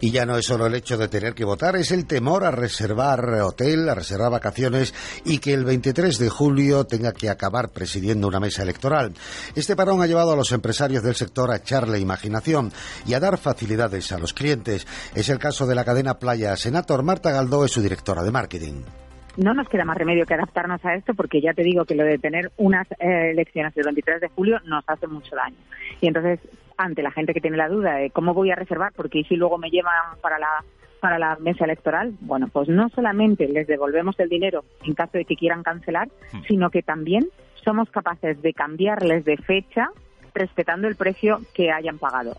Y 0.00 0.10
ya 0.10 0.24
no 0.24 0.36
es 0.36 0.46
solo 0.46 0.66
el 0.66 0.74
hecho 0.74 0.96
de 0.96 1.08
tener 1.08 1.34
que 1.34 1.44
votar, 1.44 1.76
es 1.76 1.90
el 1.90 2.06
temor 2.06 2.44
a 2.44 2.50
reservar 2.50 3.20
hotel, 3.42 3.88
a 3.88 3.94
reservar 3.94 4.30
vacaciones 4.30 4.94
y 5.24 5.38
que 5.38 5.54
el 5.54 5.64
23 5.64 6.18
de 6.18 6.28
julio 6.28 6.84
tenga 6.84 7.12
que 7.12 7.28
acabar 7.28 7.70
presidiendo 7.70 8.28
una 8.28 8.40
mesa 8.40 8.62
electoral. 8.62 9.12
Este 9.54 9.76
parón 9.76 10.02
ha 10.02 10.06
llevado 10.06 10.32
a 10.32 10.36
los 10.36 10.52
empresarios 10.52 11.02
del 11.02 11.14
sector 11.14 11.50
a 11.50 11.56
echarle 11.56 12.00
imaginación 12.00 12.72
y 13.06 13.14
a 13.14 13.20
dar 13.20 13.38
facilidades 13.38 14.12
a 14.12 14.18
los 14.18 14.32
clientes. 14.32 14.86
Es 15.14 15.28
el 15.28 15.38
caso 15.38 15.66
de 15.66 15.74
la 15.74 15.84
cadena 15.84 16.18
Playa 16.18 16.56
Senator. 16.56 17.02
Marta 17.02 17.30
Galdó 17.30 17.64
es 17.64 17.72
su 17.72 17.82
directora 17.82 18.22
de 18.22 18.30
marketing 18.30 18.82
no 19.36 19.54
nos 19.54 19.68
queda 19.68 19.84
más 19.84 19.96
remedio 19.96 20.26
que 20.26 20.34
adaptarnos 20.34 20.84
a 20.84 20.94
esto 20.94 21.14
porque 21.14 21.40
ya 21.40 21.54
te 21.54 21.62
digo 21.62 21.84
que 21.84 21.94
lo 21.94 22.04
de 22.04 22.18
tener 22.18 22.52
unas 22.56 22.86
eh, 22.92 23.30
elecciones 23.30 23.76
el 23.76 23.84
23 23.84 24.20
de 24.20 24.28
julio 24.28 24.60
nos 24.64 24.84
hace 24.86 25.06
mucho 25.06 25.34
daño. 25.36 25.56
Y 26.00 26.08
entonces, 26.08 26.40
ante 26.76 27.02
la 27.02 27.10
gente 27.10 27.34
que 27.34 27.40
tiene 27.40 27.56
la 27.56 27.68
duda 27.68 27.94
de 27.94 28.10
cómo 28.10 28.34
voy 28.34 28.50
a 28.50 28.56
reservar, 28.56 28.92
porque 28.94 29.24
si 29.24 29.36
luego 29.36 29.58
me 29.58 29.70
llevan 29.70 29.94
para 30.20 30.38
la 30.38 30.64
para 31.00 31.18
la 31.18 31.34
mesa 31.40 31.64
electoral, 31.64 32.14
bueno, 32.20 32.46
pues 32.46 32.68
no 32.68 32.88
solamente 32.90 33.48
les 33.48 33.66
devolvemos 33.66 34.18
el 34.20 34.28
dinero 34.28 34.64
en 34.84 34.94
caso 34.94 35.18
de 35.18 35.24
que 35.24 35.34
quieran 35.34 35.64
cancelar, 35.64 36.06
hmm. 36.32 36.42
sino 36.46 36.70
que 36.70 36.82
también 36.82 37.28
somos 37.64 37.90
capaces 37.90 38.40
de 38.40 38.54
cambiarles 38.54 39.24
de 39.24 39.36
fecha 39.36 39.90
respetando 40.32 40.86
el 40.86 40.94
precio 40.94 41.40
que 41.54 41.72
hayan 41.72 41.98
pagado. 41.98 42.36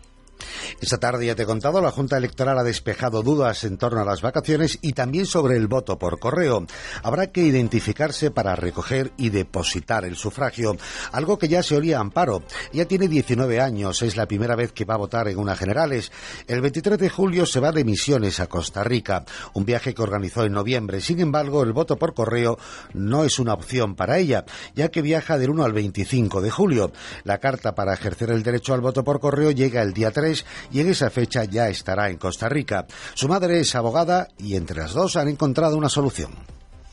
Esta 0.80 0.98
tarde 0.98 1.26
ya 1.26 1.34
te 1.34 1.44
he 1.44 1.46
contado, 1.46 1.80
la 1.80 1.90
Junta 1.90 2.16
Electoral 2.16 2.58
ha 2.58 2.64
despejado 2.64 3.22
dudas 3.22 3.64
en 3.64 3.78
torno 3.78 4.00
a 4.00 4.04
las 4.04 4.20
vacaciones 4.20 4.78
y 4.82 4.92
también 4.92 5.26
sobre 5.26 5.56
el 5.56 5.66
voto 5.66 5.98
por 5.98 6.18
correo. 6.18 6.66
Habrá 7.02 7.28
que 7.28 7.42
identificarse 7.42 8.30
para 8.30 8.56
recoger 8.56 9.12
y 9.16 9.30
depositar 9.30 10.04
el 10.04 10.16
sufragio, 10.16 10.76
algo 11.12 11.38
que 11.38 11.48
ya 11.48 11.62
se 11.62 11.76
olía 11.76 11.98
a 11.98 12.00
Amparo. 12.00 12.42
Ya 12.72 12.84
tiene 12.84 13.08
19 13.08 13.60
años, 13.60 14.02
es 14.02 14.16
la 14.16 14.26
primera 14.26 14.56
vez 14.56 14.72
que 14.72 14.84
va 14.84 14.94
a 14.94 14.98
votar 14.98 15.28
en 15.28 15.38
una 15.38 15.54
generales. 15.56 16.12
El 16.46 16.60
23 16.60 16.98
de 16.98 17.10
julio 17.10 17.46
se 17.46 17.60
va 17.60 17.72
de 17.72 17.84
misiones 17.84 18.40
a 18.40 18.46
Costa 18.46 18.84
Rica, 18.84 19.24
un 19.54 19.64
viaje 19.64 19.94
que 19.94 20.02
organizó 20.02 20.44
en 20.44 20.52
noviembre. 20.52 21.00
Sin 21.00 21.20
embargo, 21.20 21.62
el 21.62 21.72
voto 21.72 21.96
por 21.96 22.14
correo 22.14 22.58
no 22.92 23.24
es 23.24 23.38
una 23.38 23.54
opción 23.54 23.94
para 23.94 24.18
ella, 24.18 24.44
ya 24.74 24.90
que 24.90 25.02
viaja 25.02 25.38
del 25.38 25.50
1 25.50 25.64
al 25.64 25.72
25 25.72 26.40
de 26.40 26.50
julio. 26.50 26.92
La 27.24 27.38
carta 27.38 27.74
para 27.74 27.94
ejercer 27.94 28.30
el 28.30 28.42
derecho 28.42 28.74
al 28.74 28.80
voto 28.80 29.04
por 29.04 29.20
correo 29.20 29.50
llega 29.50 29.82
el 29.82 29.92
día 29.92 30.10
3 30.10 30.44
y 30.72 30.80
en 30.80 30.88
esa 30.88 31.10
fecha 31.10 31.44
ya 31.44 31.68
estará 31.68 32.10
en 32.10 32.18
Costa 32.18 32.48
Rica. 32.48 32.86
Su 33.14 33.28
madre 33.28 33.60
es 33.60 33.74
abogada 33.74 34.28
y 34.38 34.56
entre 34.56 34.78
las 34.78 34.94
dos 34.94 35.16
han 35.16 35.28
encontrado 35.28 35.76
una 35.76 35.88
solución. 35.88 36.30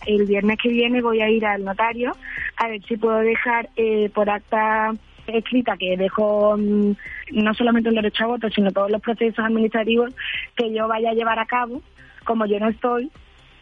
El 0.05 0.25
viernes 0.25 0.57
que 0.61 0.69
viene 0.69 1.01
voy 1.01 1.21
a 1.21 1.29
ir 1.29 1.45
al 1.45 1.63
notario 1.63 2.11
a 2.57 2.67
ver 2.67 2.81
si 2.87 2.97
puedo 2.97 3.19
dejar 3.19 3.69
eh, 3.75 4.09
por 4.09 4.29
acta 4.29 4.91
escrita 5.27 5.77
que 5.77 5.95
dejo 5.97 6.57
mm, 6.57 6.91
no 7.33 7.53
solamente 7.53 7.89
el 7.89 7.95
derecho 7.95 8.23
a 8.23 8.27
voto, 8.27 8.49
sino 8.49 8.71
todos 8.71 8.91
los 8.91 9.01
procesos 9.01 9.43
administrativos 9.45 10.13
que 10.55 10.73
yo 10.73 10.87
vaya 10.87 11.11
a 11.11 11.13
llevar 11.13 11.39
a 11.39 11.45
cabo. 11.45 11.81
Como 12.25 12.45
yo 12.45 12.59
no 12.59 12.69
estoy, 12.69 13.11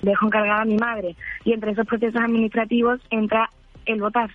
dejo 0.02 0.28
encargada 0.28 0.62
a 0.62 0.66
mi 0.66 0.78
madre. 0.78 1.16
Y 1.44 1.54
entre 1.54 1.72
esos 1.72 1.86
procesos 1.86 2.22
administrativos 2.22 3.00
entra 3.10 3.50
el 3.86 4.02
votar. 4.02 4.30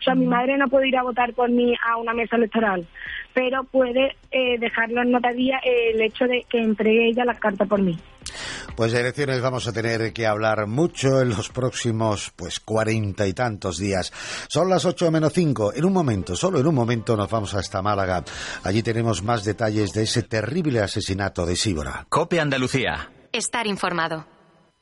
O 0.00 0.02
sea, 0.02 0.14
mi 0.14 0.26
madre 0.26 0.56
no 0.56 0.68
puede 0.68 0.88
ir 0.88 0.96
a 0.96 1.02
votar 1.02 1.32
por 1.34 1.50
mí 1.50 1.74
a 1.86 1.96
una 1.96 2.14
mesa 2.14 2.36
electoral, 2.36 2.86
pero 3.34 3.64
puede 3.64 4.16
eh, 4.30 4.58
dejarlo 4.58 5.02
en 5.02 5.10
notadía 5.10 5.58
el 5.64 6.00
hecho 6.00 6.24
de 6.24 6.44
que 6.48 6.58
entregue 6.58 7.08
ella 7.08 7.24
la 7.24 7.34
carta 7.34 7.64
por 7.66 7.82
mí. 7.82 7.98
Pues 8.76 8.92
de 8.92 9.00
elecciones 9.00 9.40
vamos 9.40 9.66
a 9.66 9.72
tener 9.72 10.12
que 10.12 10.26
hablar 10.26 10.66
mucho 10.66 11.20
en 11.20 11.30
los 11.30 11.48
próximos, 11.48 12.32
pues, 12.36 12.60
cuarenta 12.60 13.26
y 13.26 13.32
tantos 13.32 13.78
días. 13.78 14.12
Son 14.48 14.68
las 14.68 14.84
ocho 14.84 15.10
menos 15.10 15.32
cinco. 15.32 15.72
En 15.74 15.84
un 15.84 15.92
momento, 15.92 16.36
solo 16.36 16.60
en 16.60 16.66
un 16.66 16.74
momento, 16.74 17.16
nos 17.16 17.30
vamos 17.30 17.54
hasta 17.54 17.82
Málaga. 17.82 18.22
Allí 18.64 18.82
tenemos 18.82 19.22
más 19.22 19.44
detalles 19.44 19.92
de 19.92 20.02
ese 20.02 20.22
terrible 20.22 20.80
asesinato 20.80 21.44
de 21.46 21.56
Síbora. 21.56 22.06
Cope 22.08 22.38
Andalucía. 22.38 23.10
Estar 23.32 23.66
informado. 23.66 24.37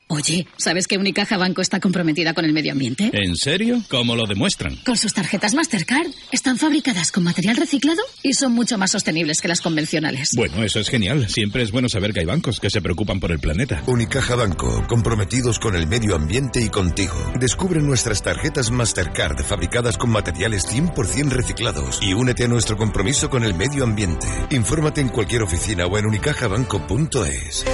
Oye, 0.09 0.47
¿sabes 0.57 0.87
que 0.87 0.97
Unicaja 0.97 1.35
Banco 1.37 1.61
está 1.61 1.81
comprometida 1.81 2.33
con 2.33 2.45
el 2.45 2.53
medio 2.53 2.71
ambiente? 2.71 3.09
¿En 3.11 3.35
serio? 3.35 3.83
¿Cómo 3.89 4.15
lo 4.15 4.25
demuestran? 4.25 4.77
Con 4.85 4.95
sus 4.95 5.13
tarjetas 5.13 5.53
Mastercard. 5.53 6.07
Están 6.31 6.57
fabricadas 6.57 7.11
con 7.11 7.25
material 7.25 7.57
reciclado 7.57 8.01
y 8.23 8.33
son 8.33 8.53
mucho 8.53 8.77
más 8.77 8.91
sostenibles 8.91 9.41
que 9.41 9.49
las 9.49 9.59
convencionales. 9.59 10.29
Bueno, 10.33 10.63
eso 10.63 10.79
es 10.79 10.87
genial. 10.87 11.27
Siempre 11.27 11.61
es 11.61 11.71
bueno 11.71 11.89
saber 11.89 12.13
que 12.13 12.21
hay 12.21 12.25
bancos 12.25 12.61
que 12.61 12.69
se 12.69 12.81
preocupan 12.81 13.19
por 13.19 13.33
el 13.33 13.39
planeta. 13.39 13.83
Unicaja 13.85 14.35
Banco, 14.35 14.85
comprometidos 14.87 15.59
con 15.59 15.75
el 15.75 15.87
medio 15.87 16.15
ambiente 16.15 16.61
y 16.61 16.69
contigo. 16.69 17.15
Descubre 17.37 17.81
nuestras 17.81 18.23
tarjetas 18.23 18.71
Mastercard 18.71 19.43
fabricadas 19.43 19.97
con 19.97 20.09
materiales 20.09 20.65
100% 20.67 21.31
reciclados 21.31 21.99
y 22.01 22.13
únete 22.13 22.45
a 22.45 22.47
nuestro 22.47 22.77
compromiso 22.77 23.29
con 23.29 23.43
el 23.43 23.55
medio 23.55 23.83
ambiente. 23.83 24.27
Infórmate 24.51 25.01
en 25.01 25.09
cualquier 25.09 25.41
oficina 25.43 25.85
o 25.85 25.97
en 25.97 26.05
unicajabanco.es. 26.05 27.65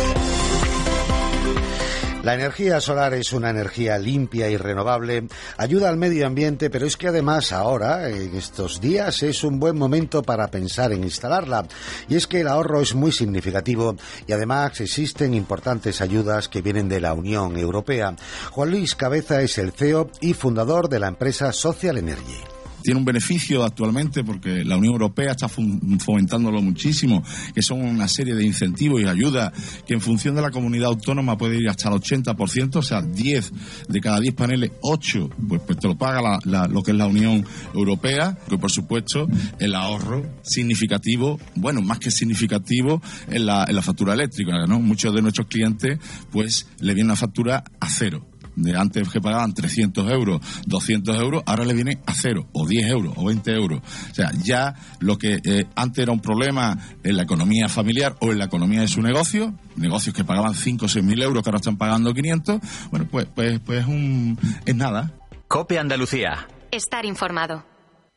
La 2.24 2.36
energía 2.36 2.80
solar 2.80 3.14
es 3.16 3.34
una 3.34 3.50
energía 3.50 3.98
limpia 3.98 4.50
y 4.50 4.56
renovable, 4.56 5.28
ayuda 5.58 5.90
al 5.90 5.98
medio 5.98 6.26
ambiente, 6.26 6.70
pero 6.70 6.88
es 6.88 6.96
que 6.96 7.10
además 7.10 7.52
ahora, 7.52 8.08
en 8.08 8.34
estos 8.38 8.80
días, 8.80 9.24
es 9.24 9.44
un 9.44 9.60
buen 9.60 9.78
momento 9.78 10.24
para 10.24 10.48
pensar 10.48 10.94
en 10.94 11.04
instalarla. 11.04 11.68
Y 12.08 12.16
es 12.16 12.26
que 12.26 12.40
el 12.40 12.48
ahorro 12.48 12.80
es 12.80 12.96
muy 12.96 13.12
significativo 13.12 13.98
y 14.26 14.32
además 14.32 14.80
existen 14.80 15.34
importantes 15.34 16.00
ayudas 16.00 16.48
que 16.48 16.62
vienen 16.62 16.88
de 16.88 17.02
la 17.02 17.14
Unión 17.14 17.58
Europea. 17.58 18.16
Juan 18.52 18.72
Luis 18.72 18.96
Cabeza 18.96 19.42
es 19.42 19.58
el 19.58 19.74
CEO 19.74 20.10
y 20.22 20.34
fundador 20.34 20.88
de 20.88 21.00
la 21.00 21.10
empresa 21.10 21.52
Social 21.52 21.98
Energy 21.98 22.53
tiene 22.84 23.00
un 23.00 23.06
beneficio 23.06 23.64
actualmente 23.64 24.24
porque 24.24 24.64
la 24.64 24.78
Unión 24.78 24.94
Europea 24.94 25.32
está 25.32 25.48
fomentándolo 25.48 26.62
muchísimo, 26.62 27.24
que 27.56 27.62
son 27.62 27.82
una 27.82 28.08
serie 28.08 28.36
de 28.36 28.46
incentivos 28.46 29.02
y 29.02 29.06
ayudas 29.08 29.52
que 29.88 29.94
en 29.94 30.02
función 30.02 30.36
de 30.36 30.42
la 30.42 30.52
comunidad 30.52 30.90
autónoma 30.90 31.38
puede 31.38 31.58
ir 31.58 31.70
hasta 31.70 31.90
el 31.90 31.96
80%, 31.96 32.76
o 32.76 32.82
sea, 32.82 33.02
10 33.02 33.52
de 33.88 34.02
cada 34.02 34.20
10 34.20 34.36
paneles, 34.36 34.72
8, 34.82 35.30
pues, 35.48 35.62
pues 35.66 35.80
te 35.80 35.88
lo 35.88 35.98
paga 35.98 36.40
lo 36.44 36.84
que 36.84 36.92
es 36.92 36.98
la 36.98 37.08
Unión 37.08 37.46
Europea, 37.74 38.38
que 38.50 38.58
por 38.58 38.72
supuesto 38.72 39.28
el 39.60 39.74
ahorro 39.76 40.24
significativo, 40.44 41.40
bueno, 41.56 41.82
más 41.82 42.00
que 42.00 42.12
significativo 42.12 43.02
en 43.30 43.46
la, 43.46 43.66
en 43.68 43.76
la 43.76 43.82
factura 43.82 44.14
eléctrica, 44.14 44.66
¿no? 44.68 44.80
Muchos 44.80 45.14
de 45.14 45.22
nuestros 45.22 45.48
clientes 45.48 46.00
pues 46.32 46.68
le 46.80 46.94
viene 46.94 47.08
una 47.08 47.16
factura 47.16 47.64
a 47.80 47.90
cero 47.90 48.33
de 48.56 48.78
antes 48.78 49.10
que 49.10 49.22
pagaban 49.22 49.54
300 49.54 50.12
euros, 50.12 50.42
200 50.66 51.16
euros, 51.18 51.44
ahora 51.46 51.66
le 51.66 51.74
viene 51.74 52.00
a 52.06 52.14
cero, 52.14 52.48
o 52.54 52.68
10 52.68 52.88
euros, 52.90 53.14
o 53.16 53.26
20 53.26 53.52
euros. 53.52 53.82
O 54.12 54.16
sea, 54.16 54.32
ya 54.44 54.76
lo 55.00 55.18
que 55.18 55.40
eh, 55.44 55.66
antes 55.76 56.04
era 56.04 56.12
un 56.12 56.20
problema 56.20 56.78
en 57.04 57.18
la 57.18 57.24
economía 57.24 57.70
familiar 57.70 58.16
o 58.20 58.32
en 58.32 58.40
la 58.40 58.46
economía 58.46 58.82
de 58.82 58.88
su 58.88 59.02
negocio, 59.02 59.54
negocios 59.76 60.16
que 60.16 60.24
pagaban 60.24 60.56
5 60.56 60.86
o 60.86 60.90
6 60.90 61.04
mil 61.04 61.22
euros 61.22 61.44
que 61.44 61.50
ahora 61.50 61.58
están 61.58 61.78
pagando 61.78 62.14
500, 62.14 62.60
bueno, 62.92 63.08
pues, 63.10 63.28
pues, 63.34 63.60
pues 63.60 63.86
un, 63.88 64.38
es 64.66 64.76
nada. 64.76 65.12
Cope 65.48 65.78
Andalucía. 65.78 66.48
Estar 66.72 67.06
informado. 67.06 67.73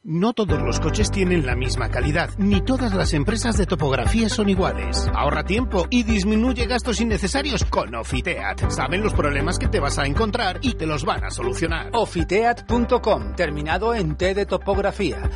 No 0.08 0.34
todos 0.34 0.62
los 0.62 0.78
coches 0.78 1.10
tienen 1.10 1.44
la 1.44 1.56
misma 1.56 1.88
calidad, 1.88 2.30
ni 2.38 2.60
todas 2.60 2.94
las 2.94 3.12
empresas 3.12 3.58
de 3.58 3.66
topografía 3.66 4.28
son 4.28 4.48
iguales. 4.48 5.10
Ahorra 5.12 5.42
tiempo 5.42 5.88
y 5.90 6.04
disminuye 6.04 6.66
gastos 6.66 7.00
innecesarios 7.00 7.64
con 7.64 7.92
Ofiteat. 7.92 8.70
Saben 8.70 9.02
los 9.02 9.14
problemas 9.14 9.58
que 9.58 9.66
te 9.66 9.80
vas 9.80 9.98
a 9.98 10.06
encontrar 10.06 10.60
y 10.62 10.74
te 10.74 10.86
los 10.86 11.04
van 11.04 11.24
a 11.24 11.30
solucionar. 11.30 11.90
Ofiteat.com, 11.92 13.34
terminado 13.34 13.96
en 13.96 14.16
T 14.16 14.32
de 14.32 14.46
topografía. 14.46 15.28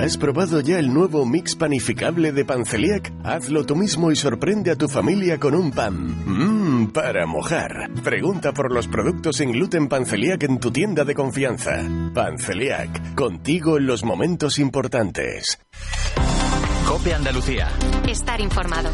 ¿Has 0.00 0.16
probado 0.16 0.60
ya 0.60 0.78
el 0.78 0.92
nuevo 0.92 1.26
mix 1.26 1.54
panificable 1.54 2.32
de 2.32 2.44
Panceliac? 2.44 3.12
Hazlo 3.22 3.64
tú 3.66 3.76
mismo 3.76 4.10
y 4.10 4.16
sorprende 4.16 4.70
a 4.70 4.76
tu 4.76 4.88
familia 4.88 5.38
con 5.38 5.54
un 5.54 5.70
pan. 5.70 5.94
Mmm, 6.26 6.59
para 6.92 7.26
mojar. 7.26 7.90
Pregunta 8.02 8.52
por 8.52 8.72
los 8.72 8.88
productos 8.88 9.40
en 9.40 9.52
gluten 9.52 9.88
Panceliac 9.88 10.42
en 10.42 10.58
tu 10.58 10.70
tienda 10.70 11.04
de 11.04 11.14
confianza. 11.14 11.82
Panceliac, 12.14 13.14
contigo 13.14 13.76
en 13.76 13.86
los 13.86 14.04
momentos 14.04 14.58
importantes. 14.58 15.58
Copia 16.86 17.16
Andalucía. 17.16 17.68
Estar 18.08 18.40
informado. 18.40 18.90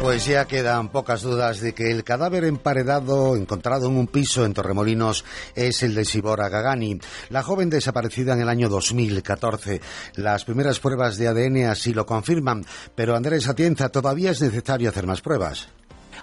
Pues 0.00 0.26
ya 0.26 0.46
quedan 0.46 0.88
pocas 0.88 1.22
dudas 1.22 1.60
de 1.60 1.74
que 1.74 1.92
el 1.92 2.02
cadáver 2.02 2.44
emparedado 2.44 3.36
encontrado 3.36 3.86
en 3.86 3.96
un 3.96 4.08
piso 4.08 4.44
en 4.44 4.52
Torremolinos 4.52 5.24
es 5.54 5.84
el 5.84 5.94
de 5.94 6.04
Sibora 6.04 6.48
Gagani, 6.48 6.98
la 7.28 7.44
joven 7.44 7.70
desaparecida 7.70 8.32
en 8.34 8.40
el 8.40 8.48
año 8.48 8.68
2014. 8.68 9.80
Las 10.16 10.44
primeras 10.44 10.80
pruebas 10.80 11.18
de 11.18 11.28
ADN 11.28 11.66
así 11.66 11.94
lo 11.94 12.04
confirman, 12.04 12.64
pero 12.96 13.14
Andrés 13.14 13.48
Atienza 13.48 13.90
todavía 13.90 14.32
es 14.32 14.42
necesario 14.42 14.88
hacer 14.88 15.06
más 15.06 15.20
pruebas. 15.20 15.68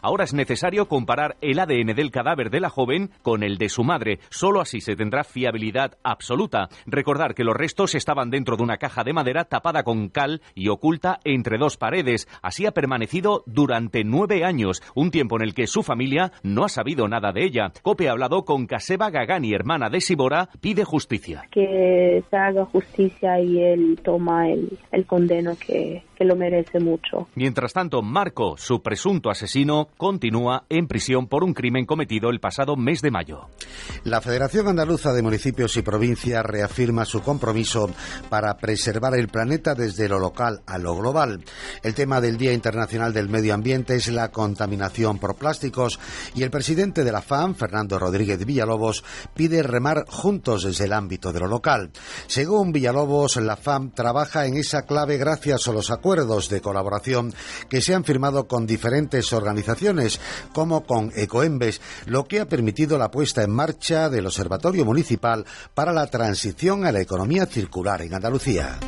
Ahora 0.02 0.24
es 0.24 0.34
necesario 0.34 0.88
comparar 0.88 1.38
el 1.42 1.60
ADN 1.60 1.96
del 1.96 2.12
cadáver 2.12 2.50
de 2.50 2.60
la 2.60 2.70
joven 2.70 3.12
con 3.22 3.44
el 3.44 3.58
de 3.58 3.70
su 3.70 3.84
madre. 3.84 4.20
Solo 4.30 4.62
así 4.62 4.82
se 4.82 4.96
tendrá 4.96 5.24
fiabilidad 5.24 5.98
absoluta. 6.04 6.70
Recordar 6.86 7.36
que 7.36 7.44
los 7.44 7.56
restos 7.56 7.96
estaban 7.96 8.30
dentro 8.30 8.58
de 8.58 8.64
una 8.64 8.78
caja 8.78 9.04
de 9.04 9.14
madera 9.14 9.46
tapada 9.46 9.84
con 9.84 10.10
cal 10.10 10.42
y 10.56 10.70
oculta 10.70 11.20
entre 11.24 11.58
dos 11.58 11.78
paredes. 11.78 12.28
Así 12.42 12.66
ha 12.66 12.72
permanecido 12.72 13.44
durante 13.46 14.04
nueve 14.04 14.44
años, 14.44 14.82
un 14.96 15.12
tiempo 15.12 15.36
en 15.36 15.44
el 15.44 15.54
que 15.54 15.68
su 15.68 15.84
familia 15.84 16.32
no 16.44 16.66
ha 16.66 16.70
sabido 16.70 17.08
nada 17.08 17.32
de 17.32 17.46
ella. 17.46 17.72
Cope 17.82 18.08
ha 18.08 18.12
hablado 18.12 18.46
con 18.46 18.68
Kaseba 18.68 19.10
Gagani, 19.10 19.54
hermana 19.54 19.90
de 19.90 20.02
Sibora, 20.02 20.50
pide 20.62 20.84
justicia. 20.84 21.44
Que 21.52 22.24
se 22.30 22.38
haga 22.38 22.66
justicia 22.66 23.40
y 23.40 23.62
él 23.62 24.00
toma 24.04 24.50
el, 24.50 24.78
el 24.92 25.06
condeno 25.06 25.54
que, 25.60 26.04
que 26.20 26.26
lo 26.26 26.36
merece 26.36 26.82
mucho. 26.82 27.30
Mientras 27.36 27.72
tanto, 27.72 28.02
Marco, 28.02 28.58
su 28.58 28.82
presunto 28.82 29.30
asesino, 29.30 29.88
continúa 29.96 30.66
en 30.68 30.86
prisión 30.86 31.28
por 31.28 31.46
un 31.46 31.54
crimen 31.54 31.86
cometido 31.86 32.30
el 32.30 32.42
pasado 32.42 32.76
mes 32.76 33.02
de 33.02 33.10
mayo. 33.10 33.48
La 34.04 34.20
Federación 34.20 34.68
Andaluza 34.68 35.14
de 35.14 35.22
Municipios 35.22 35.78
y 35.78 35.82
Provincias 35.82 36.46
reafirma 36.46 37.06
su 37.06 37.22
compromiso 37.22 37.90
para 38.30 38.58
preservar 38.58 39.16
el 39.16 39.30
planeta 39.30 39.76
desde 39.76 40.10
lo 40.10 40.20
local 40.20 40.62
a 40.68 40.78
lo 40.78 40.94
global. 40.98 41.42
El 41.84 41.96
tema 41.96 42.20
del 42.20 42.38
Día 42.38 42.52
Internacional 42.52 43.14
del 43.14 43.30
Medio 43.30 43.54
Ambiente 43.54 43.96
es 43.96 44.10
la 44.10 44.30
contaminación 44.30 45.20
por 45.20 45.36
plásticos 45.36 46.02
y 46.36 46.44
el 46.44 46.52
presidente 46.52 47.06
de 47.06 47.14
la 47.14 47.22
FAM, 47.22 47.56
Fernando 47.56 47.98
Rodríguez 47.98 48.46
Villalobos, 48.46 49.06
pide 49.34 49.64
remar 49.64 50.04
juntos 50.10 50.64
desde 50.64 50.84
el 50.84 50.92
ámbito 50.92 51.32
de 51.32 51.40
lo 51.40 51.48
local. 51.48 51.92
Según 52.28 52.74
Villalobos, 52.74 53.38
la 53.38 53.56
FAM 53.56 53.92
trabaja 53.92 54.46
en 54.46 54.58
esa 54.58 54.82
clave 54.82 55.18
gracias 55.18 55.66
a 55.70 55.72
los 55.72 55.90
acuerdos 55.90 56.09
acuerdos 56.10 56.50
de 56.50 56.60
colaboración 56.60 57.36
que 57.70 57.82
se 57.82 57.94
han 57.94 58.04
firmado 58.04 58.48
con 58.48 58.66
diferentes 58.66 59.32
organizaciones, 59.32 60.20
como 60.54 60.84
con 60.84 61.12
Ecoembes, 61.16 61.82
lo 62.08 62.26
que 62.26 62.40
ha 62.40 62.48
permitido 62.48 62.98
la 62.98 63.12
puesta 63.12 63.44
en 63.44 63.52
marcha 63.52 64.10
del 64.10 64.26
Observatorio 64.26 64.86
Municipal 64.86 65.46
para 65.76 65.94
la 65.94 66.08
Transición 66.08 66.84
a 66.88 66.92
la 66.92 67.02
Economía 67.02 67.46
Circular 67.46 68.02
en 68.02 68.16
Andalucía. 68.16 68.80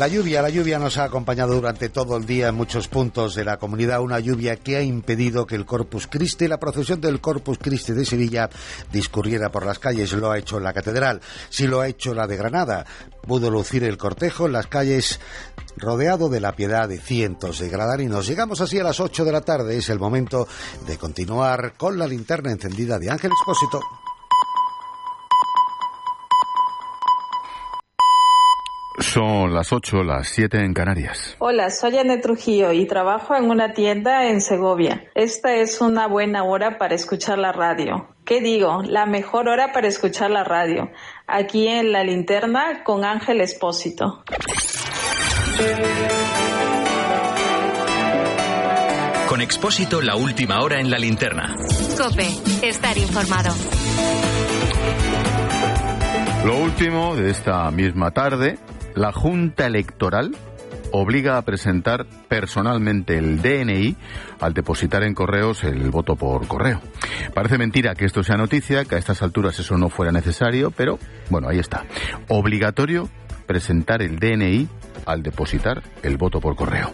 La 0.00 0.08
lluvia, 0.08 0.40
la 0.40 0.48
lluvia 0.48 0.78
nos 0.78 0.96
ha 0.96 1.04
acompañado 1.04 1.52
durante 1.52 1.90
todo 1.90 2.16
el 2.16 2.24
día 2.24 2.48
en 2.48 2.54
muchos 2.54 2.88
puntos 2.88 3.34
de 3.34 3.44
la 3.44 3.58
comunidad, 3.58 4.00
una 4.00 4.18
lluvia 4.18 4.56
que 4.56 4.78
ha 4.78 4.82
impedido 4.82 5.46
que 5.46 5.56
el 5.56 5.66
Corpus 5.66 6.06
Christi, 6.06 6.48
la 6.48 6.58
procesión 6.58 7.02
del 7.02 7.20
Corpus 7.20 7.58
Christi 7.58 7.92
de 7.92 8.06
Sevilla, 8.06 8.48
discurriera 8.90 9.50
por 9.50 9.66
las 9.66 9.78
calles. 9.78 10.10
Lo 10.14 10.30
ha 10.30 10.38
hecho 10.38 10.58
la 10.58 10.72
catedral, 10.72 11.20
sí 11.50 11.66
lo 11.66 11.82
ha 11.82 11.88
hecho 11.88 12.14
la 12.14 12.26
de 12.26 12.38
Granada. 12.38 12.86
Pudo 13.26 13.50
lucir 13.50 13.84
el 13.84 13.98
cortejo 13.98 14.46
en 14.46 14.52
las 14.52 14.68
calles 14.68 15.20
rodeado 15.76 16.30
de 16.30 16.40
la 16.40 16.56
piedad 16.56 16.88
de 16.88 16.98
cientos 16.98 17.58
de 17.58 17.68
gradarinos. 17.68 18.26
Llegamos 18.26 18.62
así 18.62 18.78
a 18.78 18.84
las 18.84 19.00
8 19.00 19.26
de 19.26 19.32
la 19.32 19.42
tarde, 19.42 19.76
es 19.76 19.90
el 19.90 19.98
momento 19.98 20.48
de 20.86 20.96
continuar 20.96 21.74
con 21.76 21.98
la 21.98 22.06
linterna 22.06 22.50
encendida 22.50 22.98
de 22.98 23.10
Ángel 23.10 23.32
Expósito. 23.32 23.82
Son 29.12 29.52
las 29.52 29.72
8, 29.72 30.04
las 30.04 30.28
7 30.28 30.64
en 30.64 30.72
Canarias. 30.72 31.34
Hola, 31.40 31.70
soy 31.70 31.98
Anne 31.98 32.18
Trujillo 32.18 32.70
y 32.70 32.86
trabajo 32.86 33.34
en 33.34 33.50
una 33.50 33.72
tienda 33.72 34.28
en 34.28 34.40
Segovia. 34.40 35.02
Esta 35.16 35.56
es 35.56 35.80
una 35.80 36.06
buena 36.06 36.44
hora 36.44 36.78
para 36.78 36.94
escuchar 36.94 37.36
la 37.38 37.50
radio. 37.50 38.06
¿Qué 38.24 38.40
digo? 38.40 38.84
La 38.84 39.06
mejor 39.06 39.48
hora 39.48 39.72
para 39.72 39.88
escuchar 39.88 40.30
la 40.30 40.44
radio. 40.44 40.92
Aquí 41.26 41.66
en 41.66 41.90
La 41.90 42.04
Linterna 42.04 42.84
con 42.84 43.04
Ángel 43.04 43.40
Espósito. 43.40 44.22
Con 49.28 49.40
Expósito, 49.40 50.00
la 50.02 50.14
última 50.14 50.60
hora 50.60 50.78
en 50.78 50.88
La 50.88 50.98
Linterna. 50.98 51.56
Cope, 51.98 52.28
estar 52.62 52.96
informado. 52.96 53.52
Lo 56.44 56.58
último 56.58 57.16
de 57.16 57.30
esta 57.32 57.70
misma 57.72 58.12
tarde, 58.12 58.56
la 58.94 59.12
Junta 59.12 59.66
Electoral 59.66 60.34
obliga 60.92 61.36
a 61.36 61.42
presentar 61.42 62.06
personalmente 62.28 63.16
el 63.16 63.40
DNI 63.42 63.96
al 64.40 64.54
depositar 64.54 65.02
en 65.04 65.14
correos 65.14 65.64
el 65.64 65.90
voto 65.90 66.16
por 66.16 66.46
correo. 66.46 66.80
Parece 67.34 67.58
mentira 67.58 67.94
que 67.94 68.04
esto 68.04 68.22
sea 68.22 68.36
noticia, 68.36 68.84
que 68.84 68.96
a 68.96 68.98
estas 68.98 69.22
alturas 69.22 69.58
eso 69.58 69.76
no 69.76 69.88
fuera 69.88 70.12
necesario, 70.12 70.70
pero 70.70 70.98
bueno, 71.28 71.48
ahí 71.48 71.58
está. 71.58 71.84
Obligatorio 72.28 73.08
presentar 73.46 74.02
el 74.02 74.18
DNI 74.18 74.68
al 75.06 75.22
depositar 75.22 75.82
el 76.02 76.16
voto 76.16 76.40
por 76.40 76.56
correo. 76.56 76.92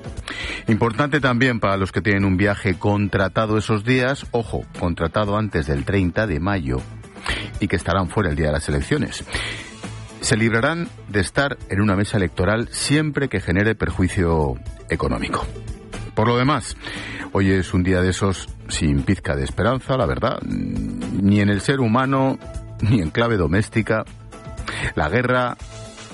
Importante 0.68 1.20
también 1.20 1.60
para 1.60 1.76
los 1.76 1.92
que 1.92 2.00
tienen 2.00 2.24
un 2.24 2.36
viaje 2.36 2.78
contratado 2.78 3.58
esos 3.58 3.84
días, 3.84 4.26
ojo, 4.30 4.64
contratado 4.78 5.36
antes 5.36 5.66
del 5.66 5.84
30 5.84 6.26
de 6.26 6.40
mayo 6.40 6.78
y 7.60 7.68
que 7.68 7.76
estarán 7.76 8.08
fuera 8.08 8.30
el 8.30 8.36
día 8.36 8.46
de 8.46 8.52
las 8.52 8.68
elecciones 8.68 9.24
se 10.26 10.36
librarán 10.36 10.88
de 11.06 11.20
estar 11.20 11.56
en 11.68 11.80
una 11.80 11.94
mesa 11.94 12.16
electoral 12.16 12.66
siempre 12.72 13.28
que 13.28 13.38
genere 13.38 13.76
perjuicio 13.76 14.56
económico. 14.90 15.46
Por 16.16 16.26
lo 16.26 16.36
demás, 16.36 16.76
hoy 17.30 17.52
es 17.52 17.72
un 17.72 17.84
día 17.84 18.02
de 18.02 18.10
esos 18.10 18.48
sin 18.66 19.04
pizca 19.04 19.36
de 19.36 19.44
esperanza, 19.44 19.96
la 19.96 20.04
verdad, 20.04 20.42
ni 20.42 21.40
en 21.40 21.48
el 21.48 21.60
ser 21.60 21.78
humano, 21.78 22.40
ni 22.80 23.00
en 23.02 23.10
clave 23.10 23.36
doméstica. 23.36 24.04
La 24.96 25.08
guerra, 25.08 25.56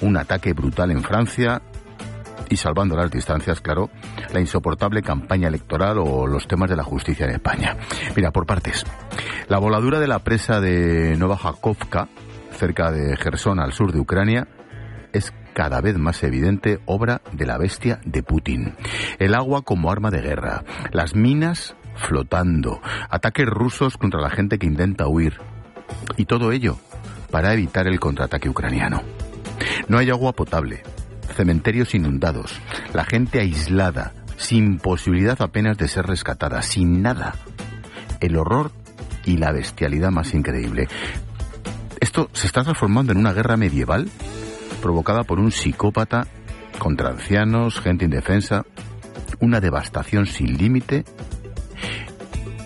un 0.02 0.18
ataque 0.18 0.52
brutal 0.52 0.90
en 0.90 1.02
Francia 1.02 1.62
y 2.50 2.58
salvando 2.58 2.94
las 2.94 3.10
distancias, 3.10 3.62
claro, 3.62 3.88
la 4.30 4.40
insoportable 4.40 5.00
campaña 5.00 5.48
electoral 5.48 5.96
o 5.96 6.26
los 6.26 6.46
temas 6.46 6.68
de 6.68 6.76
la 6.76 6.84
justicia 6.84 7.24
en 7.24 7.36
España. 7.36 7.78
Mira, 8.14 8.30
por 8.30 8.44
partes. 8.44 8.84
La 9.48 9.56
voladura 9.56 10.00
de 10.00 10.06
la 10.06 10.18
presa 10.18 10.60
de 10.60 11.16
Nova 11.16 11.38
Jakovka, 11.38 12.08
cerca 12.62 12.92
de 12.92 13.16
Gerson, 13.16 13.58
al 13.58 13.72
sur 13.72 13.90
de 13.90 13.98
Ucrania, 13.98 14.46
es 15.12 15.34
cada 15.52 15.80
vez 15.80 15.98
más 15.98 16.22
evidente 16.22 16.78
obra 16.86 17.20
de 17.32 17.44
la 17.44 17.58
bestia 17.58 18.00
de 18.04 18.22
Putin. 18.22 18.74
El 19.18 19.34
agua 19.34 19.62
como 19.62 19.90
arma 19.90 20.12
de 20.12 20.20
guerra, 20.20 20.62
las 20.92 21.16
minas 21.16 21.74
flotando, 21.96 22.80
ataques 23.10 23.46
rusos 23.46 23.98
contra 23.98 24.20
la 24.20 24.30
gente 24.30 24.60
que 24.60 24.68
intenta 24.68 25.08
huir. 25.08 25.38
Y 26.16 26.26
todo 26.26 26.52
ello 26.52 26.76
para 27.32 27.52
evitar 27.52 27.88
el 27.88 27.98
contraataque 27.98 28.48
ucraniano. 28.48 29.02
No 29.88 29.98
hay 29.98 30.10
agua 30.10 30.32
potable, 30.32 30.84
cementerios 31.34 31.96
inundados, 31.96 32.60
la 32.94 33.04
gente 33.04 33.40
aislada, 33.40 34.12
sin 34.36 34.78
posibilidad 34.78 35.42
apenas 35.42 35.76
de 35.78 35.88
ser 35.88 36.06
rescatada, 36.06 36.62
sin 36.62 37.02
nada. 37.02 37.34
El 38.20 38.36
horror 38.36 38.70
y 39.24 39.38
la 39.38 39.50
bestialidad 39.50 40.12
más 40.12 40.32
increíble. 40.32 40.86
Esto 42.02 42.28
se 42.32 42.48
está 42.48 42.64
transformando 42.64 43.12
en 43.12 43.18
una 43.18 43.32
guerra 43.32 43.56
medieval 43.56 44.10
provocada 44.82 45.22
por 45.22 45.38
un 45.38 45.52
psicópata 45.52 46.26
contra 46.80 47.10
ancianos, 47.10 47.78
gente 47.78 48.04
indefensa, 48.04 48.66
una 49.38 49.60
devastación 49.60 50.26
sin 50.26 50.58
límite. 50.58 51.04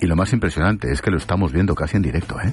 Y 0.01 0.07
lo 0.07 0.17
más 0.17 0.33
impresionante 0.33 0.91
es 0.91 1.03
que 1.03 1.11
lo 1.11 1.19
estamos 1.19 1.53
viendo 1.53 1.75
casi 1.75 1.99
en 1.99 2.03
directo, 2.03 2.41
¿eh? 2.41 2.51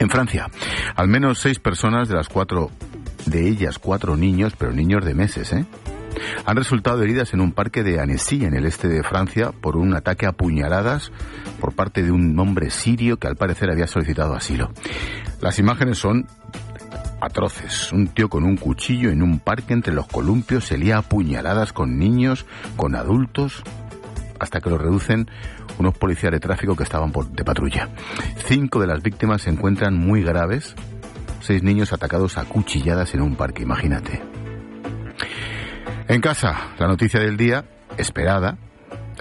En 0.00 0.10
Francia, 0.10 0.48
al 0.96 1.06
menos 1.06 1.38
seis 1.38 1.60
personas 1.60 2.08
de 2.08 2.16
las 2.16 2.28
cuatro, 2.28 2.72
de 3.26 3.46
ellas 3.46 3.78
cuatro 3.78 4.16
niños, 4.16 4.54
pero 4.58 4.72
niños 4.72 5.04
de 5.04 5.14
meses, 5.14 5.52
¿eh? 5.52 5.64
han 6.44 6.56
resultado 6.56 7.02
heridas 7.02 7.32
en 7.34 7.40
un 7.40 7.52
parque 7.52 7.82
de 7.82 8.00
Annecy, 8.00 8.44
en 8.44 8.54
el 8.54 8.66
este 8.66 8.88
de 8.88 9.02
Francia, 9.02 9.52
por 9.52 9.76
un 9.76 9.94
ataque 9.94 10.26
a 10.26 10.32
puñaladas 10.32 11.12
por 11.60 11.74
parte 11.74 12.02
de 12.02 12.10
un 12.10 12.38
hombre 12.38 12.70
sirio 12.70 13.18
que 13.18 13.26
al 13.26 13.36
parecer 13.36 13.70
había 13.70 13.86
solicitado 13.86 14.34
asilo. 14.34 14.70
Las 15.40 15.58
imágenes 15.58 15.98
son 15.98 16.26
atroces. 17.20 17.92
Un 17.92 18.08
tío 18.08 18.28
con 18.28 18.44
un 18.44 18.56
cuchillo 18.56 19.10
en 19.10 19.22
un 19.22 19.40
parque 19.40 19.72
entre 19.72 19.92
los 19.92 20.06
columpios 20.06 20.64
se 20.64 20.78
lía 20.78 20.98
a 20.98 21.02
puñaladas 21.02 21.72
con 21.72 21.98
niños, 21.98 22.46
con 22.76 22.94
adultos, 22.94 23.62
hasta 24.38 24.60
que 24.60 24.70
lo 24.70 24.78
reducen 24.78 25.28
unos 25.78 25.96
policías 25.96 26.32
de 26.32 26.40
tráfico 26.40 26.76
que 26.76 26.82
estaban 26.82 27.12
por, 27.12 27.30
de 27.30 27.44
patrulla. 27.44 27.88
Cinco 28.46 28.80
de 28.80 28.88
las 28.88 29.02
víctimas 29.02 29.42
se 29.42 29.50
encuentran 29.50 29.94
muy 29.94 30.22
graves. 30.22 30.74
Seis 31.40 31.62
niños 31.62 31.92
atacados 31.92 32.36
a 32.36 32.44
cuchilladas 32.44 33.14
en 33.14 33.22
un 33.22 33.36
parque, 33.36 33.62
imagínate. 33.62 34.22
En 36.08 36.20
casa, 36.20 36.72
la 36.78 36.88
noticia 36.88 37.20
del 37.20 37.36
día, 37.36 37.64
esperada, 37.96 38.58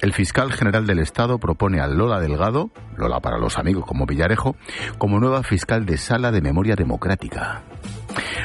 el 0.02 0.14
fiscal 0.14 0.52
general 0.52 0.86
del 0.86 1.00
Estado 1.00 1.40
propone 1.40 1.80
a 1.80 1.88
Lola 1.88 2.20
Delgado, 2.20 2.70
Lola 2.98 3.20
para 3.20 3.38
los 3.38 3.58
amigos 3.58 3.86
como 3.86 4.06
Villarejo, 4.06 4.56
como 4.98 5.20
nueva 5.20 5.44
fiscal 5.44 5.86
de 5.86 5.98
sala 5.98 6.32
de 6.32 6.42
memoria 6.42 6.76
democrática. 6.76 7.64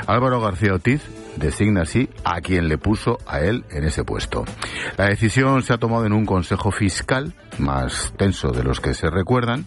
Álvaro 0.06 0.40
García 0.40 0.74
Ortiz 0.74 1.02
designa 1.36 1.82
así 1.82 2.08
a 2.24 2.40
quien 2.40 2.68
le 2.68 2.78
puso 2.78 3.18
a 3.26 3.40
él 3.40 3.64
en 3.70 3.84
ese 3.84 4.04
puesto. 4.04 4.44
La 4.96 5.06
decisión 5.06 5.62
se 5.62 5.72
ha 5.72 5.78
tomado 5.78 6.06
en 6.06 6.12
un 6.12 6.26
consejo 6.26 6.70
fiscal 6.70 7.34
más 7.58 8.12
tenso 8.16 8.52
de 8.52 8.64
los 8.64 8.80
que 8.80 8.94
se 8.94 9.08
recuerdan. 9.10 9.64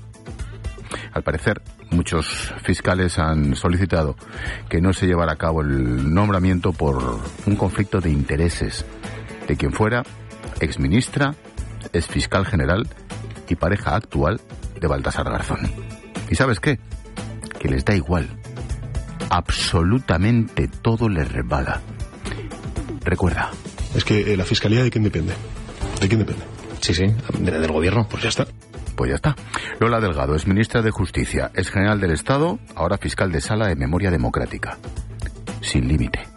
Al 1.13 1.23
parecer, 1.23 1.61
muchos 1.91 2.53
fiscales 2.63 3.17
han 3.19 3.55
solicitado 3.55 4.15
que 4.69 4.81
no 4.81 4.93
se 4.93 5.07
llevara 5.07 5.33
a 5.33 5.37
cabo 5.37 5.61
el 5.61 6.13
nombramiento 6.13 6.73
por 6.73 7.19
un 7.45 7.55
conflicto 7.55 7.99
de 7.99 8.11
intereses 8.11 8.85
de 9.47 9.55
quien 9.55 9.71
fuera 9.71 10.03
exministra, 10.59 11.35
exfiscal 11.97 12.45
general 12.45 12.87
y 13.47 13.55
pareja 13.55 13.95
actual 13.95 14.41
de 14.79 14.87
Baltasar 14.87 15.25
Garzón. 15.25 15.71
¿Y 16.29 16.35
sabes 16.35 16.59
qué? 16.59 16.79
Que 17.59 17.69
les 17.69 17.85
da 17.85 17.95
igual. 17.95 18.27
Absolutamente 19.29 20.67
todo 20.67 21.09
les 21.09 21.31
resbala. 21.31 21.81
Recuerda. 23.03 23.51
Es 23.95 24.03
que 24.03 24.33
eh, 24.33 24.37
la 24.37 24.43
fiscalía 24.43 24.83
de 24.83 24.91
quién 24.91 25.03
depende. 25.03 25.33
¿De 26.01 26.07
quién 26.07 26.19
depende? 26.19 26.43
Sí, 26.81 26.93
sí, 26.93 27.05
del 27.39 27.71
gobierno. 27.71 28.07
Pues 28.09 28.23
ya 28.23 28.29
está. 28.29 28.45
Pues 28.95 29.09
ya 29.09 29.15
está. 29.15 29.35
Lola 29.79 29.99
Delgado 29.99 30.35
es 30.35 30.47
ministra 30.47 30.81
de 30.81 30.91
Justicia, 30.91 31.51
es 31.53 31.69
general 31.69 31.99
del 31.99 32.11
Estado, 32.11 32.59
ahora 32.75 32.97
fiscal 32.97 33.31
de 33.31 33.41
sala 33.41 33.67
de 33.67 33.75
memoria 33.75 34.11
democrática. 34.11 34.77
Sin 35.61 35.87
límite. 35.87 36.34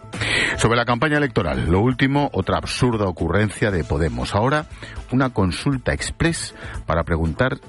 Sobre 0.57 0.77
la 0.77 0.85
campaña 0.85 1.17
electoral, 1.17 1.69
lo 1.69 1.79
último, 1.79 2.29
otra 2.33 2.57
absurda 2.57 3.05
ocurrencia 3.05 3.71
de 3.71 3.83
Podemos. 3.83 4.35
Ahora, 4.35 4.65
una 5.11 5.29
consulta 5.31 5.93
express 5.93 6.55
para 6.85 7.03
preguntar 7.03 7.59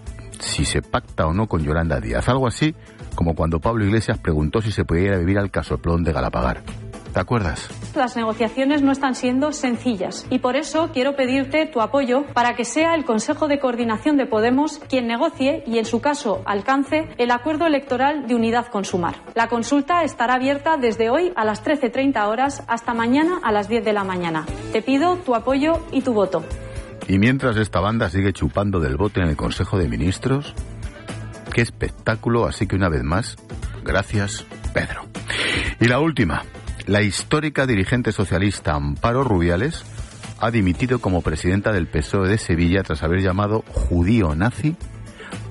si 0.41 0.65
se 0.65 0.83
pacta 0.83 1.27
o 1.27 1.33
no 1.33 1.47
con 1.47 1.63
Yolanda 1.63 2.01
Díaz. 2.01 2.29
Algo 2.29 2.47
así 2.47 2.75
como 3.15 3.35
cuando 3.35 3.61
Pablo 3.61 3.85
Iglesias 3.85 4.19
preguntó 4.19 4.61
si 4.63 4.73
se 4.73 4.85
podía 4.85 5.05
ir 5.05 5.13
a 5.13 5.19
vivir 5.19 5.39
al 5.39 5.51
casoplón 5.51 6.05
de 6.05 6.13
Galapagar. 6.13 6.63
¿Te 7.13 7.19
acuerdas? 7.19 7.69
Las 7.97 8.17
negociaciones 8.17 8.83
no 8.83 8.93
están 8.93 9.15
siendo 9.15 9.53
sencillas 9.53 10.27
y 10.31 10.39
por 10.39 10.57
eso 10.57 10.91
quiero 10.93 11.17
pedirte 11.17 11.67
tu 11.67 11.81
apoyo 11.81 12.25
para 12.35 12.55
que 12.55 12.65
sea 12.65 12.95
el 12.95 13.05
Consejo 13.05 13.49
de 13.49 13.59
Coordinación 13.59 14.17
de 14.17 14.27
Podemos 14.27 14.79
quien 14.89 15.09
negocie 15.09 15.65
y, 15.67 15.79
en 15.79 15.85
su 15.85 16.01
caso, 16.01 16.43
alcance 16.47 17.09
el 17.19 17.33
acuerdo 17.33 17.67
electoral 17.67 18.29
de 18.29 18.35
unidad 18.35 18.69
con 18.69 18.85
Sumar. 18.85 19.17
La 19.35 19.49
consulta 19.49 20.05
estará 20.05 20.35
abierta 20.35 20.77
desde 20.77 21.11
hoy 21.11 21.33
a 21.35 21.45
las 21.45 21.65
13.30 21.65 22.29
horas 22.29 22.63
hasta 22.69 22.95
mañana 22.95 23.41
a 23.43 23.51
las 23.51 23.69
10 23.69 23.85
de 23.85 23.93
la 23.93 24.05
mañana. 24.05 24.47
Te 24.73 24.83
pido 24.83 25.17
tu 25.17 25.35
apoyo 25.35 25.85
y 25.91 26.03
tu 26.03 26.13
voto. 26.13 26.45
Y 27.09 27.19
mientras 27.19 27.57
esta 27.57 27.81
banda 27.81 28.09
sigue 28.09 28.33
chupando 28.33 28.79
del 28.79 28.97
bote 28.97 29.21
en 29.21 29.27
el 29.27 29.37
Consejo 29.37 29.79
de 29.79 29.89
Ministros, 29.89 30.55
qué 31.53 31.61
espectáculo, 31.61 32.47
así 32.47 32.69
que 32.69 32.77
una 32.77 32.89
vez 32.89 33.03
más, 33.03 33.37
gracias, 33.83 34.47
Pedro. 34.73 35.03
Y 35.81 35.87
la 35.87 35.99
última, 35.99 36.45
la 36.91 37.03
histórica 37.03 37.67
dirigente 37.67 38.11
socialista 38.11 38.75
Amparo 38.75 39.23
Rubiales 39.23 39.85
ha 40.41 40.51
dimitido 40.51 40.99
como 40.99 41.23
presidenta 41.23 41.71
del 41.71 41.87
PSOE 41.87 42.29
de 42.29 42.37
Sevilla 42.37 42.83
tras 42.83 43.05
haber 43.05 43.21
llamado 43.21 43.63
judío 43.69 44.35
nazi 44.35 44.75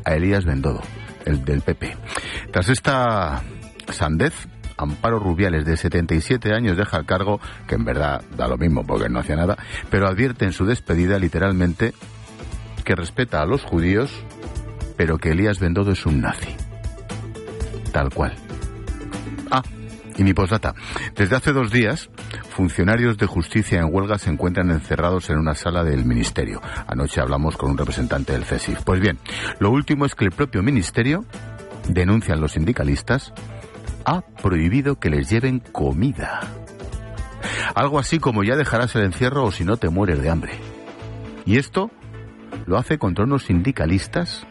a 0.03 0.15
Elías 0.15 0.43
Bendodo, 0.43 0.81
el 1.23 1.45
del 1.45 1.61
PP. 1.61 1.95
Tras 2.51 2.67
esta 2.67 3.41
sandez, 3.87 4.33
Amparo 4.75 5.17
Rubiales, 5.17 5.63
de 5.63 5.77
77 5.77 6.53
años, 6.53 6.75
deja 6.75 6.97
el 6.97 7.05
cargo, 7.05 7.39
que 7.69 7.75
en 7.75 7.85
verdad 7.85 8.21
da 8.35 8.49
lo 8.49 8.57
mismo 8.57 8.85
porque 8.85 9.07
no 9.07 9.19
hacía 9.19 9.37
nada, 9.37 9.57
pero 9.89 10.09
advierte 10.09 10.43
en 10.43 10.51
su 10.51 10.65
despedida 10.65 11.19
literalmente 11.19 11.93
que 12.83 12.95
respeta 12.95 13.41
a 13.41 13.45
los 13.45 13.63
judíos, 13.63 14.11
pero 14.97 15.17
que 15.19 15.29
Elías 15.29 15.61
Bendodo 15.61 15.93
es 15.93 16.05
un 16.05 16.19
nazi. 16.19 16.53
Tal 17.93 18.09
cual. 18.09 18.35
Y 20.19 20.23
mi 20.25 20.33
postdata. 20.33 20.75
Desde 21.15 21.37
hace 21.37 21.53
dos 21.53 21.71
días, 21.71 22.09
funcionarios 22.49 23.17
de 23.17 23.25
justicia 23.25 23.79
en 23.79 23.87
huelga 23.89 24.19
se 24.19 24.29
encuentran 24.29 24.69
encerrados 24.69 25.29
en 25.29 25.37
una 25.37 25.55
sala 25.55 25.85
del 25.85 26.03
ministerio. 26.03 26.61
Anoche 26.87 27.21
hablamos 27.21 27.55
con 27.55 27.71
un 27.71 27.77
representante 27.77 28.33
del 28.33 28.43
CESIF. 28.43 28.83
Pues 28.83 28.99
bien, 28.99 29.17
lo 29.59 29.71
último 29.71 30.05
es 30.05 30.15
que 30.15 30.25
el 30.25 30.31
propio 30.31 30.61
ministerio, 30.61 31.23
denuncian 31.87 32.41
los 32.41 32.51
sindicalistas, 32.51 33.31
ha 34.03 34.19
prohibido 34.19 34.99
que 34.99 35.09
les 35.09 35.29
lleven 35.29 35.59
comida. 35.59 36.41
Algo 37.73 37.97
así 37.97 38.19
como 38.19 38.43
ya 38.43 38.57
dejarás 38.57 38.93
el 38.97 39.05
encierro 39.05 39.45
o 39.45 39.53
si 39.53 39.63
no 39.63 39.77
te 39.77 39.87
mueres 39.87 40.21
de 40.21 40.29
hambre. 40.29 40.51
Y 41.45 41.59
esto 41.59 41.91
lo 42.65 42.77
hace 42.77 42.97
contra 42.97 43.23
unos 43.23 43.43
sindicalistas, 43.45 44.45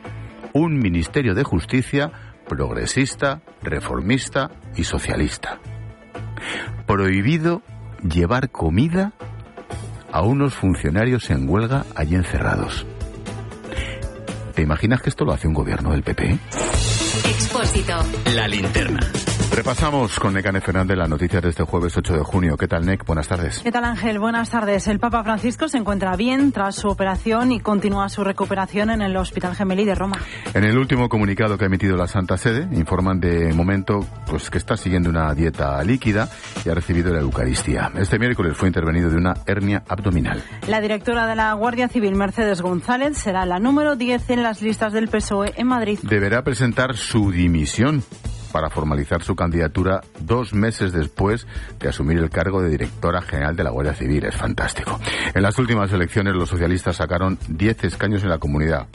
un 0.55 0.79
ministerio 0.79 1.35
de 1.35 1.45
justicia 1.45 2.11
progresista, 2.49 3.41
reformista 3.63 4.51
y 4.77 4.85
socialista. 4.85 5.59
Prohibido 6.87 7.63
llevar 8.03 8.51
comida 8.51 9.13
a 10.11 10.23
unos 10.23 10.55
funcionarios 10.55 11.31
en 11.31 11.49
huelga 11.49 11.85
allí 11.95 12.15
encerrados. 12.15 12.87
¿Te 14.55 14.63
imaginas 14.63 15.01
que 15.03 15.11
esto 15.11 15.25
lo 15.25 15.33
hace 15.33 15.47
un 15.47 15.55
gobierno 15.55 15.93
del 15.93 16.03
PP? 16.03 16.39
Expósito. 17.25 17.95
La 18.35 18.49
linterna. 18.49 19.01
Repasamos 19.59 20.21
con 20.21 20.35
Necane 20.35 20.61
Fernández 20.61 20.97
las 20.97 21.09
noticias 21.09 21.43
de 21.43 21.49
este 21.49 21.65
jueves 21.65 21.97
8 21.97 22.13
de 22.13 22.21
junio. 22.21 22.57
¿Qué 22.57 22.69
tal, 22.69 22.87
Nec? 22.87 23.05
Buenas 23.05 23.27
tardes. 23.27 23.59
¿Qué 23.59 23.73
tal, 23.73 23.83
Ángel? 23.83 24.21
Buenas 24.21 24.51
tardes. 24.51 24.87
El 24.87 25.01
Papa 25.01 25.25
Francisco 25.25 25.69
se 25.69 25.79
encuentra 25.79 26.15
bien 26.15 26.53
tras 26.53 26.77
su 26.77 26.87
operación 26.87 27.51
y 27.51 27.59
continúa 27.59 28.09
su 28.09 28.23
recuperación 28.23 28.91
en 28.91 29.03
el 29.03 29.17
Hospital 29.17 29.57
Gemelli 29.57 29.85
de 29.85 29.97
Roma. 29.97 30.21
En 30.55 30.63
el 30.63 30.79
último 30.79 31.09
comunicado 31.09 31.59
que 31.59 31.65
ha 31.65 31.67
emitido 31.67 31.97
la 31.97 32.07
Santa 32.07 32.37
Sede, 32.37 32.69
informan 32.71 33.19
de 33.19 33.53
momento 33.53 34.07
pues, 34.29 34.49
que 34.49 34.59
está 34.59 34.77
siguiendo 34.77 35.11
una 35.11 35.35
dieta 35.35 35.83
líquida 35.83 36.29
y 36.65 36.69
ha 36.69 36.75
recibido 36.75 37.13
la 37.13 37.19
Eucaristía. 37.19 37.91
Este 37.97 38.17
miércoles 38.21 38.57
fue 38.57 38.69
intervenido 38.69 39.11
de 39.11 39.17
una 39.17 39.35
hernia 39.45 39.83
abdominal. 39.89 40.41
La 40.69 40.81
directora 40.81 41.27
de 41.27 41.35
la 41.35 41.53
Guardia 41.55 41.89
Civil, 41.89 42.15
Mercedes 42.15 42.63
González, 42.63 43.19
será 43.19 43.45
la 43.45 43.59
número 43.59 43.97
10 43.97 44.31
en 44.31 44.45
las 44.45 44.63
listas 44.63 44.93
del 44.93 45.09
PSOE 45.09 45.55
en 45.57 45.67
Madrid. 45.67 45.99
Deberá 46.05 46.45
presentar 46.45 46.97
su 46.97 47.33
dimisión 47.33 48.05
para 48.53 48.71
formalizar 48.71 49.23
su 49.23 49.35
candidatura 49.35 50.01
dos 50.21 50.53
meses 50.53 50.93
después 50.93 51.47
de 51.79 51.89
asumir 51.89 52.19
el 52.19 52.31
cargo 52.31 52.63
de 52.63 52.71
directora 52.71 53.23
general 53.23 53.57
de 53.57 53.65
la 53.65 53.71
Guardia 53.71 53.95
Civil. 53.95 54.25
Es 54.25 54.37
fantástico. 54.37 54.99
En 55.35 55.43
las 55.43 55.59
últimas 55.59 55.93
elecciones 55.93 56.35
los 56.35 56.49
socialistas 56.49 56.97
sacaron 56.97 57.39
10 57.49 57.85
escaños 57.85 58.23
en 58.23 58.31
la 58.31 58.39
comunidad. 58.39 58.87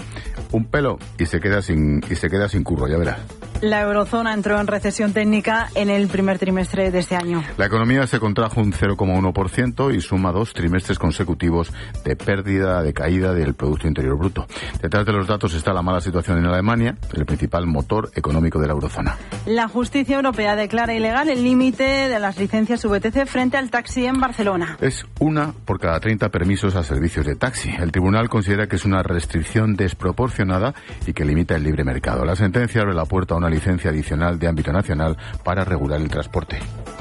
Un 0.51 0.66
pelo 0.66 0.97
y 1.18 1.26
se 1.26 1.39
queda 1.39 1.62
sin, 1.62 2.01
y 2.10 2.16
se 2.16 2.30
queda 2.30 2.47
sin 2.49 2.64
curro, 2.64 2.88
ya 2.88 2.97
verás. 2.97 3.20
La 3.64 3.82
eurozona 3.82 4.34
entró 4.34 4.60
en 4.60 4.68
recesión 4.68 5.14
técnica 5.14 5.70
en 5.74 5.89
el 5.89 6.10
primer 6.10 6.38
trimestre 6.38 6.91
de 6.91 6.99
este 6.99 7.16
año. 7.16 7.41
La 7.58 7.66
economía 7.66 8.06
se 8.08 8.20
contrajo 8.20 8.60
un 8.60 8.74
0,1% 8.74 9.95
y 9.95 10.01
suma 10.01 10.34
dos 10.34 10.51
trimestres 10.54 10.99
consecutivos 10.99 11.72
de 12.04 12.18
pérdida, 12.18 12.82
de 12.82 12.93
caída 12.93 13.34
del 13.34 13.54
Producto 13.54 13.88
Interior 13.88 14.18
Bruto. 14.18 14.45
Detrás 14.82 15.06
de 15.06 15.14
los 15.14 15.28
datos 15.28 15.54
está 15.54 15.72
la 15.72 15.82
mala 15.82 16.01
situación 16.01 16.39
en 16.39 16.45
Alemania, 16.47 16.97
el 17.14 17.26
principal 17.26 17.66
motor 17.66 18.12
económico 18.16 18.60
de 18.60 18.68
la 18.68 18.74
eurozona. 18.74 19.18
La 19.45 19.67
justicia 19.67 20.15
europea 20.15 20.55
declara 20.55 20.93
ilegal 20.93 21.27
el 21.27 21.43
límite 21.43 21.83
de 21.83 22.17
las 22.17 22.37
licencias 22.37 22.85
VTC 22.85 23.25
frente 23.25 23.57
al 23.57 23.69
taxi 23.69 24.05
en 24.05 24.21
Barcelona. 24.21 24.77
Es 24.79 25.05
una 25.19 25.51
por 25.65 25.81
cada 25.81 25.99
30 25.99 26.29
permisos 26.29 26.77
a 26.77 26.83
servicios 26.83 27.25
de 27.25 27.35
taxi. 27.35 27.69
El 27.77 27.91
tribunal 27.91 28.29
considera 28.29 28.67
que 28.67 28.77
es 28.77 28.85
una 28.85 29.03
restricción 29.03 29.75
desproporcionada 29.75 30.73
y 31.05 31.11
que 31.11 31.25
limita 31.25 31.57
el 31.57 31.63
libre 31.63 31.83
mercado. 31.83 32.23
La 32.23 32.37
sentencia 32.37 32.83
abre 32.83 32.93
la 32.93 33.03
puerta 33.03 33.33
a 33.33 33.37
una 33.37 33.49
licencia 33.49 33.89
adicional 33.89 34.39
de 34.39 34.47
ámbito 34.47 34.71
nacional 34.71 35.17
para 35.43 35.65
regular 35.65 35.99
el 35.99 36.09
transporte. 36.09 36.59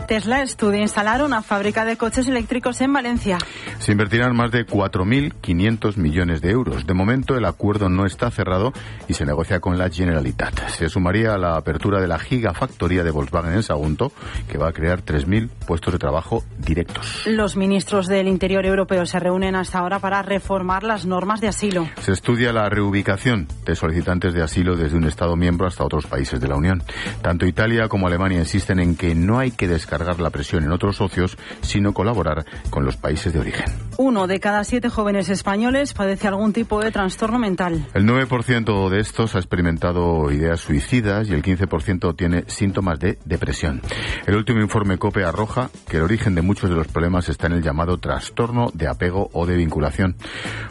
Tesla 0.09 0.43
estudia 0.43 0.81
instalar 0.81 1.23
una 1.23 1.43
fábrica 1.43 1.85
de 1.85 1.97
coches 1.97 2.27
eléctricos 2.27 2.81
en 2.81 2.93
Valencia. 2.93 3.39
Se 3.79 3.93
invertirán 3.93 4.35
más 4.37 4.51
de 4.51 4.67
4.500 4.67 5.97
millones 5.97 6.41
de 6.43 6.51
euros. 6.51 6.87
De 6.87 6.93
momento 6.93 7.37
el 7.37 7.45
acuerdo 7.45 7.89
no 7.89 8.05
está 8.05 8.31
cerrado 8.31 8.73
y 9.07 9.15
se 9.15 9.25
negocia 9.25 9.61
con 9.61 9.79
la 9.79 9.89
Generalitat. 9.89 10.69
Se 10.71 10.89
sumaría 10.89 11.35
a 11.35 11.39
la 11.39 11.57
apertura 11.57 12.01
de 12.01 12.09
la 12.09 12.19
gigafactoría 12.33 13.05
de 13.05 13.11
Volkswagen 13.11 13.53
en 13.53 13.63
Sagunto, 13.63 14.11
que 14.49 14.57
va 14.57 14.69
a 14.69 14.73
crear 14.73 15.05
3.000 15.05 15.51
puestos 15.67 15.93
de 15.93 15.99
trabajo 15.99 16.43
directos. 16.59 17.25
Los 17.27 17.57
ministros 17.57 18.07
del 18.07 18.27
Interior 18.27 18.65
europeo 18.65 19.05
se 19.05 19.21
reúnen 19.21 19.55
hasta 19.55 19.81
ahora 19.81 19.99
para 19.99 20.23
reformar 20.23 20.83
las 20.83 21.05
normas 21.05 21.43
de 21.43 21.49
asilo. 21.49 21.87
Se 22.01 22.13
estudia 22.13 22.53
la 22.55 22.71
reubicación 22.71 23.49
de 23.67 23.75
solicitantes 23.75 24.33
de 24.33 24.43
asilo 24.43 24.77
desde 24.77 24.97
un 24.97 25.05
Estado 25.05 25.37
miembro 25.37 25.67
hasta 25.67 25.85
otros 25.85 26.07
países 26.07 26.41
de 26.41 26.49
la 26.49 26.57
Unión. 26.57 26.83
Tanto 27.21 27.45
Italia 27.45 27.89
como 27.89 28.07
Alemania 28.07 28.39
insisten 28.39 28.81
en 28.81 28.97
que 28.97 29.15
no 29.15 29.39
hay 29.39 29.51
que 29.51 29.69
descargar 29.69 30.19
la 30.19 30.31
presión 30.31 30.65
en 30.65 30.73
otros 30.73 30.97
socios, 30.97 31.37
sino 31.61 31.93
colaborar 31.93 32.47
con 32.71 32.87
los 32.87 32.97
países 32.97 33.35
de 33.35 33.41
origen. 33.41 33.67
Uno 33.99 34.27
de 34.27 34.41
cada 34.41 34.65
siete 34.65 34.89
jóvenes 34.89 35.29
españoles 35.29 35.93
padece 35.93 36.29
algún 36.29 36.55
tipo 36.55 36.81
de 36.81 36.91
trastorno 36.91 37.39
mental. 37.39 37.87
El 37.93 38.07
9% 38.07 38.89
de 38.89 39.01
estos 39.01 39.35
ha 39.35 39.39
experimentado 39.39 40.31
ideas 40.31 40.61
suicidas 40.61 41.29
y 41.29 41.35
el 41.35 41.43
15% 41.43 42.15
tiene 42.23 42.45
síntomas 42.47 43.01
de 43.01 43.19
depresión. 43.25 43.81
El 44.29 44.37
último 44.37 44.61
informe 44.61 44.97
COPE 44.97 45.25
arroja 45.25 45.71
que 45.89 45.97
el 45.97 46.05
origen 46.05 46.37
de 46.37 46.43
muchos 46.43 46.71
de 46.71 46.77
los 46.77 46.87
problemas 46.87 47.29
está 47.29 47.49
en 47.49 47.55
el 47.55 47.63
llamado 47.65 47.99
trastorno 47.99 48.71
de 48.75 48.87
apego 48.87 49.29
o 49.33 49.45
de 49.45 49.57
vinculación. 49.57 50.15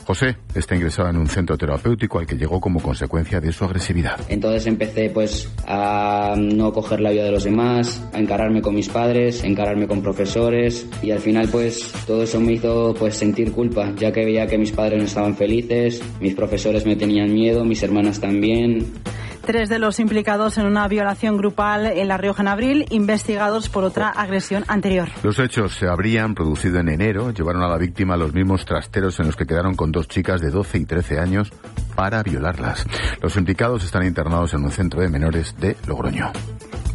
José 0.06 0.38
está 0.56 0.78
ingresado 0.78 1.10
en 1.10 1.18
un 1.18 1.28
centro 1.28 1.58
terapéutico 1.58 2.20
al 2.20 2.26
que 2.26 2.38
llegó 2.38 2.62
como 2.62 2.82
consecuencia 2.82 3.42
de 3.42 3.52
su 3.52 3.66
agresividad. 3.66 4.18
Entonces 4.30 4.66
empecé 4.66 5.10
pues 5.10 5.52
a 5.68 6.36
no 6.38 6.72
coger 6.72 7.02
la 7.02 7.10
vida 7.10 7.26
de 7.26 7.32
los 7.32 7.44
demás, 7.44 8.02
a 8.14 8.20
encararme 8.20 8.62
con 8.62 8.74
mis 8.74 8.88
padres, 8.88 9.44
encararme 9.44 9.88
con 9.88 10.02
profesores 10.02 10.88
y 11.02 11.12
al 11.12 11.20
final 11.20 11.50
pues 11.50 11.92
todo 12.08 12.24
eso 12.24 12.40
me 12.40 12.54
hizo 12.54 12.94
pues 12.98 13.18
sentir 13.18 13.52
culpa, 13.52 13.92
ya 13.98 14.14
que 14.14 14.24
veía 14.24 14.48
que 14.48 14.58
mis 14.58 14.72
padres 14.72 15.00
no 15.00 15.06
estaban 15.06 15.36
felices, 15.36 16.02
mis 16.22 16.34
profesores 16.34 16.86
me 16.86 16.96
tenían 16.96 17.34
miedo, 17.34 17.66
mis 17.66 17.84
hermanas 17.84 18.22
también. 18.22 18.86
Tres 19.46 19.70
de 19.70 19.80
los 19.80 20.00
implicados 20.00 20.58
en 20.58 20.66
una 20.66 20.88
violación 20.88 21.38
grupal 21.38 21.88
en 21.88 22.08
La 22.08 22.18
Rioja 22.18 22.44
en 22.44 22.48
abril, 22.48 22.86
investigados 22.92 23.70
por 23.70 23.84
otra 23.84 24.10
agresión 24.10 24.64
anterior. 24.68 25.10
Los 25.24 25.40
hechos 25.40 25.76
se 25.76 25.88
habrían 25.88 26.36
producido 26.36 26.80
en 26.80 26.90
enero, 26.90 27.32
llevaron 27.32 27.64
a 27.64 27.68
la 27.68 27.78
víctima 27.78 28.18
los 28.18 28.34
mismos 28.34 28.66
trasteros 28.66 29.20
en 29.20 29.26
los 29.28 29.36
que 29.36 29.46
quedaron 29.46 29.76
con 29.76 29.92
dos 29.92 30.08
chicas 30.08 30.42
de 30.42 30.52
12 30.52 30.78
y 30.78 30.86
13 30.86 31.20
años 31.20 31.52
para 31.96 32.22
violarlas. 32.24 32.86
Los 33.22 33.36
implicados 33.36 33.84
están 33.84 34.06
internados 34.06 34.54
en 34.54 34.64
un 34.64 34.72
centro 34.72 35.02
de 35.02 35.10
menores 35.10 35.56
de 35.58 35.76
Logroño. 35.88 36.32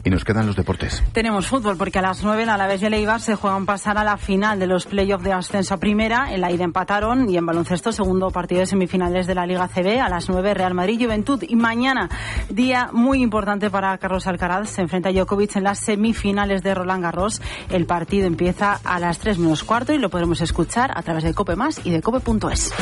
Y 0.07 0.11
nos 0.11 0.25
quedan 0.25 0.47
los 0.47 0.55
deportes. 0.55 1.03
Tenemos 1.11 1.49
fútbol 1.49 1.77
porque 1.77 1.99
a 1.99 2.03
las 2.03 2.23
9 2.23 2.45
en 2.45 2.49
Alavés 2.49 2.81
y 2.81 2.87
el 2.87 2.95
Eibar 2.95 3.21
se 3.21 3.35
juegan 3.35 3.67
pasar 3.67 3.99
a 3.99 4.05
la 4.05 4.17
final 4.17 4.61
de 4.61 4.69
los 4.69 4.87
playoffs 4.87 5.25
de 5.25 5.33
ascenso 5.33 5.75
a 5.75 5.79
primera. 5.79 6.33
En 6.33 6.43
la 6.43 6.53
ida 6.53 6.63
empataron 6.63 7.29
y 7.29 7.37
en 7.37 7.45
baloncesto 7.45 7.91
segundo 7.91 8.31
partido 8.31 8.61
de 8.61 8.67
semifinales 8.67 9.27
de 9.27 9.35
la 9.35 9.47
Liga 9.47 9.67
CB 9.67 9.99
a 10.01 10.09
las 10.09 10.29
9 10.29 10.55
Real 10.55 10.75
Madrid 10.75 11.03
Juventud. 11.03 11.43
Y 11.43 11.57
mañana, 11.57 12.09
día 12.49 12.91
muy 12.93 13.21
importante 13.21 13.69
para 13.69 13.99
Carlos 13.99 14.29
Alcaraz, 14.29 14.71
se 14.71 14.83
enfrenta 14.83 15.09
a 15.09 15.13
Djokovic 15.13 15.57
en 15.57 15.65
las 15.65 15.81
semifinales 15.81 16.63
de 16.63 16.73
Roland 16.73 17.03
Garros. 17.03 17.43
El 17.69 17.87
partido 17.87 18.29
empieza 18.29 18.79
a 18.85 19.01
las 19.01 19.19
3 19.19 19.39
menos 19.39 19.65
cuarto 19.65 19.93
y 19.93 19.99
lo 19.99 20.09
podremos 20.09 20.41
escuchar 20.41 20.93
a 20.97 21.03
través 21.03 21.25
de 21.25 21.35
Cope 21.35 21.57
Más 21.57 21.85
y 21.85 21.91
de 21.91 22.01
Cope.es. 22.01 22.73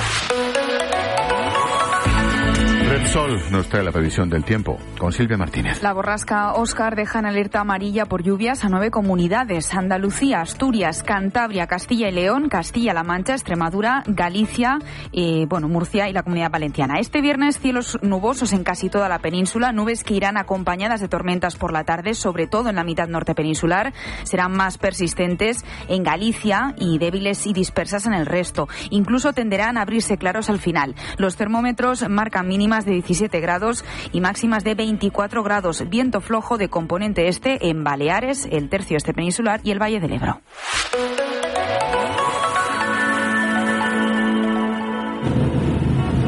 Repsol 2.86 3.40
nos 3.50 3.66
trae 3.68 3.82
la 3.82 3.92
previsión 3.92 4.28
del 4.28 4.44
tiempo 4.44 4.78
con 4.98 5.10
Silvia 5.10 5.38
Martínez. 5.38 5.82
La 5.82 5.94
borrasca 5.94 6.52
Oscar 6.52 6.94
deja 6.96 7.18
en 7.18 7.26
alerta 7.26 7.60
amarilla 7.60 8.04
por 8.04 8.22
lluvias 8.22 8.62
a 8.62 8.68
nueve 8.68 8.90
comunidades: 8.90 9.72
Andalucía, 9.72 10.42
Asturias, 10.42 11.02
Cantabria, 11.02 11.66
Castilla 11.66 12.08
y 12.08 12.12
León, 12.12 12.50
Castilla-La 12.50 13.02
Mancha, 13.02 13.32
Extremadura, 13.32 14.02
Galicia, 14.06 14.78
eh, 15.12 15.46
bueno, 15.48 15.68
Murcia 15.68 16.10
y 16.10 16.12
la 16.12 16.22
Comunidad 16.22 16.50
Valenciana. 16.50 16.98
Este 16.98 17.22
viernes 17.22 17.58
cielos 17.58 17.98
nubosos 18.02 18.52
en 18.52 18.64
casi 18.64 18.90
toda 18.90 19.08
la 19.08 19.18
península, 19.18 19.72
nubes 19.72 20.04
que 20.04 20.14
irán 20.14 20.36
acompañadas 20.36 21.00
de 21.00 21.08
tormentas 21.08 21.56
por 21.56 21.72
la 21.72 21.84
tarde, 21.84 22.12
sobre 22.12 22.46
todo 22.46 22.68
en 22.68 22.76
la 22.76 22.84
mitad 22.84 23.08
norte 23.08 23.34
peninsular. 23.34 23.94
Serán 24.24 24.52
más 24.52 24.76
persistentes 24.76 25.64
en 25.88 26.02
Galicia 26.02 26.74
y 26.76 26.98
débiles 26.98 27.46
y 27.46 27.54
dispersas 27.54 28.06
en 28.06 28.12
el 28.12 28.26
resto. 28.26 28.68
Incluso 28.90 29.32
tenderán 29.32 29.78
a 29.78 29.82
abrirse 29.82 30.18
claros 30.18 30.50
al 30.50 30.58
final. 30.58 30.94
Los 31.16 31.36
termómetros 31.36 32.06
marcan 32.10 32.46
mínimas 32.46 32.73
de 32.82 32.90
17 32.90 33.38
grados 33.38 33.84
y 34.12 34.20
máximas 34.20 34.64
de 34.64 34.74
24 34.74 35.44
grados. 35.44 35.88
Viento 35.88 36.20
flojo 36.20 36.58
de 36.58 36.68
componente 36.68 37.28
este 37.28 37.68
en 37.68 37.84
Baleares, 37.84 38.48
el 38.50 38.68
tercio 38.68 38.96
este 38.96 39.14
peninsular 39.14 39.60
y 39.62 39.70
el 39.70 39.80
Valle 39.80 40.00
del 40.00 40.14
Ebro. 40.14 40.40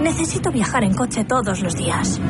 Necesito 0.02 0.52
viajar 0.52 0.84
en 0.84 0.94
coche 0.94 1.24
todos 1.24 1.60
los 1.62 1.74
días. 1.74 2.20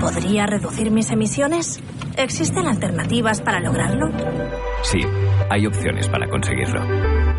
¿Podría 0.00 0.46
reducir 0.46 0.90
mis 0.90 1.10
emisiones? 1.10 1.80
¿Existen 2.16 2.66
alternativas 2.66 3.42
para 3.42 3.60
lograrlo? 3.60 4.08
Sí, 4.82 5.00
hay 5.50 5.66
opciones 5.66 6.08
para 6.08 6.28
conseguirlo. 6.28 6.80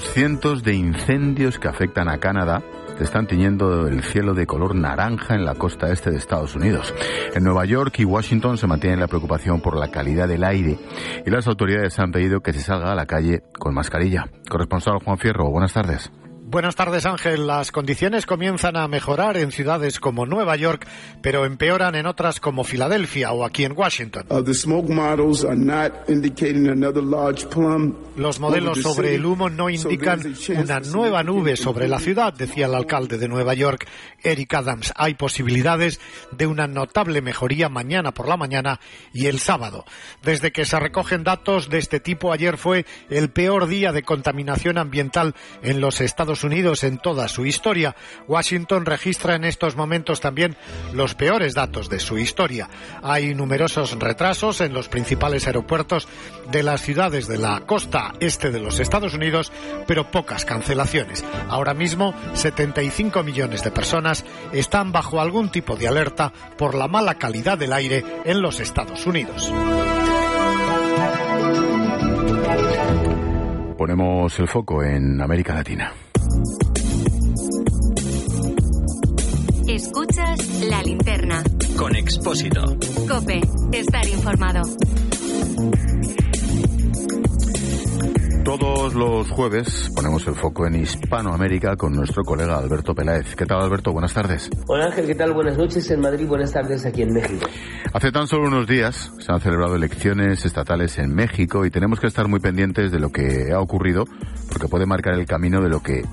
Los 0.00 0.14
cientos 0.14 0.62
de 0.62 0.72
incendios 0.72 1.58
que 1.58 1.68
afectan 1.68 2.08
a 2.08 2.16
Canadá 2.16 2.62
están 3.00 3.26
tiñendo 3.26 3.86
el 3.86 4.02
cielo 4.02 4.32
de 4.32 4.46
color 4.46 4.74
naranja 4.74 5.34
en 5.34 5.44
la 5.44 5.56
costa 5.56 5.92
este 5.92 6.10
de 6.10 6.16
Estados 6.16 6.56
Unidos. 6.56 6.94
En 7.34 7.44
Nueva 7.44 7.66
York 7.66 7.98
y 7.98 8.06
Washington 8.06 8.56
se 8.56 8.66
mantiene 8.66 8.96
la 8.96 9.08
preocupación 9.08 9.60
por 9.60 9.76
la 9.78 9.90
calidad 9.90 10.26
del 10.26 10.44
aire 10.44 10.78
y 11.26 11.28
las 11.28 11.46
autoridades 11.46 11.98
han 11.98 12.12
pedido 12.12 12.40
que 12.40 12.54
se 12.54 12.60
salga 12.60 12.92
a 12.92 12.94
la 12.94 13.04
calle 13.04 13.42
con 13.58 13.74
mascarilla. 13.74 14.24
Corresponsal 14.48 15.00
Juan 15.04 15.18
Fierro, 15.18 15.50
buenas 15.50 15.74
tardes. 15.74 16.10
Buenas 16.50 16.74
tardes, 16.74 17.06
Ángel. 17.06 17.46
Las 17.46 17.70
condiciones 17.70 18.26
comienzan 18.26 18.76
a 18.76 18.88
mejorar 18.88 19.36
en 19.36 19.52
ciudades 19.52 20.00
como 20.00 20.26
Nueva 20.26 20.56
York, 20.56 20.84
pero 21.22 21.44
empeoran 21.44 21.94
en 21.94 22.06
otras 22.06 22.40
como 22.40 22.64
Filadelfia 22.64 23.30
o 23.30 23.44
aquí 23.44 23.64
en 23.64 23.78
Washington. 23.78 24.26
Los 28.16 28.40
modelos 28.40 28.82
sobre 28.82 29.14
el 29.14 29.24
humo 29.24 29.48
no 29.48 29.70
indican 29.70 30.34
una 30.58 30.80
nueva 30.80 31.22
nube 31.22 31.56
sobre 31.56 31.86
la 31.86 32.00
ciudad, 32.00 32.34
decía 32.34 32.66
el 32.66 32.74
alcalde 32.74 33.16
de 33.16 33.28
Nueva 33.28 33.54
York, 33.54 33.86
Eric 34.20 34.52
Adams. 34.54 34.92
Hay 34.96 35.14
posibilidades 35.14 36.00
de 36.32 36.48
una 36.48 36.66
notable 36.66 37.22
mejoría 37.22 37.68
mañana 37.68 38.12
por 38.12 38.26
la 38.26 38.36
mañana 38.36 38.80
y 39.12 39.26
el 39.26 39.38
sábado. 39.38 39.84
Desde 40.24 40.50
que 40.50 40.64
se 40.64 40.80
recogen 40.80 41.22
datos 41.22 41.70
de 41.70 41.78
este 41.78 42.00
tipo, 42.00 42.32
ayer 42.32 42.56
fue 42.56 42.86
el 43.08 43.30
peor 43.30 43.68
día 43.68 43.92
de 43.92 44.02
contaminación 44.02 44.78
ambiental 44.78 45.36
en 45.62 45.80
los 45.80 46.00
Estados 46.00 46.39
Unidos 46.44 46.84
en 46.84 46.98
toda 46.98 47.28
su 47.28 47.46
historia. 47.46 47.96
Washington 48.26 48.86
registra 48.86 49.34
en 49.34 49.44
estos 49.44 49.76
momentos 49.76 50.20
también 50.20 50.56
los 50.92 51.14
peores 51.14 51.54
datos 51.54 51.88
de 51.88 51.98
su 51.98 52.18
historia. 52.18 52.68
Hay 53.02 53.34
numerosos 53.34 53.98
retrasos 53.98 54.60
en 54.60 54.72
los 54.72 54.88
principales 54.88 55.46
aeropuertos 55.46 56.08
de 56.50 56.62
las 56.62 56.82
ciudades 56.82 57.26
de 57.26 57.38
la 57.38 57.60
costa 57.60 58.12
este 58.20 58.50
de 58.50 58.60
los 58.60 58.80
Estados 58.80 59.14
Unidos, 59.14 59.52
pero 59.86 60.10
pocas 60.10 60.44
cancelaciones. 60.44 61.24
Ahora 61.48 61.74
mismo, 61.74 62.14
75 62.34 63.22
millones 63.22 63.62
de 63.62 63.70
personas 63.70 64.24
están 64.52 64.92
bajo 64.92 65.20
algún 65.20 65.50
tipo 65.50 65.76
de 65.76 65.88
alerta 65.88 66.32
por 66.56 66.74
la 66.74 66.88
mala 66.88 67.14
calidad 67.16 67.58
del 67.58 67.72
aire 67.72 68.04
en 68.24 68.42
los 68.42 68.60
Estados 68.60 69.06
Unidos. 69.06 69.52
Ponemos 73.76 74.38
el 74.38 74.46
foco 74.46 74.82
en 74.82 75.20
América 75.22 75.54
Latina. 75.54 75.92
Escuchas 79.80 80.60
la 80.68 80.82
linterna. 80.82 81.42
Con 81.78 81.96
Expósito. 81.96 82.62
Cope, 83.08 83.40
estar 83.72 84.06
informado. 84.06 84.60
Todos 88.44 88.92
los 88.92 89.30
jueves 89.30 89.90
ponemos 89.96 90.26
el 90.26 90.34
foco 90.34 90.66
en 90.66 90.82
Hispanoamérica 90.82 91.76
con 91.76 91.94
nuestro 91.94 92.22
colega 92.24 92.58
Alberto 92.58 92.94
Peláez. 92.94 93.34
¿Qué 93.34 93.46
tal, 93.46 93.62
Alberto? 93.62 93.90
Buenas 93.92 94.12
tardes. 94.12 94.50
Hola 94.66 94.84
Ángel, 94.84 95.06
¿qué 95.06 95.14
tal? 95.14 95.32
Buenas 95.32 95.56
noches 95.56 95.90
en 95.90 96.00
Madrid, 96.00 96.26
buenas 96.26 96.52
tardes 96.52 96.84
aquí 96.84 97.00
en 97.00 97.14
México. 97.14 97.46
Hace 97.94 98.12
tan 98.12 98.26
solo 98.26 98.48
unos 98.48 98.66
días 98.66 99.10
se 99.18 99.32
han 99.32 99.40
celebrado 99.40 99.76
elecciones 99.76 100.44
estatales 100.44 100.98
en 100.98 101.14
México 101.14 101.64
y 101.64 101.70
tenemos 101.70 102.00
que 102.00 102.06
estar 102.06 102.28
muy 102.28 102.40
pendientes 102.40 102.92
de 102.92 103.00
lo 103.00 103.08
que 103.08 103.50
ha 103.54 103.60
ocurrido 103.60 104.04
porque 104.50 104.68
puede 104.68 104.84
marcar 104.84 105.14
el 105.14 105.24
camino 105.24 105.62
de 105.62 105.70
lo 105.70 105.82
que 105.82 106.04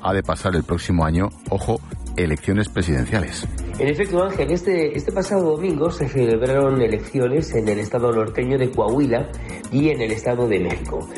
ha 0.00 0.12
de 0.12 0.22
pasar 0.22 0.54
el 0.54 0.62
próximo 0.62 1.04
año. 1.04 1.30
Ojo, 1.50 1.80
elecciones 2.16 2.68
presidenciales. 2.68 3.46
En 3.78 3.88
efecto, 3.88 4.22
Ángel, 4.22 4.50
este, 4.50 4.96
este 4.96 5.12
pasado 5.12 5.56
domingo 5.56 5.90
se 5.90 6.08
celebraron 6.08 6.80
elecciones 6.80 7.54
en 7.54 7.68
el 7.68 7.78
estado 7.78 8.10
norteño 8.12 8.58
de 8.58 8.70
Coahuila 8.70 9.28
y 9.70 9.90
en 9.90 10.00
el 10.00 10.12
estado 10.12 10.48
de 10.48 10.60
México. 10.60 11.08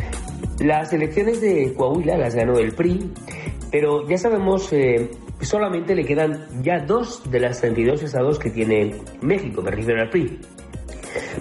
Las 0.61 0.93
elecciones 0.93 1.41
de 1.41 1.73
Coahuila 1.75 2.19
las 2.19 2.35
ganó 2.35 2.59
el 2.59 2.73
PRI, 2.73 3.13
pero 3.71 4.09
ya 4.09 4.19
sabemos, 4.19 4.73
eh, 4.73 5.11
solamente 5.41 5.95
le 5.95 6.05
quedan 6.05 6.47
ya 6.63 6.81
dos 6.81 7.23
de 7.31 7.41
las 7.41 7.61
32 7.61 8.03
estados 8.03 8.39
que 8.39 8.51
tiene 8.51 8.97
México, 9.23 9.63
me 9.63 9.71
refiero 9.71 10.03
al 10.03 10.11
PRI. 10.11 10.41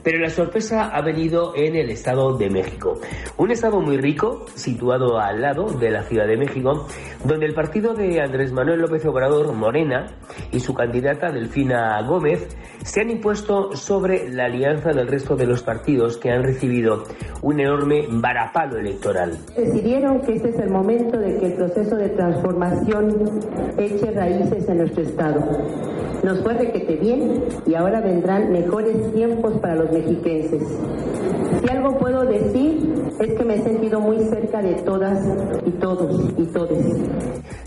Pero 0.04 0.20
la 0.20 0.30
sorpresa 0.30 0.90
ha 0.90 1.02
venido 1.02 1.54
en 1.56 1.76
el 1.76 1.90
Estado 1.90 2.38
de 2.38 2.50
México, 2.50 3.00
un 3.38 3.52
estado 3.52 3.82
muy 3.82 3.98
rico, 3.98 4.46
situado 4.56 5.18
al 5.20 5.42
lado 5.42 5.66
de 5.66 5.92
la 5.92 6.04
Ciudad 6.04 6.28
de 6.28 6.38
México, 6.38 6.88
donde 7.24 7.46
el 7.46 7.54
partido 7.54 7.94
de 7.94 8.22
Andrés 8.22 8.52
Manuel 8.52 8.82
López 8.82 9.06
Obrador, 9.06 9.54
Morena, 9.54 10.08
y 10.52 10.60
su 10.60 10.74
candidata 10.74 11.32
Delfina 11.32 12.02
Gómez 12.04 12.48
se 12.88 13.02
han 13.02 13.10
impuesto 13.10 13.76
sobre 13.76 14.30
la 14.30 14.46
alianza 14.46 14.94
del 14.94 15.10
resto 15.10 15.36
de 15.36 15.46
los 15.46 15.62
partidos 15.62 16.18
que 16.18 16.32
han 16.32 16.42
recibido 16.42 17.04
un 17.42 17.60
enorme 17.60 18.08
varapalo 18.10 18.78
electoral. 18.78 19.38
Decidieron 19.58 20.22
que 20.22 20.36
este 20.36 20.50
es 20.50 20.60
el 20.60 20.70
momento 20.70 21.18
de 21.18 21.38
que 21.38 21.48
el 21.48 21.54
proceso 21.56 21.98
de 21.98 22.10
transformación 22.10 23.42
eche 23.78 24.12
raíces 24.12 24.70
en 24.70 24.78
nuestro 24.78 25.04
Estado. 25.04 25.42
Nos 26.24 26.42
fue 26.42 26.54
requete 26.54 26.96
bien 26.96 27.44
y 27.66 27.76
ahora 27.76 28.00
vendrán 28.00 28.52
mejores 28.54 29.14
tiempos 29.14 29.60
para 29.60 29.76
los 29.76 29.92
mexiquenses. 29.92 30.64
Si 31.62 31.70
algo 31.70 31.98
puedo 31.98 32.24
decir 32.26 32.94
es 33.20 33.34
que 33.34 33.44
me 33.44 33.56
he 33.56 33.64
sentido 33.64 34.00
muy 34.00 34.20
cerca 34.26 34.62
de 34.62 34.76
todas 34.76 35.20
y 35.66 35.72
todos 35.72 36.34
y 36.38 36.46
todes. 36.46 36.86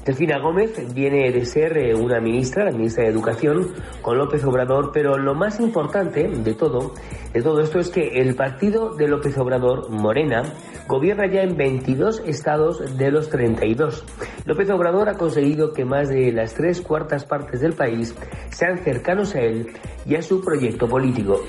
Delfina 0.04 0.38
Gómez 0.38 0.94
viene 0.94 1.30
de 1.30 1.44
ser 1.44 1.76
eh, 1.76 1.94
una 1.94 2.20
ministra, 2.20 2.64
la 2.64 2.70
ministra 2.70 3.04
de 3.04 3.10
Educación, 3.10 3.68
con 4.00 4.16
López 4.16 4.44
Obrador, 4.44 4.90
pero 4.92 5.09
lo 5.18 5.34
más 5.34 5.60
importante 5.60 6.28
de 6.28 6.54
todo, 6.54 6.94
de 7.32 7.42
todo 7.42 7.60
esto 7.60 7.78
es 7.78 7.90
que 7.90 8.20
el 8.20 8.34
partido 8.34 8.94
de 8.94 9.08
López 9.08 9.36
Obrador, 9.38 9.90
Morena, 9.90 10.42
gobierna 10.86 11.26
ya 11.26 11.42
en 11.42 11.56
22 11.56 12.22
estados 12.26 12.96
de 12.96 13.10
los 13.10 13.30
32. 13.30 14.04
López 14.44 14.70
Obrador 14.70 15.08
ha 15.08 15.14
conseguido 15.14 15.72
que 15.72 15.84
más 15.84 16.08
de 16.08 16.32
las 16.32 16.54
tres 16.54 16.80
cuartas 16.80 17.24
partes 17.24 17.60
del 17.60 17.74
país 17.74 18.14
sean 18.50 18.78
cercanos 18.78 19.34
a 19.34 19.40
él 19.40 19.68
y 20.06 20.16
a 20.16 20.22
su 20.22 20.40
proyecto 20.40 20.88
político. 20.88 21.40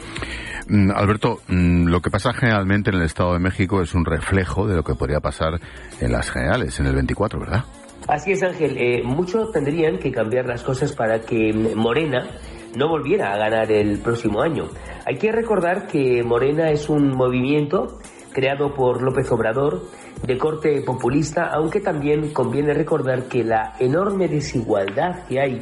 Mm, 0.67 0.91
Alberto, 0.91 1.39
mm, 1.47 1.87
lo 1.87 2.01
que 2.01 2.11
pasa 2.11 2.33
generalmente 2.33 2.91
en 2.91 2.97
el 2.97 3.03
Estado 3.03 3.33
de 3.33 3.39
México 3.39 3.81
es 3.81 3.93
un 3.93 4.05
reflejo 4.05 4.67
de 4.67 4.75
lo 4.75 4.83
que 4.83 4.95
podría 4.95 5.19
pasar 5.19 5.59
en 5.99 6.11
las 6.11 6.29
generales, 6.29 6.79
en 6.79 6.85
el 6.85 6.95
24, 6.95 7.39
¿verdad? 7.39 7.65
Así 8.07 8.31
es, 8.31 8.43
Ángel. 8.43 8.77
Eh, 8.77 9.03
mucho 9.03 9.49
tendrían 9.49 9.97
que 9.97 10.11
cambiar 10.11 10.45
las 10.45 10.63
cosas 10.63 10.93
para 10.93 11.21
que 11.21 11.53
Morena 11.75 12.27
no 12.75 12.89
volviera 12.89 13.33
a 13.33 13.37
ganar 13.37 13.71
el 13.71 13.99
próximo 13.99 14.41
año. 14.41 14.67
Hay 15.05 15.17
que 15.17 15.31
recordar 15.31 15.87
que 15.87 16.23
Morena 16.23 16.69
es 16.69 16.89
un 16.89 17.09
movimiento 17.09 17.99
creado 18.31 18.73
por 18.73 19.01
López 19.01 19.31
Obrador 19.31 19.81
de 20.25 20.37
corte 20.37 20.81
populista, 20.81 21.49
aunque 21.51 21.81
también 21.81 22.31
conviene 22.31 22.73
recordar 22.73 23.27
que 23.27 23.43
la 23.43 23.73
enorme 23.79 24.27
desigualdad 24.27 25.25
que 25.27 25.39
hay 25.39 25.59